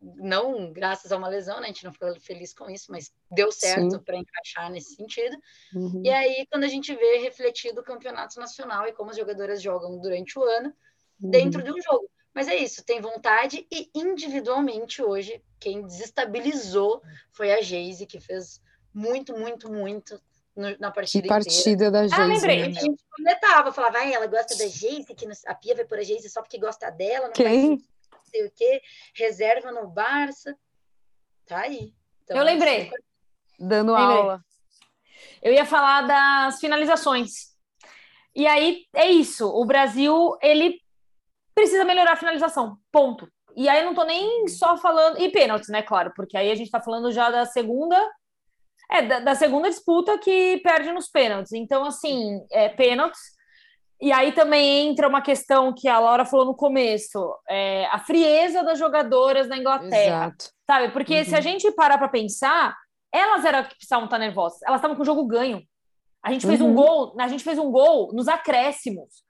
Não 0.01 0.73
graças 0.73 1.11
a 1.11 1.17
uma 1.17 1.29
lesão, 1.29 1.61
né? 1.61 1.65
A 1.65 1.67
gente 1.69 1.85
não 1.85 1.93
ficou 1.93 2.15
feliz 2.21 2.55
com 2.55 2.71
isso, 2.71 2.91
mas 2.91 3.13
deu 3.31 3.51
certo 3.51 4.01
para 4.01 4.17
encaixar 4.17 4.71
nesse 4.71 4.95
sentido. 4.95 5.37
Uhum. 5.75 6.03
E 6.05 6.11
aí, 6.11 6.47
quando 6.51 6.65
a 6.65 6.69
gente 6.69 6.95
vê 6.95 7.19
refletido 7.19 7.81
o 7.81 7.85
campeonato 7.85 8.39
nacional 8.39 8.87
e 8.87 8.93
como 8.93 9.11
as 9.11 9.17
jogadoras 9.17 9.61
jogam 9.61 9.99
durante 9.99 10.39
o 10.39 10.43
ano, 10.45 10.73
uhum. 11.21 11.31
dentro 11.31 11.63
de 11.63 11.73
um 11.73 11.83
jogo. 11.83 12.09
Mas 12.33 12.47
é 12.47 12.55
isso, 12.55 12.85
tem 12.85 13.01
vontade 13.01 13.67
e 13.73 13.91
individualmente 13.93 15.03
hoje 15.03 15.43
quem 15.59 15.83
desestabilizou 15.83 17.03
foi 17.33 17.53
a 17.53 17.61
Geise, 17.61 18.07
que 18.07 18.21
fez 18.21 18.61
muito, 18.95 19.37
muito, 19.37 19.73
muito 19.73 20.21
na 20.79 20.91
partida 20.91 21.23
que 21.23 21.29
partida 21.29 21.87
inteira. 21.87 21.91
da 21.91 22.07
Geise. 22.07 22.21
Ah, 22.21 22.27
lembrei. 22.27 22.59
Né? 22.61 22.79
A 22.79 22.81
gente 22.81 23.05
comentava, 23.17 23.73
falava, 23.73 23.99
ah, 23.99 24.11
ela 24.11 24.27
gosta 24.27 24.57
da 24.57 24.67
Geise, 24.67 25.15
que 25.15 25.27
a 25.47 25.55
Pia 25.55 25.75
vai 25.75 25.85
por 25.85 25.99
a 25.99 26.03
Geise 26.03 26.29
só 26.29 26.43
porque 26.43 26.59
gosta 26.59 26.91
dela. 26.91 27.27
Não 27.27 27.33
Quem? 27.33 27.83
Sei 28.29 28.47
o 28.47 28.53
quê. 28.55 28.81
Reserva 29.15 29.73
no 29.73 29.89
Barça. 29.89 30.57
Tá 31.47 31.61
aí. 31.61 31.93
Então, 32.25 32.37
Eu 32.37 32.45
lembrei. 32.45 32.91
Dando 33.59 33.95
lembrei. 33.95 34.17
aula. 34.17 34.45
Eu 35.43 35.53
ia 35.53 35.65
falar 35.65 36.03
das 36.03 36.61
finalizações. 36.61 37.57
E 38.35 38.47
aí 38.47 38.85
é 38.95 39.11
isso. 39.11 39.49
O 39.49 39.65
Brasil, 39.65 40.37
ele 40.43 40.81
precisa 41.55 41.85
melhorar 41.85 42.13
a 42.13 42.17
finalização. 42.17 42.79
Ponto. 42.93 43.31
E 43.57 43.69
aí 43.69 43.81
eu 43.81 43.87
não 43.87 43.95
tô 43.95 44.05
nem 44.05 44.47
só 44.47 44.77
falando. 44.77 45.21
E 45.21 45.31
pênaltis, 45.31 45.69
né? 45.69 45.83
Claro, 45.83 46.13
porque 46.15 46.37
aí 46.37 46.51
a 46.51 46.55
gente 46.55 46.71
tá 46.71 46.81
falando 46.81 47.11
já 47.11 47.31
da 47.31 47.45
segunda 47.45 47.99
é, 48.91 49.03
da, 49.03 49.21
da, 49.21 49.35
segunda 49.35 49.69
disputa 49.69 50.19
que 50.19 50.59
perde 50.59 50.91
nos 50.93 51.09
pênaltis. 51.09 51.53
Então, 51.53 51.85
assim, 51.85 52.41
é, 52.51 52.69
pênaltis. 52.69 53.37
E 54.01 54.13
aí 54.13 54.33
também 54.33 54.89
entra 54.89 55.09
uma 55.09 55.21
questão 55.21 55.73
que 55.73 55.89
a 55.89 55.99
Laura 55.99 56.25
falou 56.25 56.47
no 56.47 56.55
começo: 56.55 57.35
é, 57.49 57.87
a 57.87 57.99
frieza 57.99 58.63
das 58.63 58.79
jogadoras 58.79 59.49
na 59.49 59.59
Inglaterra. 59.59 60.27
Exato. 60.27 60.51
Sabe? 60.67 60.93
Porque 60.93 61.19
uhum. 61.19 61.25
se 61.25 61.35
a 61.35 61.41
gente 61.41 61.71
parar 61.73 61.99
para 61.99 62.09
pensar, 62.09 62.77
elas 63.13 63.45
eram 63.45 63.65
que 63.65 63.75
precisavam 63.75 64.05
estar 64.05 64.19
nervosas. 64.19 64.63
Elas 64.63 64.79
estavam 64.79 64.97
com 64.97 65.03
o 65.03 65.07
jogo 65.07 65.27
ganho. 65.27 65.63
A 66.23 66.33
gente 66.33 66.47
fez 66.47 66.61
uhum. 66.61 66.71
um 66.71 66.75
gol, 66.75 67.17
a 67.19 67.29
gente 67.29 67.43
fez 67.43 67.59
um 67.59 67.71
gol 67.71 68.13
nos 68.13 68.29
acréscimos. 68.29 69.27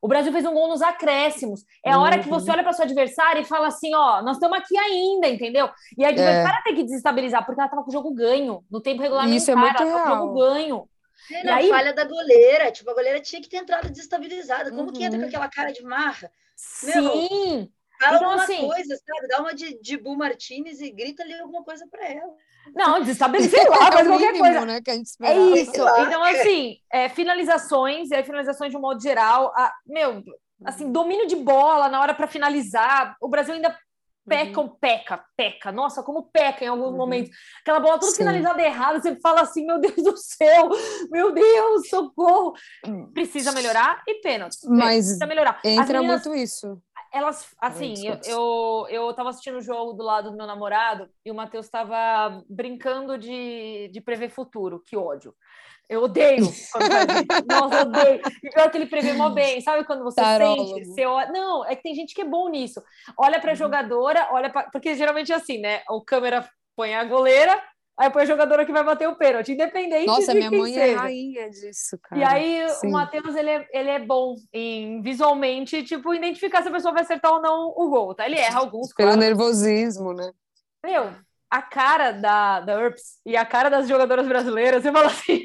O 0.00 0.06
Brasil 0.06 0.32
fez 0.32 0.44
um 0.46 0.54
gol 0.54 0.68
nos 0.68 0.80
acréscimos. 0.80 1.64
É 1.84 1.90
a 1.90 1.98
hora 1.98 2.16
uhum. 2.16 2.22
que 2.22 2.28
você 2.28 2.50
olha 2.50 2.62
para 2.62 2.72
sua 2.72 2.84
adversária 2.84 3.40
e 3.40 3.44
fala 3.44 3.68
assim: 3.68 3.94
ó, 3.94 4.22
nós 4.22 4.36
estamos 4.36 4.58
aqui 4.58 4.76
ainda, 4.76 5.28
entendeu? 5.28 5.68
E 5.96 6.04
a 6.04 6.08
adversária 6.08 6.58
é. 6.58 6.62
tem 6.62 6.74
que 6.74 6.84
desestabilizar, 6.84 7.44
porque 7.44 7.60
ela 7.60 7.66
estava 7.66 7.82
com 7.82 7.90
o 7.90 7.92
jogo 7.92 8.14
ganho. 8.14 8.64
No 8.70 8.80
tempo 8.80 9.02
regulamentar, 9.02 9.36
Isso 9.36 9.50
é 9.50 9.56
muito 9.56 9.82
ela 9.82 9.90
real. 9.90 10.02
com 10.02 10.12
o 10.12 10.16
jogo 10.16 10.34
ganho. 10.40 10.88
É, 11.32 11.44
não, 11.44 11.54
aí... 11.54 11.68
falha 11.68 11.92
da 11.92 12.04
goleira. 12.04 12.70
Tipo, 12.70 12.90
a 12.90 12.94
goleira 12.94 13.20
tinha 13.20 13.40
que 13.40 13.48
ter 13.48 13.58
entrado 13.58 13.90
desestabilizada. 13.90 14.70
Como 14.70 14.84
uhum. 14.84 14.92
que 14.92 15.04
entra 15.04 15.18
com 15.18 15.22
uhum. 15.22 15.28
aquela 15.28 15.48
cara 15.48 15.72
de 15.72 15.82
marra? 15.82 16.30
Sim. 16.56 17.70
fala 18.00 18.16
então, 18.16 18.30
alguma 18.30 18.42
assim... 18.42 18.66
coisa, 18.66 18.96
sabe? 18.96 19.28
Dá 19.28 19.40
uma 19.40 19.54
de, 19.54 19.80
de 19.80 19.96
Bu 19.96 20.16
Martinez 20.16 20.80
e 20.80 20.90
grita 20.90 21.22
ali 21.22 21.34
alguma 21.34 21.62
coisa 21.62 21.86
para 21.90 22.06
ela. 22.06 22.34
Não, 22.74 23.00
desestabilizar, 23.00 23.60
sei 23.60 23.68
lá, 23.68 23.76
é 23.88 23.90
qualquer 23.90 24.32
mínimo, 24.32 24.38
coisa. 24.38 24.66
Né, 24.66 24.80
é 25.22 25.36
isso. 25.60 25.82
Então, 26.00 26.22
assim, 26.22 26.76
é, 26.92 27.08
finalizações, 27.08 28.10
e 28.10 28.14
aí 28.14 28.22
finalizações 28.22 28.70
de 28.70 28.76
um 28.76 28.80
modo 28.80 29.00
geral. 29.00 29.52
A, 29.56 29.72
meu, 29.86 30.22
assim, 30.64 30.90
domínio 30.90 31.26
de 31.26 31.36
bola 31.36 31.88
na 31.88 32.00
hora 32.00 32.14
para 32.14 32.26
finalizar. 32.26 33.16
O 33.20 33.28
Brasil 33.28 33.54
ainda 33.54 33.76
peca, 34.28 34.60
uhum. 34.60 34.68
peca, 34.68 35.24
peca. 35.36 35.72
Nossa, 35.72 36.02
como 36.02 36.30
peca 36.30 36.64
em 36.64 36.68
alguns 36.68 36.90
uhum. 36.90 36.96
momentos. 36.96 37.30
Aquela 37.60 37.80
bola 37.80 37.98
toda 37.98 38.12
Sim. 38.12 38.18
finalizada 38.18 38.62
errada, 38.62 39.00
você 39.00 39.18
fala 39.20 39.40
assim, 39.40 39.66
meu 39.66 39.80
Deus 39.80 39.96
do 39.96 40.16
céu, 40.16 40.68
meu 41.10 41.32
Deus, 41.32 41.88
socorro. 41.88 42.54
Hum. 42.86 43.10
Precisa 43.12 43.52
melhorar 43.52 44.02
e 44.06 44.20
pênalti. 44.20 44.58
Mas 44.66 45.06
precisa 45.06 45.26
melhorar. 45.26 45.60
entra 45.64 46.00
meninas, 46.00 46.26
muito 46.26 46.38
isso. 46.38 46.80
Elas, 47.12 47.46
assim, 47.60 47.94
eu, 48.06 48.18
eu, 48.26 48.86
eu 48.90 49.14
tava 49.14 49.30
assistindo 49.30 49.56
o 49.56 49.62
jogo 49.62 49.94
do 49.94 50.04
lado 50.04 50.30
do 50.30 50.36
meu 50.36 50.46
namorado 50.46 51.08
e 51.24 51.30
o 51.30 51.34
Matheus 51.34 51.64
estava 51.64 52.42
brincando 52.48 53.16
de, 53.16 53.88
de 53.92 54.00
prever 54.00 54.28
futuro. 54.28 54.82
Que 54.84 54.96
ódio. 54.96 55.34
Eu 55.88 56.02
odeio 56.02 56.44
quando 56.72 56.90
faz 56.90 57.06
isso. 57.08 57.44
Nossa, 57.48 57.82
odeio. 57.82 58.20
E 58.42 58.50
pior 58.50 58.70
que 58.70 58.76
ele 58.76 58.86
prevê 58.86 59.12
mó 59.14 59.30
bem. 59.30 59.60
Sabe 59.60 59.84
quando 59.84 60.04
você 60.04 60.20
Tarólogo. 60.20 60.74
sente? 60.74 60.88
Você 60.88 61.06
olha... 61.06 61.32
Não, 61.32 61.64
é 61.64 61.74
que 61.74 61.82
tem 61.82 61.94
gente 61.94 62.14
que 62.14 62.20
é 62.20 62.24
bom 62.24 62.48
nisso. 62.48 62.82
Olha 63.16 63.40
para 63.40 63.50
a 63.50 63.52
uhum. 63.52 63.56
jogadora, 63.56 64.28
olha 64.30 64.50
para. 64.50 64.70
Porque 64.70 64.94
geralmente 64.94 65.32
é 65.32 65.36
assim, 65.36 65.58
né? 65.58 65.82
O 65.88 66.02
câmera 66.02 66.48
põe 66.76 66.94
a 66.94 67.02
goleira, 67.04 67.60
aí 67.98 68.08
põe 68.08 68.22
a 68.22 68.26
jogadora 68.26 68.64
que 68.64 68.70
vai 68.70 68.84
bater 68.84 69.08
o 69.08 69.16
pênalti, 69.16 69.52
independente 69.52 70.06
Nossa, 70.06 70.32
de 70.32 70.38
minha 70.38 70.50
quem 70.50 70.58
mãe 70.60 70.70
é 70.70 70.74
seja. 70.74 70.92
é 70.92 70.94
rainha 70.94 71.50
disso, 71.50 71.98
cara. 72.00 72.20
E 72.20 72.24
aí 72.24 72.70
Sim. 72.70 72.86
o 72.86 72.90
Matheus, 72.92 73.34
ele 73.34 73.50
é, 73.50 73.66
ele 73.72 73.90
é 73.90 73.98
bom 73.98 74.36
em 74.52 75.02
visualmente, 75.02 75.82
tipo, 75.82 76.14
identificar 76.14 76.62
se 76.62 76.68
a 76.68 76.72
pessoa 76.72 76.94
vai 76.94 77.02
acertar 77.02 77.32
ou 77.32 77.42
não 77.42 77.74
o 77.76 77.88
gol, 77.88 78.14
tá? 78.14 78.26
Ele 78.26 78.38
erra 78.38 78.60
alguns, 78.60 78.94
Pelo 78.94 79.08
claro. 79.08 79.20
nervosismo, 79.20 80.12
né? 80.12 80.30
Meu, 80.84 81.12
a 81.50 81.62
cara 81.62 82.12
da, 82.12 82.60
da 82.60 82.78
URPS 82.78 83.20
e 83.26 83.36
a 83.36 83.44
cara 83.44 83.68
das 83.68 83.88
jogadoras 83.88 84.28
brasileiras, 84.28 84.82
você 84.82 84.92
fala 84.92 85.06
assim... 85.06 85.42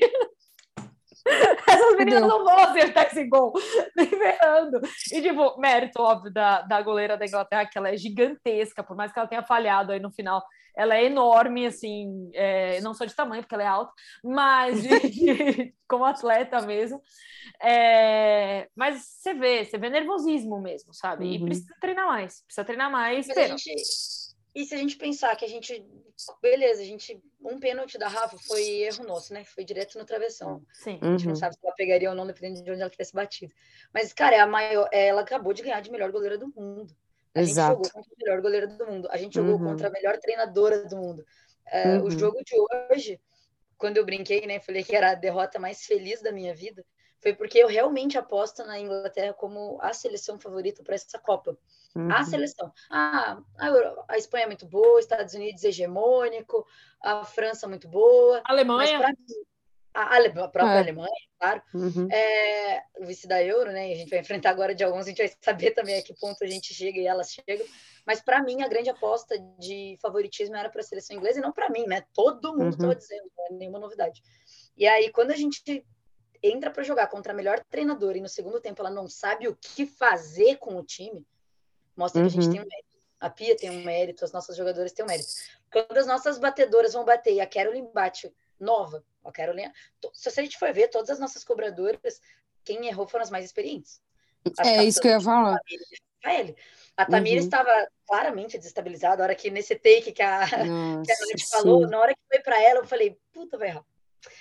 Essas 1.68 1.98
meninas 1.98 2.22
não 2.22 2.44
vão 2.44 2.58
acertar 2.60 3.08
esse 3.08 3.24
gol, 3.26 3.54
nem 3.96 4.08
ferrando. 4.08 4.82
E, 5.12 5.22
tipo, 5.22 5.60
mérito, 5.60 6.02
óbvio, 6.02 6.32
da, 6.32 6.62
da 6.62 6.82
goleira 6.82 7.18
da 7.18 7.26
Inglaterra, 7.26 7.66
que 7.66 7.78
ela 7.78 7.90
é 7.90 7.98
gigantesca, 7.98 8.84
por 8.84 8.96
mais 8.96 9.12
que 9.12 9.20
ela 9.20 9.28
tenha 9.28 9.44
falhado 9.44 9.92
aí 9.92 10.00
no 10.00 10.12
final. 10.12 10.44
Ela 10.76 10.98
é 10.98 11.06
enorme, 11.06 11.68
assim, 11.68 12.32
é, 12.34 12.82
não 12.82 12.94
só 12.94 13.06
de 13.06 13.16
tamanho, 13.16 13.44
porque 13.44 13.54
ela 13.54 13.64
é 13.64 13.68
alta, 13.68 13.94
mas 14.24 14.82
de, 14.82 15.00
de, 15.10 15.76
como 15.88 16.04
atleta 16.04 16.62
mesmo. 16.62 17.02
É, 17.62 18.68
mas 18.76 19.04
você 19.04 19.34
vê, 19.34 19.64
você 19.64 19.78
vê 19.78 19.90
nervosismo 19.90 20.60
mesmo, 20.60 20.94
sabe? 20.94 21.26
E 21.26 21.38
uhum. 21.38 21.46
precisa 21.46 21.76
treinar 21.80 22.08
mais, 22.08 22.42
precisa 22.44 22.66
treinar 22.66 22.92
mais. 22.92 23.28
Mas 23.28 23.38
a 23.38 23.48
gente, 23.48 23.72
e 24.56 24.66
se 24.66 24.76
a 24.76 24.78
gente 24.78 24.98
pensar 24.98 25.36
que 25.36 25.46
a 25.46 25.48
gente. 25.48 25.86
Beleza, 26.42 26.82
a 26.82 26.86
gente. 26.86 27.22
Um 27.42 27.60
pênalti 27.60 27.98
da 27.98 28.08
Rafa 28.08 28.38
foi 28.38 28.64
erro 28.82 29.04
nosso, 29.04 29.34
né? 29.34 29.44
Foi 29.44 29.64
direto 29.66 29.98
no 29.98 30.06
travessão. 30.06 30.64
Sim. 30.74 31.00
A 31.02 31.06
gente 31.08 31.24
uhum. 31.24 31.30
não 31.30 31.36
sabe 31.36 31.56
se 31.56 31.66
ela 31.66 31.76
pegaria 31.76 32.10
ou 32.10 32.16
não, 32.16 32.28
dependendo 32.28 32.64
de 32.64 32.72
onde 32.72 32.82
ela 32.82 32.90
tivesse 32.90 33.14
batido. 33.14 33.54
Mas, 33.94 34.14
cara, 34.14 34.36
é 34.36 34.40
a 34.40 34.48
maior. 34.48 34.88
É, 34.92 35.08
ela 35.08 35.22
acabou 35.22 35.54
de 35.54 35.64
ganhar 35.64 35.82
de 35.82 35.92
melhor 35.92 36.12
goleira 36.12 36.38
do 36.38 36.48
mundo. 36.48 36.96
A 37.34 37.42
Exato. 37.42 37.78
gente 37.78 37.88
jogou 37.88 37.92
contra 37.92 38.14
a 38.14 38.18
melhor 38.20 38.42
goleira 38.42 38.68
do 38.68 38.86
mundo. 38.86 39.08
A 39.12 39.18
gente 39.18 39.34
jogou 39.34 39.56
uhum. 39.56 39.66
contra 39.66 39.88
a 39.88 39.92
melhor 39.92 40.18
treinadora 40.20 40.86
do 40.86 40.98
mundo. 40.98 41.26
É, 41.66 41.98
uhum. 41.98 42.06
O 42.06 42.12
jogo 42.12 42.38
de 42.44 42.56
hoje, 42.92 43.20
quando 43.78 43.98
eu 43.98 44.06
brinquei, 44.06 44.46
né? 44.46 44.60
Falei 44.60 44.84
que 44.84 44.96
era 44.96 45.12
a 45.12 45.16
derrota 45.16 45.58
mais 45.58 45.86
feliz 45.86 46.22
da 46.22 46.32
minha 46.32 46.54
vida 46.54 46.86
foi 47.24 47.34
porque 47.34 47.58
eu 47.58 47.70
realmente 47.70 48.18
aposto 48.18 48.66
na 48.66 48.78
Inglaterra 48.78 49.34
como 49.34 49.80
a 49.82 49.94
seleção 49.94 50.38
favorita 50.38 50.84
para 50.84 50.96
essa 50.96 51.18
Copa. 51.18 51.58
Uhum. 51.96 52.12
A 52.12 52.24
seleção. 52.24 52.72
Ah, 52.90 53.40
a, 53.58 53.70
a, 54.10 54.18
Espanha 54.18 54.46
é 54.46 54.48
muito 54.48 54.66
boa, 54.66 55.00
Estados 55.00 55.34
Unidos 55.34 55.64
hegemônico, 55.64 56.66
a 57.02 57.24
França 57.24 57.68
muito 57.68 57.88
boa. 57.88 58.42
A 58.46 58.52
Alemanha. 58.52 59.00
Mim, 59.00 59.16
a, 59.94 60.18
a, 60.18 60.32
própria 60.32 60.64
é. 60.64 60.80
Alemanha, 60.80 61.12
claro. 61.40 61.62
Uhum. 61.74 62.08
É, 62.12 62.84
o 62.98 63.06
vice 63.06 63.28
da 63.28 63.44
Euro, 63.44 63.72
né? 63.72 63.92
A 63.92 63.96
gente 63.96 64.10
vai 64.10 64.20
enfrentar 64.20 64.50
agora 64.50 64.74
de 64.74 64.84
alguns, 64.84 65.06
a 65.06 65.10
gente 65.10 65.20
vai 65.20 65.32
saber 65.40 65.72
também 65.72 66.00
a 66.00 66.02
que 66.02 66.16
ponto 66.16 66.44
a 66.44 66.48
gente 66.48 66.74
chega 66.74 67.00
e 67.00 67.06
elas 67.06 67.32
chegam. 67.32 67.66
Mas 68.06 68.20
para 68.20 68.42
mim, 68.42 68.64
a 68.64 68.68
grande 68.68 68.90
aposta 68.90 69.38
de 69.60 69.96
favoritismo 70.02 70.56
era 70.56 70.70
para 70.70 70.82
a 70.82 70.84
seleção 70.84 71.16
inglesa 71.16 71.40
e 71.40 71.42
não 71.44 71.52
para 71.52 71.70
mim, 71.70 71.86
né? 71.86 72.04
Todo 72.12 72.58
mundo 72.58 72.72
estava 72.72 72.94
uhum. 72.94 72.98
dizendo, 72.98 73.32
não 73.38 73.46
é 73.46 73.50
nenhuma 73.52 73.80
novidade. 73.80 74.24
E 74.76 74.88
aí, 74.88 75.12
quando 75.12 75.30
a 75.30 75.36
gente 75.36 75.86
entra 76.42 76.72
para 76.72 76.84
jogar 76.84 77.08
contra 77.08 77.32
a 77.32 77.36
melhor 77.36 77.64
treinadora 77.70 78.18
e 78.18 78.22
no 78.22 78.28
segundo 78.28 78.60
tempo 78.60 78.82
ela 78.82 78.90
não 78.90 79.08
sabe 79.08 79.48
o 79.48 79.56
que 79.56 79.86
fazer 79.86 80.58
com 80.58 80.76
o 80.76 80.84
time, 80.84 81.26
mostra 81.96 82.22
uhum. 82.22 82.30
que 82.30 82.38
a 82.38 82.42
gente 82.42 82.48
uhum. 82.48 82.54
tem 82.54 82.62
um 82.62 82.70
mérito. 82.70 82.94
A 83.20 83.30
Pia 83.30 83.56
tem 83.56 83.70
um 83.70 83.84
mérito, 83.84 84.26
as 84.26 84.32
nossas 84.34 84.58
jogadoras 84.58 84.92
têm 84.92 85.06
um 85.06 85.08
mérito. 85.08 85.30
Quando 85.72 85.98
as 85.98 86.06
nossas 86.06 86.38
batedoras 86.38 86.94
vão 86.94 87.06
bater 87.06 87.34
e 87.34 87.42
a 87.42 87.48
Carolyn 87.48 87.88
bate 87.94 88.34
nova, 88.60 89.04
a 89.24 89.32
Carolyn, 89.32 89.72
se 90.14 90.28
a 90.28 90.44
gente 90.44 90.58
for 90.58 90.74
ver, 90.74 90.90
todas 90.90 91.10
as 91.10 91.20
nossas 91.20 91.44
cobradoras, 91.44 92.20
quem 92.66 92.86
errou 92.88 93.08
foram 93.08 93.24
as 93.24 93.32
mais 93.32 93.46
experientes. 93.46 94.02
As 94.58 94.68
é 94.68 94.84
isso 94.84 95.00
que 95.00 95.08
eu 95.08 95.14
ia 95.14 95.22
falar. 95.22 95.58
A 96.96 97.06
Tamira 97.06 97.40
uhum. 97.40 97.46
estava 97.46 97.88
claramente 98.06 98.58
desestabilizada. 98.58 99.24
A 99.24 99.26
hora 99.26 99.36
que 99.36 99.50
nesse 99.50 99.76
take 99.76 100.12
que 100.12 100.22
a, 100.22 100.42
Nossa, 100.66 101.04
que 101.06 101.12
a 101.12 101.26
gente 101.28 101.50
falou, 101.50 101.88
na 101.88 102.00
hora 102.00 102.14
que 102.14 102.22
foi 102.32 102.40
para 102.42 102.62
ela, 102.62 102.80
eu 102.80 102.86
falei, 102.86 103.18
puta, 103.32 103.58
vai 103.58 103.70
errar. 103.70 103.86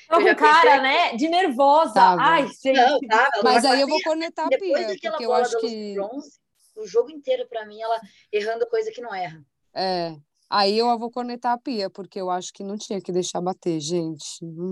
Com 0.08 0.34
cara, 0.36 0.80
né? 0.80 1.16
De 1.16 1.28
nervosa. 1.28 1.94
Tava. 1.94 2.22
Ai, 2.22 2.46
gente. 2.62 2.76
Não, 2.76 3.00
tava, 3.00 3.30
Mas 3.42 3.64
aí 3.64 3.80
eu 3.80 3.88
vou 3.88 4.00
cornetar 4.02 4.46
a 4.46 4.48
Pia, 4.48 4.96
porque 5.10 5.24
eu 5.24 5.32
acho 5.32 5.58
que... 5.58 5.94
Bronze, 5.94 6.38
o 6.74 6.86
jogo 6.86 7.10
inteiro, 7.10 7.46
para 7.48 7.66
mim, 7.66 7.80
ela 7.80 8.00
errando 8.32 8.66
coisa 8.68 8.90
que 8.90 9.00
não 9.00 9.14
erra. 9.14 9.44
É. 9.74 10.16
Aí 10.54 10.76
eu 10.76 10.98
vou 10.98 11.10
conectar 11.10 11.54
a 11.54 11.58
pia, 11.58 11.88
porque 11.88 12.20
eu 12.20 12.28
acho 12.28 12.52
que 12.52 12.62
não 12.62 12.76
tinha 12.76 13.00
que 13.00 13.10
deixar 13.10 13.40
bater, 13.40 13.80
gente. 13.80 14.22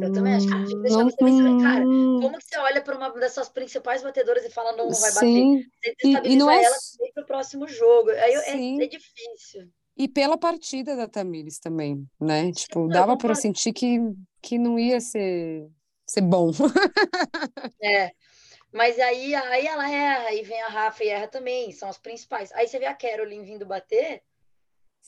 Eu 0.02 0.12
também 0.12 0.34
acho 0.34 0.46
que 0.46 0.52
tinha 0.52 0.66
que 0.66 0.76
deixar 0.82 0.98
Não- 0.98 1.06
bater. 1.06 1.24
Mas, 1.24 1.62
cara, 1.62 1.84
como 1.84 2.38
que 2.38 2.44
você 2.44 2.58
olha 2.58 2.82
para 2.82 2.96
uma 2.98 3.10
das 3.14 3.32
suas 3.32 3.48
principais 3.48 4.02
batedoras 4.02 4.44
e 4.44 4.50
fala, 4.50 4.72
não, 4.72 4.88
não 4.88 4.92
vai 4.92 5.10
bater? 5.14 5.26
Sim, 5.26 5.64
Você 5.82 6.08
e, 6.28 6.32
e 6.32 6.36
não 6.36 6.50
é 6.50 6.62
ela 6.62 6.76
para 7.14 7.22
o 7.22 7.26
próximo 7.26 7.66
jogo. 7.66 8.10
Aí 8.10 8.34
é, 8.34 8.84
é 8.84 8.86
difícil. 8.88 9.70
e 9.96 10.06
pela 10.06 10.36
partida 10.36 10.94
da 10.94 11.08
Tamires 11.08 11.58
também, 11.58 12.06
né? 12.20 12.52
Tipo, 12.52 12.86
dava 12.86 13.16
para 13.16 13.34
sentir 13.34 13.72
que, 13.72 13.98
que 14.42 14.58
não 14.58 14.78
ia 14.78 15.00
ser, 15.00 15.66
ser 16.06 16.20
bom. 16.20 16.50
É. 17.82 18.10
Mas 18.72 18.98
aí, 18.98 19.34
aí 19.34 19.66
ela 19.66 19.90
erra, 19.90 20.28
aí 20.28 20.42
vem 20.42 20.62
a 20.62 20.68
Rafa 20.68 21.04
e 21.04 21.08
erra 21.08 21.26
também, 21.26 21.72
são 21.72 21.88
as 21.88 21.98
principais. 21.98 22.52
Aí 22.52 22.68
você 22.68 22.78
vê 22.78 22.86
a 22.86 22.94
Caroline 22.94 23.44
vindo 23.44 23.66
bater 23.66 24.22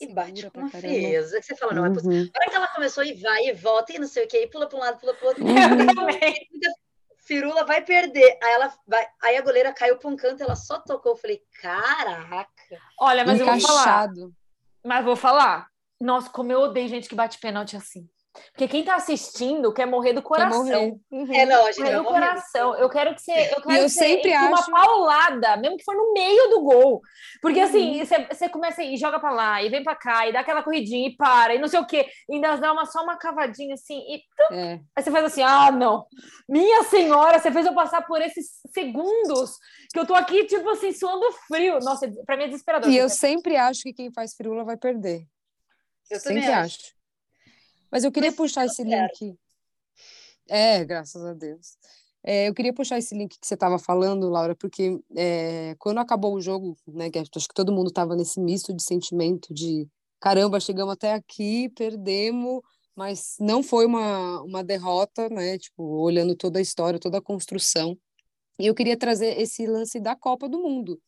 e 0.01 0.07
bate 0.12 0.51
com 0.51 0.61
uma 0.61 0.70
frieza, 0.70 1.38
que 1.38 1.46
você 1.46 1.55
fala, 1.55 1.75
não 1.75 1.87
é 1.87 1.90
possível. 1.90 2.18
Uhum, 2.18 2.31
Na 2.35 2.40
hora 2.40 2.51
que 2.51 2.57
ela 2.57 2.68
começou 2.68 3.05
e 3.05 3.14
vai 3.14 3.46
e 3.46 3.53
volta 3.53 3.92
e 3.92 3.98
não 3.98 4.09
sei 4.09 4.25
o 4.25 4.29
que, 4.29 4.38
e 4.38 4.46
pula 4.48 4.68
para 4.68 4.79
um 4.79 4.81
lado, 4.81 4.98
pula 4.98 5.14
para 5.14 5.25
o 5.25 5.29
outro, 5.29 5.44
uhum. 5.44 5.53
Firula 7.25 7.64
vai 7.64 7.85
perder. 7.85 8.37
Aí 8.42 8.53
ela 8.53 8.75
vai, 8.87 9.07
aí 9.22 9.37
a 9.37 9.42
goleira 9.42 9.72
caiu 9.72 9.96
para 9.96 10.11
um 10.11 10.16
canto, 10.16 10.42
ela 10.42 10.57
só 10.57 10.81
tocou. 10.81 11.12
Eu 11.12 11.16
falei, 11.16 11.40
caraca. 11.61 12.51
Olha, 12.98 13.25
mas 13.25 13.38
eu 13.38 13.46
vou 13.46 13.61
falar. 13.61 13.83
Encaixado. 13.83 14.35
Mas 14.85 15.05
vou 15.05 15.16
falar. 15.16 15.68
Nossa, 16.01 16.29
como 16.29 16.51
eu 16.51 16.62
odeio 16.62 16.88
gente 16.88 17.09
que 17.09 17.14
bate 17.14 17.38
pênalti 17.38 17.77
assim. 17.77 18.09
Porque 18.53 18.66
quem 18.66 18.83
tá 18.83 18.95
assistindo 18.95 19.75
quer 19.75 19.85
morrer 19.87 20.14
do 20.14 20.23
Quer 20.23 20.29
coração. 20.29 20.64
morrer. 20.64 20.95
Uhum. 21.11 21.35
É, 21.35 21.45
não, 21.45 21.66
a 21.66 21.71
gente 21.73 21.81
Morrer 21.83 21.97
do 21.97 22.03
morrer. 22.05 22.21
coração. 22.21 22.75
Eu 22.77 22.88
quero 22.88 23.14
que 23.14 23.21
você. 23.21 23.31
Eu 23.31 23.61
quero 23.62 23.75
eu 23.75 23.83
que 23.85 23.88
você 23.90 23.99
sempre 23.99 24.31
entre 24.33 24.47
uma 24.49 24.59
acho- 24.59 24.71
paulada, 24.71 25.57
mesmo 25.59 25.77
que 25.77 25.85
for 25.85 25.95
no 25.95 26.14
meio 26.14 26.49
do 26.49 26.62
gol. 26.62 27.03
Porque 27.42 27.59
Uhum. 27.61 27.64
assim, 27.66 28.05
você, 28.05 28.27
você 28.27 28.49
começa 28.49 28.83
e 28.83 28.97
joga 28.97 29.21
pra 29.21 29.31
lá, 29.33 29.62
e 29.62 29.68
vem 29.68 29.83
pra 29.85 29.95
cá, 29.95 30.27
e 30.27 30.33
dá 30.33 30.40
aquela 30.40 30.62
corridinha, 30.62 31.09
e 31.09 31.16
para, 31.16 31.55
e 31.55 31.59
não 31.59 31.68
sei 31.68 31.79
o 31.81 31.87
quê. 31.87 32.07
E 32.29 32.35
ainda 32.37 32.57
dá 32.57 32.73
uma, 32.73 32.87
só 32.87 33.03
uma 33.03 33.18
cavadinha 33.18 33.75
assim, 33.75 33.99
e 33.99 34.23
É. 34.51 34.81
Aí 34.97 35.03
você 35.03 35.11
faz 35.11 35.25
assim, 35.27 35.42
ah, 35.42 35.71
não. 35.71 36.07
Minha 36.49 36.85
senhora, 36.85 37.38
você 37.38 37.53
fez 37.53 37.66
eu 37.66 37.75
passar 37.75 38.07
por 38.07 38.21
esses 38.23 38.47
segundos 38.73 39.59
que 39.92 39.99
eu 39.99 40.07
tô 40.07 40.14
aqui, 40.14 40.45
tipo 40.47 40.68
assim, 40.71 40.90
suando 40.92 41.31
frio. 41.47 41.79
Nossa, 41.83 42.11
pra 42.25 42.37
mim 42.37 42.45
é 42.45 42.49
desesperador. 42.49 42.90
E 42.90 42.97
eu 42.97 43.11
sempre 43.11 43.57
acho 43.57 43.83
que 43.83 43.92
quem 43.92 44.11
faz 44.11 44.35
firula 44.35 44.64
vai 44.64 44.77
perder. 44.79 45.23
Eu 46.11 46.23
também 46.23 46.42
Sempre 46.42 46.55
acho. 46.55 46.77
acho. 46.81 47.02
Mas 47.93 48.05
eu 48.05 48.11
queria 48.11 48.31
Mas 48.31 48.37
puxar 48.37 48.63
deu 48.63 48.73
esse 48.73 48.83
link. 48.83 49.39
É, 50.49 50.83
graças 50.85 51.23
a 51.23 51.35
Deus. 51.35 51.77
É, 52.25 52.49
eu 52.49 52.55
queria 52.55 52.73
puxar 52.73 52.99
esse 52.99 53.15
link 53.15 53.39
que 53.39 53.47
você 53.47 53.55
estava 53.55 53.79
falando, 53.79 54.31
Laura, 54.31 54.55
porque 54.55 54.99
é, 55.15 55.75
quando 55.79 55.99
acabou 55.99 56.35
o 56.35 56.41
jogo, 56.41 56.77
né, 56.87 57.11
que 57.11 57.19
acho 57.19 57.31
que 57.31 57.55
todo 57.55 57.73
mundo 57.73 57.89
estava 57.89 58.17
nesse 58.17 58.41
misto 58.41 58.73
de 58.73 58.83
sentimento 58.83 59.53
de 59.53 59.89
caramba, 60.21 60.61
chegamos 60.61 60.95
até 60.95 61.13
aqui, 61.13 61.69
perdemos, 61.71 62.61
mas 62.95 63.37
não 63.41 63.63
foi 63.63 63.87
uma, 63.87 64.41
uma 64.43 64.63
derrota, 64.63 65.29
né? 65.29 65.59
Tipo, 65.59 65.83
olhando 65.83 66.37
toda 66.37 66.59
a 66.59 66.63
história, 66.63 66.99
toda 67.01 67.19
a 67.19 67.23
construção. 67.23 67.99
E 68.59 68.67
eu 68.67 68.75
queria 68.75 68.97
trazer 68.97 69.41
esse 69.41 69.67
lance 69.67 69.99
da 69.99 70.15
Copa 70.15 70.49
do 70.49 70.61
Mundo. 70.61 71.01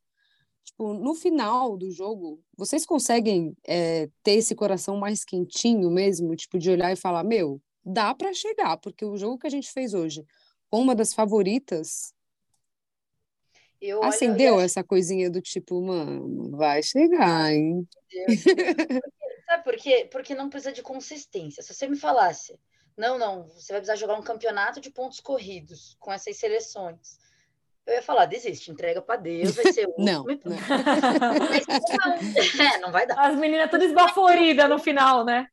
Tipo, 0.64 0.94
no 0.94 1.14
final 1.14 1.76
do 1.76 1.90
jogo, 1.90 2.42
vocês 2.56 2.86
conseguem 2.86 3.54
é, 3.66 4.08
ter 4.22 4.32
esse 4.32 4.54
coração 4.54 4.96
mais 4.96 5.22
quentinho 5.24 5.90
mesmo, 5.90 6.34
tipo, 6.34 6.58
de 6.58 6.70
olhar 6.70 6.90
e 6.90 6.96
falar, 6.96 7.22
meu, 7.22 7.60
dá 7.84 8.14
para 8.14 8.32
chegar, 8.32 8.78
porque 8.78 9.04
o 9.04 9.16
jogo 9.16 9.38
que 9.38 9.46
a 9.46 9.50
gente 9.50 9.70
fez 9.70 9.92
hoje, 9.92 10.24
com 10.70 10.80
uma 10.80 10.94
das 10.94 11.12
favoritas, 11.12 12.14
Eu 13.80 13.98
olho 13.98 14.08
acendeu 14.08 14.54
acho 14.54 14.64
essa 14.64 14.82
coisinha 14.82 15.30
do 15.30 15.42
tipo, 15.42 15.80
mano, 15.82 16.56
vai 16.56 16.82
chegar, 16.82 17.52
hein? 17.52 17.86
Sabe 19.46 19.64
por 19.64 19.76
quê? 19.76 20.08
Porque 20.10 20.34
não 20.34 20.48
precisa 20.48 20.72
de 20.72 20.82
consistência. 20.82 21.62
Se 21.62 21.74
você 21.74 21.86
me 21.86 21.96
falasse, 21.96 22.58
não, 22.96 23.18
não, 23.18 23.48
você 23.48 23.72
vai 23.72 23.80
precisar 23.80 23.96
jogar 23.96 24.18
um 24.18 24.22
campeonato 24.22 24.80
de 24.80 24.90
pontos 24.90 25.20
corridos 25.20 25.94
com 26.00 26.10
essas 26.10 26.36
seleções. 26.38 27.18
Eu 27.86 27.94
ia 27.94 28.02
falar, 28.02 28.24
desiste, 28.26 28.70
entrega 28.70 29.02
para 29.02 29.16
Deus, 29.20 29.54
vai 29.56 29.72
ser 29.72 29.86
o 29.86 29.94
Não, 29.98 30.22
último. 30.22 30.54
e 30.54 30.56
não. 30.56 30.56
Mas 31.50 32.54
não, 32.54 32.64
é, 32.64 32.78
não 32.78 32.90
vai 32.92 33.06
dar. 33.06 33.18
As 33.18 33.36
meninas 33.36 33.70
tudo 33.70 33.84
esbaforidas 33.84 34.68
no 34.68 34.78
final, 34.78 35.24
né? 35.24 35.46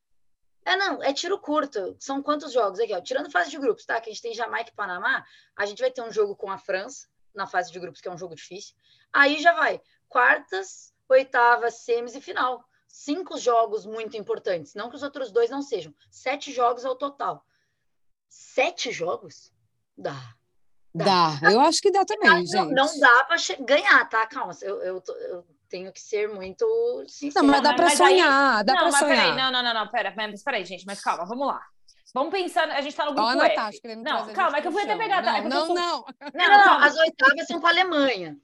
É, 0.64 0.76
não, 0.76 1.02
é 1.02 1.12
tiro 1.12 1.38
curto. 1.38 1.96
São 1.98 2.22
quantos 2.22 2.52
jogos 2.52 2.78
aqui, 2.80 2.94
ó? 2.94 3.00
Tirando 3.00 3.30
fase 3.30 3.50
de 3.50 3.58
grupos, 3.58 3.84
tá? 3.84 4.00
Que 4.00 4.08
a 4.08 4.12
gente 4.12 4.22
tem 4.22 4.32
Jamaica 4.32 4.70
e 4.70 4.74
Panamá, 4.74 5.24
a 5.56 5.66
gente 5.66 5.80
vai 5.80 5.90
ter 5.90 6.02
um 6.02 6.12
jogo 6.12 6.34
com 6.36 6.50
a 6.50 6.56
França 6.56 7.06
na 7.34 7.46
fase 7.46 7.72
de 7.72 7.78
grupos, 7.80 8.00
que 8.00 8.08
é 8.08 8.12
um 8.12 8.18
jogo 8.18 8.34
difícil. 8.34 8.74
Aí 9.12 9.42
já 9.42 9.52
vai 9.52 9.80
quartas, 10.08 10.94
oitavas, 11.08 11.78
semis 11.80 12.14
e 12.14 12.20
final. 12.20 12.64
Cinco 12.86 13.38
jogos 13.38 13.84
muito 13.86 14.16
importantes. 14.16 14.74
Não 14.74 14.88
que 14.88 14.96
os 14.96 15.02
outros 15.02 15.32
dois 15.32 15.50
não 15.50 15.62
sejam. 15.62 15.94
Sete 16.10 16.52
jogos 16.52 16.84
ao 16.84 16.94
total. 16.94 17.44
Sete 18.28 18.92
jogos? 18.92 19.52
Dá. 19.96 20.34
Dá, 20.94 21.38
eu 21.50 21.60
acho 21.60 21.80
que 21.80 21.90
dá 21.90 22.04
também, 22.04 22.28
não, 22.28 22.44
gente. 22.46 22.72
não 22.74 22.98
dá 23.00 23.24
para 23.24 23.36
ganhar, 23.60 24.08
tá? 24.08 24.26
Calma, 24.26 24.52
eu, 24.60 24.82
eu, 24.82 25.00
tô- 25.00 25.14
eu 25.14 25.44
tenho 25.68 25.90
que 25.90 26.00
ser 26.00 26.28
muito 26.28 26.66
sincera. 27.08 27.44
Não, 27.44 27.50
mas 27.52 27.62
dá 27.62 27.72
para 27.74 27.88
aí- 27.88 27.96
sonhar, 27.96 28.62
dá 28.64 28.72
não, 28.74 28.80
para 28.82 28.90
mas 28.92 29.00
peraí, 29.00 29.16
sonhar. 29.30 29.36
não, 29.36 29.52
não, 29.52 29.62
não, 29.62 29.84
não, 29.84 29.90
pera, 29.90 30.12
mas 30.16 30.42
peraí, 30.42 30.64
gente, 30.66 30.84
mas 30.84 31.00
calma, 31.00 31.24
vamos 31.24 31.46
lá. 31.46 31.60
Vamos 32.14 32.30
pensar, 32.30 32.68
a 32.70 32.80
gente 32.82 32.94
tá 32.94 33.06
no 33.06 33.14
grupo 33.14 33.26
a 33.26 33.32
F. 33.32 33.56
Natasha 33.56 33.80
Não, 33.96 34.32
calma, 34.34 34.58
é 34.58 34.60
que 34.60 34.68
eu 34.68 34.72
fui 34.72 34.82
até 34.82 34.96
pegar, 34.98 35.22
tá? 35.22 35.38
É 35.38 35.42
Não, 35.42 35.60
eu 35.68 35.68
não, 35.68 35.74
não. 35.74 36.04
Não, 36.34 36.48
Não, 36.48 36.66
não, 36.66 36.78
as 36.84 36.94
oitavas 36.98 37.46
são 37.46 37.58
com 37.58 37.66
a 37.66 37.70
Alemanha. 37.70 38.36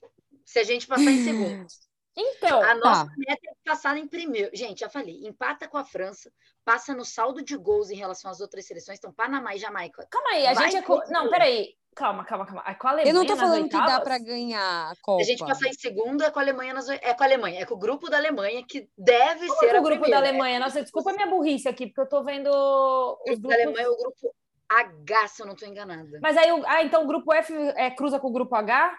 Se 0.47 0.59
a 0.59 0.65
gente 0.65 0.87
passar 0.87 1.03
em 1.11 1.23
segundo. 1.25 1.67
Então, 2.21 2.61
A 2.63 2.75
nossa 2.75 3.05
Tá. 3.07 3.13
meta 3.17 3.41
é 3.47 3.53
passar 3.65 3.97
em 3.97 4.09
primeiro. 4.09 4.51
Gente, 4.53 4.81
já 4.81 4.89
falei, 4.89 5.25
empata 5.25 5.69
com 5.69 5.77
a 5.79 5.85
França, 5.85 6.33
passa 6.65 6.93
no 6.93 7.05
saldo 7.05 7.43
de 7.45 7.57
gols 7.57 7.91
em 7.91 7.97
relação 7.97 8.29
às 8.31 8.41
outras 8.41 8.67
seleções, 8.67 8.99
então 8.99 9.13
Panamá 9.13 9.55
e 9.55 9.59
Jamaica. 9.59 10.07
calma 10.11 10.31
aí, 10.31 10.47
a 10.47 10.53
Vai 10.55 10.71
gente 10.71 10.83
é. 10.83 10.83
Co... 10.83 11.01
Não, 11.11 11.31
peraí. 11.31 11.77
Calma, 11.95 12.25
calma, 12.25 12.47
calma. 12.47 12.63
É 12.67 12.75
com 12.75 12.87
a 12.87 12.91
Alemanha 12.91 13.11
Eu 13.11 13.15
não 13.15 13.27
tô 13.27 13.35
nas 13.35 13.41
falando 13.41 13.69
que 13.69 13.77
dá 13.77 14.01
para 14.01 14.19
ganhar 14.19 14.91
a 14.91 14.95
Se 14.95 15.01
Copa. 15.03 15.21
a 15.23 15.25
gente 15.25 15.45
passar 15.45 15.69
em 15.69 15.73
segundo, 15.73 16.23
é 16.23 16.31
com 16.31 16.39
a 16.39 16.43
Alemanha 16.43 16.73
nas 16.75 16.89
é 16.89 17.13
com 17.15 17.23
a 17.23 17.27
Alemanha, 17.27 17.61
é 17.61 17.65
com 17.67 17.75
o 17.75 17.79
grupo 17.79 18.09
da 18.11 18.17
Alemanha 18.19 18.65
que 18.69 18.89
deve 18.97 19.47
Como 19.49 19.59
ser 19.61 19.75
é 19.75 19.81
o 19.81 19.83
grupo 19.83 20.01
primeira. 20.03 20.21
da 20.23 20.29
Alemanha? 20.29 20.61
Nossa, 20.61 20.81
desculpa 20.83 21.11
a 21.11 21.15
minha 21.15 21.27
burrice 21.27 21.69
aqui, 21.69 21.87
porque 21.89 22.01
eu 22.01 22.09
tô 22.09 22.23
vendo 22.23 22.49
O 22.53 23.19
os 23.33 23.39
grupo 23.39 23.49
da. 23.49 23.55
Alemanha 23.55 23.87
é 23.87 23.89
o 23.89 23.97
grupo 23.97 24.35
H, 24.69 25.29
se 25.29 25.43
eu 25.43 25.47
não 25.47 25.55
estou 25.55 25.67
enganada. 25.69 26.19
Mas 26.23 26.37
aí, 26.37 26.53
o- 26.53 26.63
ah, 26.67 26.83
então 26.85 27.03
o 27.03 27.07
grupo 27.07 27.33
F 27.33 27.53
é, 27.75 27.91
cruza 27.91 28.21
com 28.21 28.29
o 28.29 28.33
grupo 28.33 28.55
H? 28.55 28.97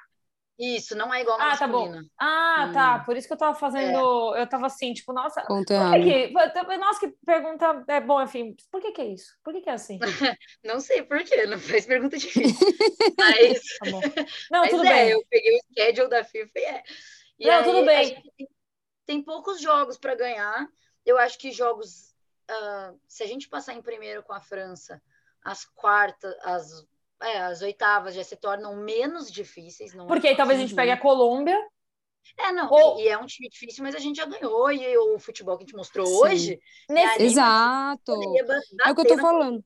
Isso, 0.60 0.94
não 0.94 1.14
é 1.14 1.22
igual 1.22 1.38
na 1.38 1.54
Ah, 1.54 1.58
tá 1.58 1.66
bom. 1.68 1.86
masculina. 1.86 2.10
Ah, 2.20 2.66
Hum. 2.68 2.74
tá. 2.74 3.00
Por 3.00 3.16
isso 3.16 3.26
que 3.28 3.34
eu 3.34 3.38
tava 3.38 3.56
fazendo. 3.58 4.36
Eu 4.36 4.46
tava 4.50 4.66
assim, 4.66 4.92
tipo, 4.94 5.14
nossa. 5.14 5.42
Conto 5.44 5.74
Por 5.74 6.04
que 6.04 6.28
que... 6.28 6.78
Nossa, 6.78 7.00
que 7.00 7.16
pergunta. 7.26 7.86
É 7.88 8.02
bom, 8.02 8.22
enfim. 8.22 8.56
Por 8.70 8.82
que 8.82 8.92
que 8.92 9.02
é 9.02 9.06
isso? 9.06 9.34
Por 9.42 9.54
que 9.54 9.62
que 9.62 9.70
é 9.70 9.74
assim? 9.74 9.98
Não 10.64 10.82
sei 10.82 11.02
por 11.04 11.24
quê, 11.24 11.46
não 11.46 11.58
faz 11.58 11.86
pergunta 11.86 12.18
difícil. 12.18 12.68
Mas, 13.18 13.62
Tá 13.80 13.90
bom. 13.90 14.02
Não, 14.52 14.60
mas 14.62 14.70
tudo 14.70 14.84
é, 14.86 14.90
bem. 15.06 15.10
eu 15.12 15.24
peguei 15.30 15.58
o 15.58 15.62
schedule 15.74 16.10
da 16.10 16.24
FIFA 16.26 16.60
e 16.60 16.64
é. 16.66 16.84
E 17.40 17.48
Não, 17.48 17.54
aí, 17.56 17.64
tudo 17.64 17.78
a 17.80 17.84
bem. 17.84 18.24
tem, 18.38 18.48
tem 19.06 19.24
poucos 19.24 19.62
jogos 19.62 19.98
para 19.98 20.14
ganhar. 20.16 20.68
Eu 21.06 21.18
acho 21.18 21.38
que 21.40 21.52
jogos. 21.52 22.14
ah, 22.50 22.94
se 23.08 23.24
a 23.24 23.28
gente 23.28 23.48
passar 23.48 23.74
em 23.76 23.82
primeiro 23.82 24.24
com 24.24 24.34
a 24.34 24.42
França, 24.42 25.02
as 25.44 25.64
quartas, 25.64 26.36
as, 26.44 26.86
é, 27.22 27.40
as 27.42 27.62
oitavas 27.62 28.16
já 28.16 28.24
se 28.24 28.36
tornam 28.36 28.76
menos 28.76 29.32
difíceis. 29.32 29.94
Não 29.94 30.06
é 30.06 30.08
Porque 30.08 30.28
aí 30.28 30.36
talvez 30.36 30.60
a 30.60 30.62
gente 30.64 30.76
pegue 30.76 30.92
a 30.92 30.98
Colômbia. 30.98 31.58
É, 32.38 32.52
não, 32.52 32.70
Ou- 32.70 33.00
e, 33.00 33.08
é 33.08 33.18
um 33.18 33.26
time 33.26 33.50
difícil, 33.50 33.84
mas 33.84 33.96
a 33.96 34.00
gente 34.00 34.18
já 34.18 34.26
ganhou, 34.26 34.72
e 34.72 34.98
o 34.98 35.20
futebol 35.20 35.58
que 35.58 35.64
a 35.64 35.66
gente 35.66 35.76
mostrou 35.76 36.06
Sim. 36.06 36.14
hoje 36.14 36.60
Nesse... 36.90 37.24
Exato. 37.24 38.14
É 38.86 38.92
o 38.92 38.96
que 38.96 39.02
eu 39.02 39.08
tô 39.08 39.18
falando. 39.18 39.64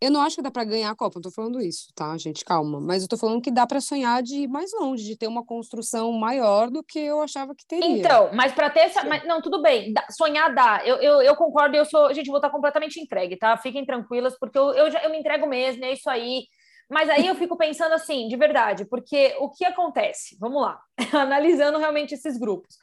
Eu 0.00 0.10
não 0.10 0.20
acho 0.20 0.36
que 0.36 0.42
dá 0.42 0.50
para 0.50 0.64
ganhar 0.64 0.90
a 0.90 0.94
Copa, 0.94 1.16
não 1.16 1.22
tô 1.22 1.30
falando 1.30 1.60
isso, 1.60 1.88
tá, 1.94 2.16
gente? 2.18 2.44
Calma. 2.44 2.80
Mas 2.80 3.02
eu 3.02 3.08
tô 3.08 3.16
falando 3.16 3.40
que 3.40 3.50
dá 3.50 3.66
para 3.66 3.80
sonhar 3.80 4.22
de 4.22 4.40
ir 4.40 4.48
mais 4.48 4.70
longe, 4.78 5.04
de 5.04 5.16
ter 5.16 5.26
uma 5.26 5.44
construção 5.44 6.12
maior 6.12 6.70
do 6.70 6.82
que 6.82 6.98
eu 6.98 7.22
achava 7.22 7.54
que 7.54 7.66
teria. 7.66 7.98
Então, 7.98 8.30
mas 8.34 8.52
para 8.52 8.68
ter 8.68 8.80
essa. 8.80 9.04
Mas- 9.04 9.24
não, 9.24 9.40
tudo 9.40 9.62
bem. 9.62 9.94
sonhar 10.10 10.54
dá. 10.54 10.82
Eu, 10.84 10.96
eu, 10.96 11.22
eu 11.22 11.34
concordo, 11.34 11.76
eu 11.76 11.84
sou. 11.84 12.12
Gente, 12.12 12.26
eu 12.26 12.32
vou 12.32 12.38
estar 12.38 12.50
completamente 12.50 13.00
entregue, 13.00 13.36
tá? 13.36 13.56
Fiquem 13.56 13.86
tranquilas, 13.86 14.38
porque 14.38 14.58
eu, 14.58 14.70
eu, 14.72 14.90
já, 14.90 15.02
eu 15.02 15.10
me 15.10 15.18
entrego 15.18 15.46
mesmo, 15.46 15.84
é 15.84 15.92
isso 15.92 16.10
aí. 16.10 16.44
Mas 16.88 17.08
aí 17.08 17.26
eu 17.26 17.34
fico 17.34 17.56
pensando 17.56 17.94
assim, 17.94 18.28
de 18.28 18.36
verdade, 18.36 18.84
porque 18.84 19.34
o 19.40 19.50
que 19.50 19.64
acontece? 19.64 20.36
Vamos 20.38 20.62
lá, 20.62 20.78
analisando 21.12 21.78
realmente 21.78 22.14
esses 22.14 22.38
grupos. 22.38 22.76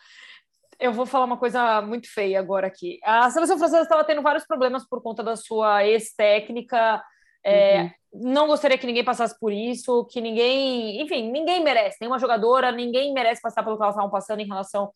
Eu 0.80 0.92
vou 0.92 1.06
falar 1.06 1.26
uma 1.26 1.38
coisa 1.38 1.82
muito 1.82 2.12
feia 2.12 2.40
agora 2.40 2.68
aqui. 2.68 3.00
A 3.04 3.30
seleção 3.30 3.58
francesa 3.58 3.84
estava 3.84 4.04
tendo 4.04 4.22
vários 4.22 4.46
problemas 4.46 4.88
por 4.88 5.02
conta 5.02 5.24
da 5.24 5.36
sua 5.36 5.86
ex-técnica. 5.86 7.04
é, 7.46 7.82
Uhum. 7.82 7.92
Não 8.16 8.48
gostaria 8.48 8.78
que 8.78 8.86
ninguém 8.86 9.04
passasse 9.04 9.38
por 9.40 9.52
isso, 9.52 10.06
que 10.06 10.22
ninguém, 10.22 11.02
enfim, 11.02 11.32
ninguém 11.32 11.64
merece, 11.64 11.98
nenhuma 12.00 12.20
jogadora, 12.20 12.72
ninguém 12.72 13.12
merece 13.12 13.42
passar 13.42 13.64
pelo 13.64 13.76
que 13.76 13.82
elas 13.82 13.96
estavam 13.96 14.12
passando 14.12 14.40
em 14.40 14.48
relação 14.48 14.92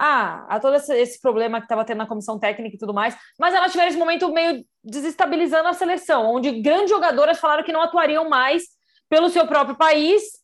a, 0.00 0.56
a 0.56 0.60
todo 0.60 0.76
esse, 0.76 0.94
esse 0.94 1.20
problema 1.20 1.58
que 1.58 1.64
estava 1.64 1.84
tendo 1.84 1.98
na 1.98 2.06
comissão 2.06 2.38
técnica 2.38 2.74
e 2.74 2.78
tudo 2.78 2.94
mais. 2.94 3.16
Mas 3.38 3.54
elas 3.54 3.70
tiveram 3.70 3.90
esse 3.90 3.98
momento 3.98 4.32
meio 4.32 4.64
desestabilizando 4.82 5.68
a 5.68 5.72
seleção, 5.74 6.34
onde 6.34 6.60
grandes 6.62 6.90
jogadoras 6.90 7.38
falaram 7.38 7.64
que 7.64 7.72
não 7.72 7.82
atuariam 7.82 8.28
mais 8.28 8.62
pelo 9.08 9.28
seu 9.28 9.46
próprio 9.46 9.76
país 9.76 10.39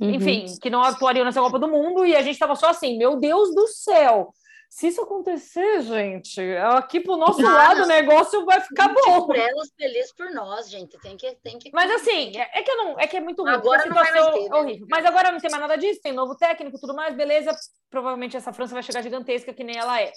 Uhum. 0.00 0.10
enfim, 0.10 0.46
que 0.60 0.70
não 0.70 0.82
atuariam 0.82 1.24
nessa 1.24 1.40
Copa 1.40 1.58
do 1.58 1.68
Mundo, 1.68 2.04
e 2.04 2.14
a 2.14 2.22
gente 2.22 2.34
estava 2.34 2.54
só 2.54 2.70
assim, 2.70 2.96
meu 2.96 3.16
Deus 3.16 3.54
do 3.54 3.66
céu, 3.66 4.32
Se 4.70 4.88
isso 4.88 5.00
acontecer, 5.00 5.80
gente, 5.80 6.40
aqui 6.76 7.00
pro 7.00 7.16
nosso 7.16 7.44
ah, 7.44 7.50
lado 7.50 7.78
não. 7.78 7.84
o 7.84 7.88
negócio 7.88 8.44
vai 8.44 8.60
ficar 8.60 8.88
bom. 8.88 9.26
Por 9.26 9.36
elas, 9.36 9.70
feliz 9.76 10.12
por 10.12 10.30
nós, 10.30 10.68
gente. 10.68 10.98
Tem 10.98 11.16
que, 11.16 11.34
tem 11.42 11.58
que. 11.58 11.70
Mas 11.72 11.90
assim, 11.90 12.36
é, 12.36 12.58
é 12.58 12.62
que 12.62 12.70
eu 12.70 12.76
não, 12.76 13.00
é 13.00 13.06
que 13.06 13.16
é 13.16 13.20
muito 13.20 13.42
ruim. 13.42 13.52
Agora 13.52 13.86
não 13.86 13.94
vai 13.94 14.10
mais 14.10 14.26
ter, 14.26 14.48
né? 14.48 14.56
horrível. 14.56 14.86
Mas 14.90 15.06
agora 15.06 15.32
não 15.32 15.38
tem 15.38 15.50
mais 15.50 15.62
nada 15.62 15.76
disso, 15.76 16.00
tem 16.02 16.12
novo 16.12 16.36
técnico, 16.36 16.78
tudo 16.78 16.94
mais, 16.94 17.16
beleza. 17.16 17.50
Provavelmente 17.88 18.36
essa 18.36 18.52
França 18.52 18.74
vai 18.74 18.82
chegar 18.82 19.02
gigantesca 19.02 19.54
que 19.54 19.64
nem 19.64 19.76
ela 19.76 20.00
é. 20.00 20.12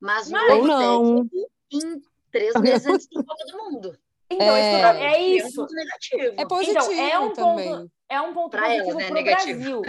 Mas, 0.00 0.30
Mas 0.30 0.48
novo 0.48 0.66
não. 0.66 1.28
em 1.72 2.02
três 2.30 2.54
meses 2.60 2.86
antes 2.86 3.08
do 3.08 3.24
Copa 3.24 3.44
do 3.46 3.58
Mundo. 3.58 3.98
Então, 4.30 4.54
é, 4.54 5.14
é 5.14 5.22
isso. 5.22 5.66
É, 6.12 6.42
é 6.42 6.46
positivo 6.46 6.92
então, 6.92 7.10
é 7.10 7.18
um 7.18 7.32
também. 7.32 7.70
Ponto, 7.70 7.92
é 8.08 8.20
um 8.20 8.32
ponto 8.32 8.50
pra 8.50 8.62
positivo 8.62 8.96
para 8.96 9.10
o 9.10 9.14
né? 9.14 9.22
Brasil. 9.22 9.82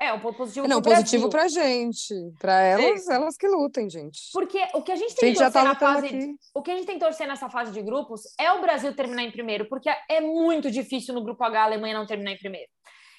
É, 0.00 0.14
um 0.14 0.18
ponto 0.18 0.38
positivo 0.38 0.66
Não, 0.66 0.80
positivo 0.80 1.28
para 1.28 1.46
gente. 1.46 2.14
Para 2.38 2.58
elas, 2.62 3.06
é. 3.06 3.14
elas 3.14 3.36
que 3.36 3.46
lutem, 3.46 3.88
gente. 3.90 4.18
Porque 4.32 4.58
o 4.72 4.80
que 4.80 4.92
a 4.92 4.96
gente 4.96 5.14
tem 5.14 5.34
que 5.34 5.38
torcer 5.38 5.52
tá 5.52 5.62
na 5.62 5.74
fase. 5.74 6.06
Aqui. 6.06 6.34
O 6.54 6.62
que 6.62 6.70
a 6.70 6.74
gente 6.74 6.86
tem 6.86 6.98
que 6.98 7.04
torcer 7.04 7.28
nessa 7.28 7.50
fase 7.50 7.70
de 7.70 7.82
grupos 7.82 8.22
é 8.40 8.50
o 8.50 8.62
Brasil 8.62 8.94
terminar 8.94 9.24
em 9.24 9.30
primeiro, 9.30 9.68
porque 9.68 9.90
é 10.08 10.20
muito 10.22 10.70
difícil 10.70 11.14
no 11.14 11.22
grupo 11.22 11.44
H 11.44 11.60
a 11.60 11.64
Alemanha 11.64 11.98
não 11.98 12.06
terminar 12.06 12.32
em 12.32 12.38
primeiro. 12.38 12.70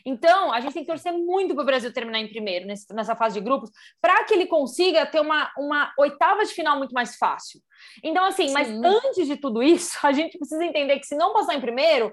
Então, 0.03 0.51
a 0.51 0.59
gente 0.59 0.73
tem 0.73 0.83
que 0.83 0.89
torcer 0.89 1.13
muito 1.13 1.53
para 1.53 1.61
o 1.61 1.65
Brasil 1.65 1.93
terminar 1.93 2.19
em 2.19 2.27
primeiro 2.27 2.65
nesse, 2.65 2.91
nessa 2.93 3.15
fase 3.15 3.35
de 3.35 3.45
grupos, 3.45 3.69
para 4.01 4.23
que 4.23 4.33
ele 4.33 4.47
consiga 4.47 5.05
ter 5.05 5.19
uma, 5.19 5.51
uma 5.57 5.93
oitava 5.99 6.43
de 6.43 6.51
final 6.51 6.77
muito 6.77 6.93
mais 6.93 7.15
fácil. 7.15 7.59
Então, 8.03 8.25
assim, 8.25 8.47
Sim. 8.47 8.53
mas 8.53 8.69
antes 8.69 9.27
de 9.27 9.37
tudo 9.37 9.61
isso, 9.61 9.97
a 10.05 10.11
gente 10.11 10.37
precisa 10.37 10.63
entender 10.65 10.99
que 10.99 11.05
se 11.05 11.15
não 11.15 11.33
passar 11.33 11.55
em 11.55 11.61
primeiro, 11.61 12.11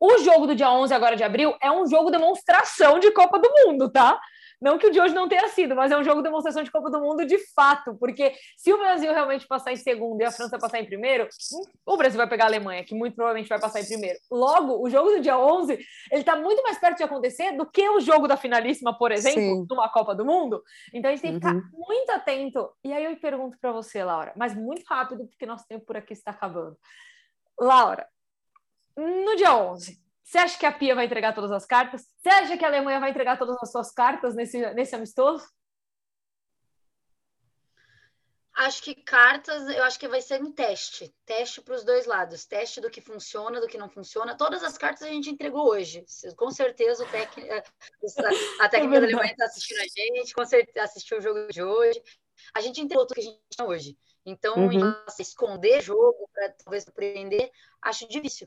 o 0.00 0.18
jogo 0.18 0.46
do 0.46 0.54
dia 0.54 0.70
11 0.70 0.94
agora 0.94 1.14
de 1.14 1.22
abril 1.22 1.54
é 1.62 1.70
um 1.70 1.86
jogo 1.86 2.10
demonstração 2.10 2.98
de 2.98 3.10
Copa 3.12 3.38
do 3.38 3.50
Mundo, 3.50 3.90
tá? 3.90 4.18
Não 4.60 4.76
que 4.76 4.86
o 4.86 4.90
de 4.90 5.00
hoje 5.00 5.14
não 5.14 5.26
tenha 5.26 5.48
sido, 5.48 5.74
mas 5.74 5.90
é 5.90 5.96
um 5.96 6.04
jogo 6.04 6.18
de 6.18 6.24
demonstração 6.24 6.62
de 6.62 6.70
Copa 6.70 6.90
do 6.90 7.00
Mundo 7.00 7.24
de 7.24 7.38
fato, 7.54 7.96
porque 7.96 8.34
se 8.58 8.70
o 8.72 8.78
Brasil 8.78 9.10
realmente 9.10 9.46
passar 9.46 9.72
em 9.72 9.76
segundo 9.76 10.20
e 10.20 10.24
a 10.24 10.30
França 10.30 10.58
passar 10.58 10.80
em 10.80 10.84
primeiro, 10.84 11.26
o 11.86 11.96
Brasil 11.96 12.18
vai 12.18 12.28
pegar 12.28 12.44
a 12.44 12.48
Alemanha, 12.48 12.84
que 12.84 12.94
muito 12.94 13.14
provavelmente 13.14 13.48
vai 13.48 13.58
passar 13.58 13.80
em 13.80 13.86
primeiro. 13.86 14.18
Logo, 14.30 14.82
o 14.82 14.90
jogo 14.90 15.12
do 15.12 15.20
dia 15.20 15.38
11, 15.38 15.72
ele 15.72 16.20
está 16.20 16.36
muito 16.36 16.62
mais 16.62 16.78
perto 16.78 16.98
de 16.98 17.04
acontecer 17.04 17.52
do 17.56 17.64
que 17.64 17.88
o 17.88 18.00
jogo 18.00 18.28
da 18.28 18.36
finalíssima, 18.36 18.96
por 18.96 19.12
exemplo, 19.12 19.40
Sim. 19.40 19.66
numa 19.68 19.88
Copa 19.88 20.14
do 20.14 20.26
Mundo. 20.26 20.62
Então 20.92 21.10
a 21.10 21.14
gente 21.14 21.22
tem 21.22 21.32
que 21.32 21.38
ficar 21.38 21.54
uhum. 21.54 21.62
muito 21.72 22.10
atento. 22.10 22.70
E 22.84 22.92
aí 22.92 23.04
eu 23.04 23.16
pergunto 23.16 23.56
para 23.58 23.72
você, 23.72 24.04
Laura, 24.04 24.32
mas 24.36 24.54
muito 24.54 24.82
rápido, 24.86 25.26
porque 25.26 25.46
nosso 25.46 25.66
tempo 25.66 25.86
por 25.86 25.96
aqui 25.96 26.12
está 26.12 26.32
acabando. 26.32 26.76
Laura, 27.58 28.06
no 29.00 29.36
dia 29.36 29.56
11, 29.56 30.00
você 30.22 30.38
acha 30.38 30.58
que 30.58 30.66
a 30.66 30.70
Pia 30.72 30.94
vai 30.94 31.06
entregar 31.06 31.34
todas 31.34 31.50
as 31.50 31.66
cartas? 31.66 32.02
Você 32.18 32.28
acha 32.28 32.56
que 32.56 32.64
a 32.64 32.68
Alemanha 32.68 33.00
vai 33.00 33.10
entregar 33.10 33.36
todas 33.36 33.56
as 33.60 33.72
suas 33.72 33.92
cartas 33.92 34.34
nesse, 34.34 34.58
nesse 34.74 34.94
amistoso? 34.94 35.44
Acho 38.54 38.82
que 38.82 38.94
cartas, 38.94 39.68
eu 39.68 39.82
acho 39.84 39.98
que 39.98 40.06
vai 40.06 40.20
ser 40.20 40.42
um 40.42 40.52
teste. 40.52 41.12
Teste 41.24 41.62
para 41.62 41.74
os 41.74 41.82
dois 41.82 42.06
lados. 42.06 42.44
Teste 42.44 42.80
do 42.80 42.90
que 42.90 43.00
funciona, 43.00 43.60
do 43.60 43.66
que 43.66 43.78
não 43.78 43.88
funciona. 43.88 44.36
Todas 44.36 44.62
as 44.62 44.76
cartas 44.76 45.02
a 45.02 45.08
gente 45.08 45.30
entregou 45.30 45.66
hoje. 45.66 46.04
Com 46.36 46.50
certeza 46.50 47.02
o 47.02 47.08
técnico, 47.08 47.52
a 48.60 48.68
técnica 48.68 48.98
é 48.98 49.00
da 49.00 49.06
Alemanha 49.06 49.32
está 49.32 49.46
assistindo 49.46 49.80
a 49.80 49.86
gente, 49.86 50.34
com 50.34 50.44
certeza 50.44 50.84
assistiu 50.84 51.18
o 51.18 51.22
jogo 51.22 51.48
de 51.48 51.62
hoje. 51.62 52.00
A 52.54 52.60
gente 52.60 52.80
entregou 52.80 53.06
tudo 53.06 53.14
que 53.16 53.22
a 53.22 53.24
gente 53.24 53.40
tinha 53.50 53.66
hoje. 53.66 53.98
Então, 54.24 54.54
uhum. 54.56 54.94
esconder 55.18 55.80
jogo 55.80 56.28
para 56.32 56.52
talvez 56.62 56.84
surpreender, 56.84 57.50
acho 57.82 58.06
difícil. 58.06 58.46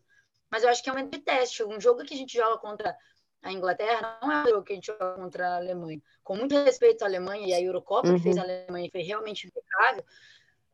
Mas 0.54 0.62
eu 0.62 0.70
acho 0.70 0.84
que 0.84 0.90
é 0.92 0.94
um 0.94 1.10
de 1.10 1.18
teste. 1.18 1.64
Um 1.64 1.82
jogo 1.82 2.04
que 2.04 2.14
a 2.14 2.18
gente 2.18 2.38
joga 2.38 2.60
contra 2.60 2.96
a 3.42 3.52
Inglaterra 3.52 4.20
não 4.22 4.32
é 4.32 4.44
um 4.44 4.48
jogo 4.50 4.64
que 4.64 4.74
a 4.74 4.76
gente 4.76 4.86
joga 4.86 5.16
contra 5.16 5.48
a 5.48 5.56
Alemanha. 5.56 6.00
Com 6.24 6.36
muito 6.36 6.54
respeito 6.54 7.02
à 7.02 7.08
Alemanha 7.08 7.48
e 7.48 7.54
à 7.56 7.60
Eurocopa, 7.60 8.08
uhum. 8.08 8.18
que 8.18 8.22
fez 8.22 8.38
a 8.38 8.44
Alemanha 8.44 8.88
foi 8.92 9.02
realmente 9.02 9.48
impecável, 9.48 10.06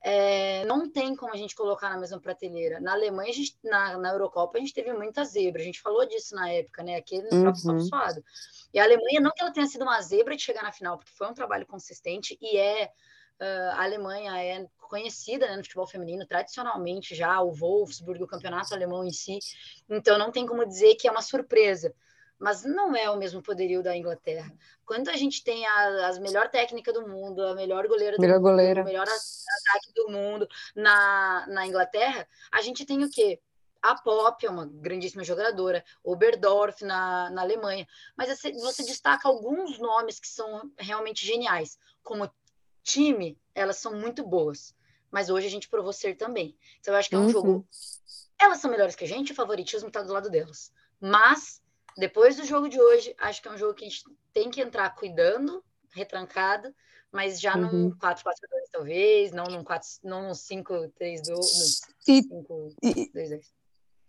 é, 0.04 0.66
não 0.66 0.92
tem 0.92 1.16
como 1.16 1.34
a 1.34 1.38
gente 1.38 1.56
colocar 1.56 1.90
na 1.90 1.98
mesma 1.98 2.20
prateleira. 2.20 2.82
Na 2.82 2.92
Alemanha, 2.92 3.32
gente, 3.32 3.58
na, 3.64 3.98
na 3.98 4.12
Eurocopa, 4.12 4.58
a 4.58 4.60
gente 4.60 4.74
teve 4.74 4.92
muita 4.92 5.24
zebra. 5.24 5.62
A 5.62 5.66
gente 5.66 5.80
falou 5.80 6.06
disso 6.06 6.36
na 6.36 6.50
época, 6.50 6.84
né? 6.84 6.98
Aquele 6.98 7.30
uhum. 7.32 7.80
suado. 7.80 8.22
E 8.74 8.80
a 8.80 8.84
Alemanha, 8.84 9.22
não 9.22 9.32
que 9.32 9.42
ela 9.42 9.54
tenha 9.54 9.68
sido 9.68 9.84
uma 9.84 10.02
zebra 10.02 10.36
de 10.36 10.44
chegar 10.44 10.64
na 10.64 10.74
final, 10.74 10.98
porque 10.98 11.14
foi 11.14 11.28
um 11.28 11.34
trabalho 11.34 11.66
consistente 11.66 12.38
e 12.42 12.58
é 12.58 12.92
Uh, 13.40 13.72
a 13.74 13.84
Alemanha 13.84 14.38
é 14.44 14.68
conhecida 14.90 15.48
né, 15.48 15.56
no 15.56 15.64
futebol 15.64 15.88
feminino, 15.88 16.26
tradicionalmente 16.26 17.16
já, 17.16 17.40
o 17.42 17.54
Wolfsburg, 17.54 18.24
o 18.24 18.28
campeonato 18.28 18.74
alemão 18.74 19.04
em 19.06 19.12
si, 19.12 19.38
então 19.88 20.18
não 20.18 20.32
tem 20.32 20.46
como 20.46 20.66
dizer 20.66 20.96
que 20.96 21.08
é 21.08 21.12
uma 21.12 21.22
surpresa, 21.22 21.94
mas 22.40 22.64
não 22.64 22.96
é 22.96 23.10
o 23.10 23.18
mesmo 23.18 23.42
poderio 23.42 23.84
da 23.84 23.96
Inglaterra. 23.96 24.52
Quando 24.86 25.10
a 25.10 25.16
gente 25.16 25.44
tem 25.44 25.66
a, 25.66 26.10
a 26.10 26.20
melhor 26.20 26.50
técnica 26.50 26.92
do 26.92 27.08
mundo, 27.08 27.42
a 27.44 27.54
melhor 27.54 27.88
goleira 27.88 28.18
do 28.18 28.22
melhor 28.22 28.40
mundo, 28.40 28.50
goleira. 28.50 28.82
o 28.82 28.86
melhor 28.86 29.04
ataque 29.08 29.94
do 29.94 30.10
mundo 30.10 30.48
na, 30.76 31.46
na 31.48 31.68
Inglaterra, 31.68 32.28
a 32.52 32.62
gente 32.62 32.86
tem 32.86 33.04
o 33.04 33.10
quê? 33.10 33.40
A 33.82 33.96
Pop 33.96 34.46
é 34.46 34.50
uma 34.50 34.66
grandíssima 34.66 35.24
jogadora, 35.24 35.86
Oberdorf 36.04 36.84
na, 36.84 37.30
na 37.30 37.42
Alemanha, 37.42 37.88
mas 38.18 38.28
você, 38.28 38.52
você 38.52 38.84
destaca 38.84 39.28
alguns 39.28 39.80
nomes 39.80 40.20
que 40.20 40.28
são 40.28 40.70
realmente 40.78 41.26
geniais, 41.26 41.78
como 42.04 42.30
time, 42.90 43.38
elas 43.54 43.78
são 43.78 43.94
muito 43.94 44.26
boas. 44.26 44.76
Mas 45.12 45.30
hoje 45.30 45.48
a 45.48 45.50
gente 45.50 45.70
provou 45.70 45.92
ser 45.94 46.16
também. 46.16 46.58
Então 46.80 46.94
eu 46.94 47.00
acho 47.00 47.10
que 47.10 47.16
é 47.16 47.18
um 47.18 47.24
uhum. 47.24 47.30
jogo. 47.30 47.68
Elas 48.40 48.60
são 48.60 48.72
melhores 48.72 48.96
que 48.96 49.04
a 49.04 49.08
gente, 49.08 49.32
o 49.32 49.36
favoritismo 49.36 49.88
está 49.88 50.02
do 50.02 50.14
lado 50.14 50.30
delas. 50.30 50.72
Mas, 51.00 51.62
depois 51.98 52.36
do 52.36 52.46
jogo 52.46 52.70
de 52.70 52.80
hoje, 52.80 53.14
acho 53.18 53.42
que 53.42 53.48
é 53.48 53.52
um 53.52 53.58
jogo 53.58 53.74
que 53.74 53.86
a 53.86 53.90
gente 53.90 54.04
tem 54.34 54.50
que 54.50 54.62
entrar 54.62 54.90
cuidando, 54.96 55.64
retrancado, 55.92 56.74
mas 57.12 57.42
já 57.42 57.56
uhum. 57.56 57.90
num 57.90 57.92
4-4-2, 57.98 58.24
talvez, 58.72 59.32
não 59.32 59.46
num 59.46 59.64
4, 59.64 59.90
não 60.04 60.24
num 60.24 60.32
5-3-2, 60.32 61.82
5-2-2 62.08 63.42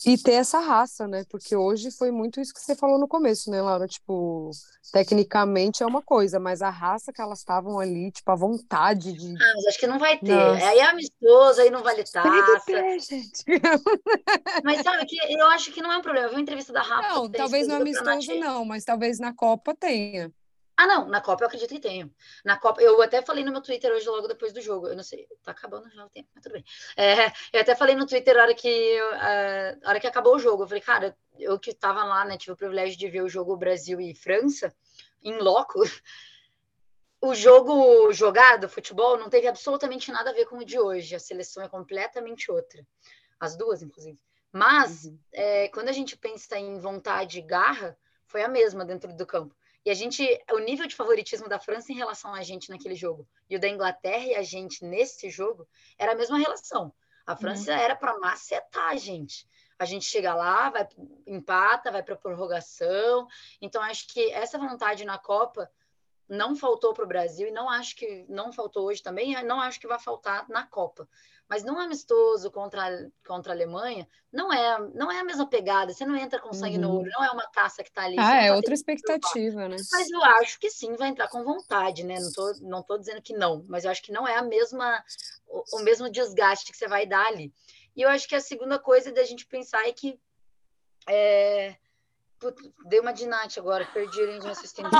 e 0.04 0.16
ter 0.16 0.32
essa 0.32 0.58
raça, 0.58 1.06
né? 1.06 1.24
Porque 1.28 1.54
hoje 1.54 1.90
foi 1.90 2.10
muito 2.10 2.40
isso 2.40 2.54
que 2.54 2.60
você 2.60 2.74
falou 2.74 2.98
no 2.98 3.06
começo, 3.06 3.50
né, 3.50 3.60
Laura? 3.60 3.86
Tipo, 3.86 4.50
tecnicamente 4.92 5.82
é 5.82 5.86
uma 5.86 6.00
coisa, 6.00 6.40
mas 6.40 6.62
a 6.62 6.70
raça 6.70 7.12
que 7.12 7.20
elas 7.20 7.40
estavam 7.40 7.78
ali, 7.78 8.10
tipo, 8.10 8.30
a 8.30 8.34
vontade 8.34 9.12
de. 9.12 9.34
Ah, 9.34 9.52
mas 9.56 9.66
acho 9.66 9.78
que 9.78 9.86
não 9.86 9.98
vai 9.98 10.18
ter. 10.18 10.34
Nossa. 10.34 10.66
Aí 10.66 10.78
é 10.78 10.86
amistoso, 10.88 11.60
aí 11.60 11.70
não 11.70 11.82
vale 11.82 12.04
taça. 12.04 12.62
Ter, 12.64 13.00
gente. 13.00 13.44
Mas 14.64 14.82
sabe 14.82 15.04
que 15.06 15.16
eu 15.32 15.46
acho 15.48 15.72
que 15.72 15.82
não 15.82 15.92
é 15.92 15.98
um 15.98 16.02
problema. 16.02 16.26
Eu 16.26 16.30
vi 16.30 16.36
uma 16.36 16.42
entrevista 16.42 16.72
da 16.72 16.82
Rafa. 16.82 17.08
Não, 17.08 17.30
talvez 17.30 17.68
no 17.68 17.74
amistoso 17.74 18.34
não, 18.36 18.64
mas 18.64 18.84
talvez 18.84 19.18
na 19.18 19.34
Copa 19.34 19.74
tenha. 19.74 20.32
Ah, 20.80 20.86
não, 20.86 21.08
na 21.08 21.20
Copa 21.20 21.44
eu 21.44 21.46
acredito 21.46 21.68
que 21.68 21.78
tenho. 21.78 22.10
Na 22.42 22.56
Copa, 22.56 22.80
eu 22.80 23.02
até 23.02 23.20
falei 23.20 23.44
no 23.44 23.52
meu 23.52 23.60
Twitter 23.60 23.92
hoje, 23.92 24.08
logo 24.08 24.26
depois 24.26 24.50
do 24.50 24.62
jogo. 24.62 24.88
Eu 24.88 24.96
não 24.96 25.02
sei, 25.02 25.28
tá 25.42 25.50
acabando 25.50 25.90
já 25.90 26.06
o 26.06 26.08
tempo, 26.08 26.30
mas 26.34 26.42
tudo 26.42 26.54
bem. 26.54 26.64
É, 26.96 27.26
eu 27.52 27.60
até 27.60 27.74
falei 27.74 27.94
no 27.94 28.06
Twitter 28.06 28.34
a 28.38 28.40
hora 28.40 28.54
que, 28.54 28.98
a 29.82 29.90
hora 29.90 30.00
que 30.00 30.06
acabou 30.06 30.36
o 30.36 30.38
jogo. 30.38 30.62
Eu 30.62 30.66
falei, 30.66 30.82
cara, 30.82 31.14
eu 31.38 31.58
que 31.58 31.74
tava 31.74 32.02
lá, 32.02 32.24
né, 32.24 32.38
tive 32.38 32.52
o 32.52 32.56
privilégio 32.56 32.98
de 32.98 33.10
ver 33.10 33.20
o 33.20 33.28
jogo 33.28 33.58
Brasil 33.58 34.00
e 34.00 34.14
França, 34.14 34.74
em 35.22 35.36
loco. 35.38 35.80
O 37.22 37.34
jogo 37.34 38.10
jogado, 38.14 38.66
futebol, 38.66 39.18
não 39.18 39.28
teve 39.28 39.46
absolutamente 39.46 40.10
nada 40.10 40.30
a 40.30 40.32
ver 40.32 40.46
com 40.46 40.56
o 40.56 40.64
de 40.64 40.80
hoje. 40.80 41.14
A 41.14 41.20
seleção 41.20 41.62
é 41.62 41.68
completamente 41.68 42.50
outra. 42.50 42.82
As 43.38 43.58
duas, 43.58 43.82
inclusive. 43.82 44.18
Mas, 44.50 45.04
uhum. 45.04 45.18
é, 45.30 45.68
quando 45.68 45.90
a 45.90 45.92
gente 45.92 46.16
pensa 46.16 46.58
em 46.58 46.78
vontade 46.78 47.38
e 47.38 47.42
garra, 47.42 47.94
foi 48.24 48.42
a 48.42 48.48
mesma 48.48 48.86
dentro 48.86 49.14
do 49.14 49.26
campo. 49.26 49.54
E 49.84 49.90
a 49.90 49.94
gente, 49.94 50.22
o 50.52 50.58
nível 50.58 50.86
de 50.86 50.94
favoritismo 50.94 51.48
da 51.48 51.58
França 51.58 51.90
em 51.90 51.96
relação 51.96 52.34
a 52.34 52.42
gente 52.42 52.68
naquele 52.68 52.94
jogo 52.94 53.26
e 53.48 53.56
o 53.56 53.60
da 53.60 53.68
Inglaterra 53.68 54.24
e 54.24 54.34
a 54.34 54.42
gente 54.42 54.84
nesse 54.84 55.30
jogo 55.30 55.66
era 55.98 56.12
a 56.12 56.14
mesma 56.14 56.38
relação. 56.38 56.92
A 57.26 57.36
França 57.36 57.72
uhum. 57.72 57.78
era 57.78 57.96
para 57.96 58.18
macetar 58.18 58.88
a 58.88 58.96
gente. 58.96 59.48
A 59.78 59.84
gente 59.86 60.04
chega 60.04 60.34
lá, 60.34 60.68
vai 60.68 60.86
empata, 61.26 61.90
vai 61.90 62.02
para 62.02 62.16
prorrogação. 62.16 63.26
Então 63.60 63.80
acho 63.82 64.06
que 64.08 64.30
essa 64.32 64.58
vontade 64.58 65.04
na 65.04 65.16
Copa 65.16 65.70
não 66.28 66.54
faltou 66.54 66.92
para 66.92 67.04
o 67.04 67.08
Brasil 67.08 67.48
e 67.48 67.50
não 67.50 67.68
acho 67.68 67.96
que 67.96 68.24
não 68.28 68.52
faltou 68.52 68.86
hoje 68.86 69.02
também, 69.02 69.42
não 69.44 69.60
acho 69.60 69.80
que 69.80 69.88
vai 69.88 69.98
faltar 69.98 70.48
na 70.48 70.66
Copa. 70.66 71.08
Mas 71.50 71.64
num 71.64 71.80
amistoso 71.80 72.48
contra, 72.48 73.10
contra 73.26 73.52
a 73.52 73.56
Alemanha, 73.56 74.06
não 74.32 74.52
é, 74.52 74.78
não 74.94 75.10
é 75.10 75.18
a 75.18 75.24
mesma 75.24 75.48
pegada, 75.48 75.92
você 75.92 76.06
não 76.06 76.14
entra 76.14 76.38
com 76.38 76.52
sangue 76.52 76.76
uhum. 76.76 76.82
no 76.82 77.00
olho, 77.00 77.10
não 77.10 77.24
é 77.24 77.30
uma 77.32 77.44
taça 77.48 77.82
que 77.82 77.88
está 77.88 78.04
ali. 78.04 78.14
Ah, 78.20 78.36
é 78.36 78.48
tá 78.50 78.54
outra 78.54 78.72
expectativa, 78.72 79.68
né? 79.68 79.76
Mas 79.90 80.08
eu 80.08 80.22
acho 80.22 80.60
que 80.60 80.70
sim, 80.70 80.94
vai 80.94 81.08
entrar 81.08 81.26
com 81.26 81.42
vontade, 81.42 82.04
né? 82.04 82.20
Não 82.20 82.32
tô, 82.32 82.52
não 82.60 82.82
tô 82.84 82.96
dizendo 82.96 83.20
que 83.20 83.32
não, 83.32 83.64
mas 83.68 83.84
eu 83.84 83.90
acho 83.90 84.00
que 84.00 84.12
não 84.12 84.28
é 84.28 84.36
a 84.36 84.42
mesma, 84.42 85.02
o, 85.48 85.78
o 85.78 85.82
mesmo 85.82 86.08
desgaste 86.08 86.70
que 86.70 86.78
você 86.78 86.86
vai 86.86 87.04
dar 87.04 87.26
ali. 87.26 87.52
E 87.96 88.02
eu 88.02 88.08
acho 88.08 88.28
que 88.28 88.36
a 88.36 88.40
segunda 88.40 88.78
coisa 88.78 89.10
da 89.10 89.24
gente 89.24 89.44
pensar 89.44 89.88
é 89.88 89.92
que 89.92 90.20
é, 91.08 91.76
dei 92.86 93.00
uma 93.00 93.12
de 93.12 93.26
Nath 93.26 93.58
agora, 93.58 93.86
perdi 93.92 94.20
a 94.20 94.26
linha 94.26 94.40
de 94.40 94.46
raciocínio. 94.48 94.90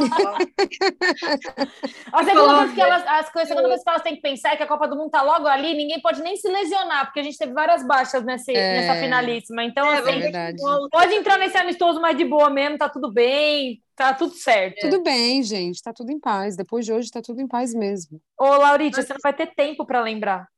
a 2.12 2.24
segunda 2.24 2.57
coisa 2.57 2.74
que 2.74 2.80
elas, 2.80 3.07
as 3.07 3.32
coisas, 3.32 3.51
a 3.51 3.55
segunda 3.55 3.68
coisa 3.68 3.82
que 3.82 3.91
elas 3.91 4.03
têm 4.03 4.16
que 4.16 4.22
pensar 4.22 4.53
é 4.53 4.57
que 4.57 4.62
a 4.62 4.66
Copa 4.66 4.86
do 4.88 4.97
Mundo 4.97 5.11
tá 5.11 5.22
logo 5.22 5.47
ali, 5.47 5.74
ninguém 5.74 6.01
pode 6.01 6.22
nem 6.22 6.36
se 6.36 6.49
lesionar, 6.49 7.07
porque 7.07 7.20
a 7.20 7.22
gente 7.22 7.38
teve 7.38 7.53
várias 7.53 7.86
baixas 7.86 8.24
nesse, 8.24 8.53
é... 8.55 8.80
nessa 8.80 9.01
finalíssima. 9.01 9.64
Então, 9.64 9.91
é, 9.91 9.99
assim, 9.99 10.57
pode 10.91 11.14
entrar 11.14 11.38
nesse 11.38 11.57
amistoso 11.57 12.01
mais 12.01 12.16
de 12.16 12.24
boa 12.24 12.51
mesmo, 12.51 12.78
tá 12.78 12.88
tudo 12.88 13.12
bem, 13.12 13.80
Tá 14.01 14.14
tudo 14.14 14.32
certo. 14.32 14.80
Tudo 14.80 15.03
bem, 15.03 15.43
gente, 15.43 15.82
tá 15.82 15.93
tudo 15.93 16.11
em 16.11 16.18
paz. 16.18 16.57
Depois 16.57 16.86
de 16.86 16.93
hoje 16.93 17.11
tá 17.11 17.20
tudo 17.20 17.38
em 17.43 17.47
paz 17.47 17.74
mesmo. 17.74 18.18
Ô, 18.38 18.47
Laurita, 18.47 19.03
você 19.03 19.12
não 19.12 19.20
vai 19.22 19.34
ter 19.34 19.55
tempo 19.55 19.84
para 19.84 20.01
lembrar. 20.01 20.49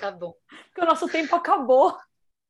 Tá 0.00 0.12
bom. 0.12 0.32
Porque 0.70 0.82
o 0.82 0.84
nosso 0.84 1.08
tempo 1.08 1.34
acabou. 1.34 1.96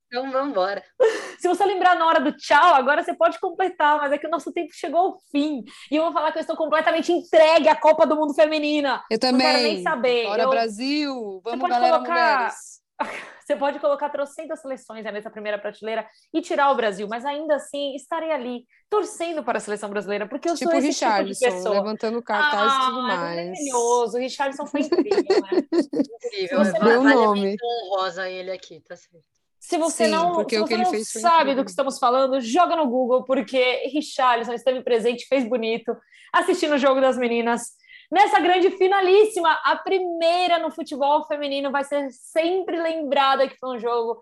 Então 0.07 0.31
vamos 0.31 0.51
embora. 0.51 0.85
Se 1.41 1.49
você 1.49 1.65
lembrar 1.65 1.95
na 1.97 2.07
hora 2.07 2.21
do 2.21 2.33
tchau, 2.33 2.75
agora 2.75 3.03
você 3.03 3.15
pode 3.15 3.39
completar, 3.41 3.99
mas 3.99 4.13
é 4.13 4.19
que 4.19 4.27
o 4.27 4.31
nosso 4.31 4.53
tempo 4.53 4.71
chegou 4.73 5.01
ao 5.01 5.19
fim. 5.31 5.65
E 5.91 5.97
eu 5.97 6.05
vou 6.05 6.13
falar 6.13 6.33
que 6.33 6.39
eu 6.39 6.43
estou 6.43 6.57
completamente 6.57 7.13
entregue 7.13 7.69
à 7.69 7.77
Copa 7.77 8.07
do 8.07 8.17
Mundo 8.17 8.35
Feminina. 8.35 9.03
Eu 9.11 9.19
também. 9.19 9.47
Não 9.47 9.53
quero 9.53 9.63
nem 9.63 9.83
saber. 9.83 10.27
Bora, 10.27 10.43
eu... 10.43 10.51
Brasil! 10.51 11.41
Vamos, 11.45 11.61
pode 11.61 11.73
galera, 11.73 11.95
colocar- 11.97 12.15
mulheres! 12.39 12.79
Você 13.49 13.57
pode 13.57 13.79
colocar 13.79 14.11
trocentas 14.11 14.61
seleções 14.61 15.07
aí 15.07 15.13
nessa 15.13 15.31
primeira 15.31 15.57
prateleira 15.59 16.07
e 16.35 16.43
tirar 16.43 16.71
o 16.71 16.75
Brasil, 16.75 17.07
mas 17.09 17.25
ainda 17.25 17.55
assim 17.55 17.95
estarei 17.95 18.31
ali 18.31 18.67
torcendo 18.91 19.43
para 19.43 19.57
a 19.57 19.61
seleção 19.61 19.89
brasileira, 19.89 20.29
porque 20.29 20.51
eu 20.51 20.55
Tipo 20.55 20.71
sou 20.71 20.79
o 20.81 20.85
esse 20.85 20.99
tipo 20.99 21.25
de 21.25 21.39
pessoa. 21.39 21.77
levantando 21.77 22.21
cartaz 22.23 22.71
e 22.75 22.87
tudo 22.87 22.99
Ah, 22.99 23.03
mais. 23.05 23.21
maravilhoso. 23.49 24.17
O 24.19 24.21
Richardson 24.21 24.67
foi 24.67 24.81
incrível, 24.83 25.41
né? 25.41 25.63
Incrível. 26.27 26.59
Você 26.59 26.79
deu 26.79 27.03
nome. 27.03 27.57
honrosa 27.91 28.29
ele 28.29 28.51
aqui, 28.51 28.81
tá 28.87 28.97
certo. 28.97 29.25
Se 29.69 29.77
você 29.77 30.07
Sim, 30.07 30.13
não, 30.13 30.33
porque 30.33 30.57
se 30.57 30.63
você 30.63 30.77
não 30.79 31.05
sabe 31.05 31.55
do 31.55 31.63
que 31.63 31.69
estamos 31.69 31.99
falando, 31.99 32.41
joga 32.41 32.75
no 32.75 32.89
Google, 32.89 33.23
porque 33.25 33.87
Richarlison 33.93 34.55
esteve 34.55 34.83
presente, 34.83 35.27
fez 35.29 35.47
bonito, 35.47 35.95
assistindo 36.33 36.73
o 36.77 36.79
jogo 36.79 37.03
das 37.03 37.19
meninas. 37.19 37.73
Nessa 38.11 38.41
grande 38.41 38.71
finalíssima, 38.71 39.53
a 39.63 39.77
primeira 39.77 40.59
no 40.59 40.71
futebol 40.71 41.27
feminino 41.27 41.71
vai 41.71 41.85
ser 41.85 42.09
sempre 42.13 42.81
lembrada 42.81 43.47
que 43.47 43.59
foi 43.59 43.77
um 43.77 43.79
jogo 43.79 44.19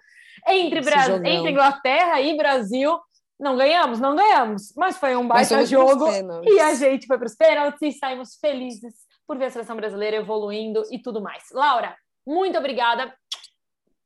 entre, 0.48 0.80
Esse 0.80 0.90
Bra- 0.90 1.02
jogão. 1.02 1.24
entre 1.24 1.52
Inglaterra 1.52 2.20
e 2.20 2.36
Brasil. 2.36 2.98
Não 3.38 3.56
ganhamos, 3.56 4.00
não 4.00 4.16
ganhamos, 4.16 4.72
mas 4.76 4.98
foi 4.98 5.14
um 5.14 5.28
baita 5.28 5.64
jogo. 5.64 6.08
E 6.42 6.58
a 6.58 6.74
gente 6.74 7.06
foi 7.06 7.18
para 7.18 7.26
os 7.28 7.36
pênaltis 7.36 7.80
e 7.94 7.96
saímos 7.96 8.34
felizes 8.40 8.94
por 9.24 9.38
ver 9.38 9.44
a 9.44 9.50
seleção 9.50 9.76
brasileira 9.76 10.16
evoluindo 10.16 10.82
e 10.90 10.98
tudo 10.98 11.20
mais. 11.20 11.44
Laura, 11.52 11.96
muito 12.26 12.58
obrigada 12.58 13.14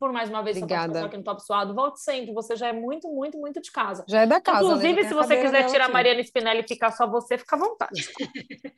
por 0.01 0.12
mais 0.14 0.30
uma 0.30 0.42
vez 0.42 0.57
Obrigada. 0.57 1.05
aqui 1.05 1.18
no 1.18 1.22
Top 1.22 1.44
Suado. 1.44 1.74
Volte 1.74 2.01
sempre, 2.01 2.32
você 2.32 2.57
já 2.57 2.68
é 2.68 2.72
muito, 2.72 3.07
muito, 3.07 3.36
muito 3.38 3.61
de 3.61 3.70
casa. 3.70 4.03
Já 4.09 4.22
é 4.22 4.26
da 4.26 4.40
casa. 4.40 4.61
né? 4.61 4.64
Inclusive, 4.64 4.94
Tem 4.94 5.09
se 5.09 5.14
você 5.14 5.36
quiser 5.36 5.66
tirar 5.66 5.84
a. 5.84 5.88
Mariana 5.90 6.22
Spinelli 6.22 6.61
e 6.61 6.66
ficar 6.66 6.90
só 6.90 7.07
você, 7.07 7.36
fica 7.36 7.55
à 7.55 7.59
vontade. 7.59 8.09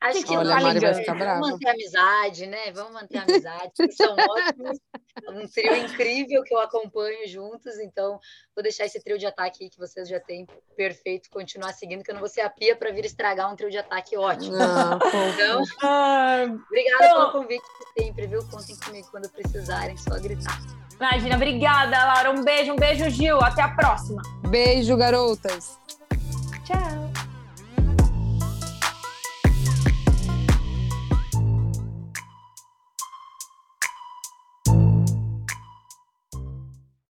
Acho 0.00 0.24
que 0.24 0.36
Olha, 0.36 0.48
não, 0.50 0.56
a 0.56 0.60
Mari 0.62 0.80
vai 0.80 0.94
gente. 0.94 1.04
ficar 1.04 1.18
Vamos 1.18 1.50
manter 1.50 1.68
a 1.68 1.72
amizade, 1.72 2.46
né? 2.46 2.72
Vamos 2.72 2.92
manter 2.94 3.18
a 3.18 3.22
amizade. 3.22 3.72
Vocês 3.74 3.96
são 3.96 4.16
ótimos. 4.16 4.78
Um 5.28 5.46
trio 5.46 5.74
incrível 5.76 6.42
que 6.42 6.52
eu 6.54 6.58
acompanho 6.58 7.26
juntos. 7.28 7.78
Então, 7.78 8.18
vou 8.54 8.62
deixar 8.62 8.84
esse 8.84 9.00
trio 9.02 9.16
de 9.18 9.26
ataque 9.26 9.64
aí 9.64 9.70
que 9.70 9.78
vocês 9.78 10.08
já 10.08 10.18
têm 10.18 10.46
perfeito 10.76 11.30
continuar 11.30 11.72
seguindo, 11.72 12.02
que 12.02 12.10
eu 12.10 12.14
não 12.14 12.20
vou 12.20 12.28
ser 12.28 12.40
a 12.40 12.50
pia 12.50 12.74
para 12.74 12.90
vir 12.90 13.04
estragar 13.04 13.52
um 13.52 13.56
trio 13.56 13.70
de 13.70 13.78
ataque 13.78 14.16
ótimo. 14.16 14.56
Então, 15.34 15.62
Ah, 15.82 16.44
obrigada 16.68 17.04
Então- 17.06 17.30
pelo 17.30 17.32
convite 17.32 17.64
sempre, 17.98 18.26
viu? 18.26 18.44
Contem 18.48 18.76
comigo 18.76 19.08
quando 19.10 19.28
precisarem, 19.30 19.96
só 19.96 20.18
gritar. 20.18 20.60
imagina, 20.96 21.36
obrigada, 21.36 21.96
Laura. 22.04 22.30
Um 22.32 22.42
beijo, 22.44 22.72
um 22.72 22.76
beijo, 22.76 23.08
Gil. 23.10 23.38
Até 23.40 23.62
a 23.62 23.68
próxima. 23.68 24.20
Beijo, 24.48 24.96
garotas. 24.96 25.78
Tchau. 26.64 27.13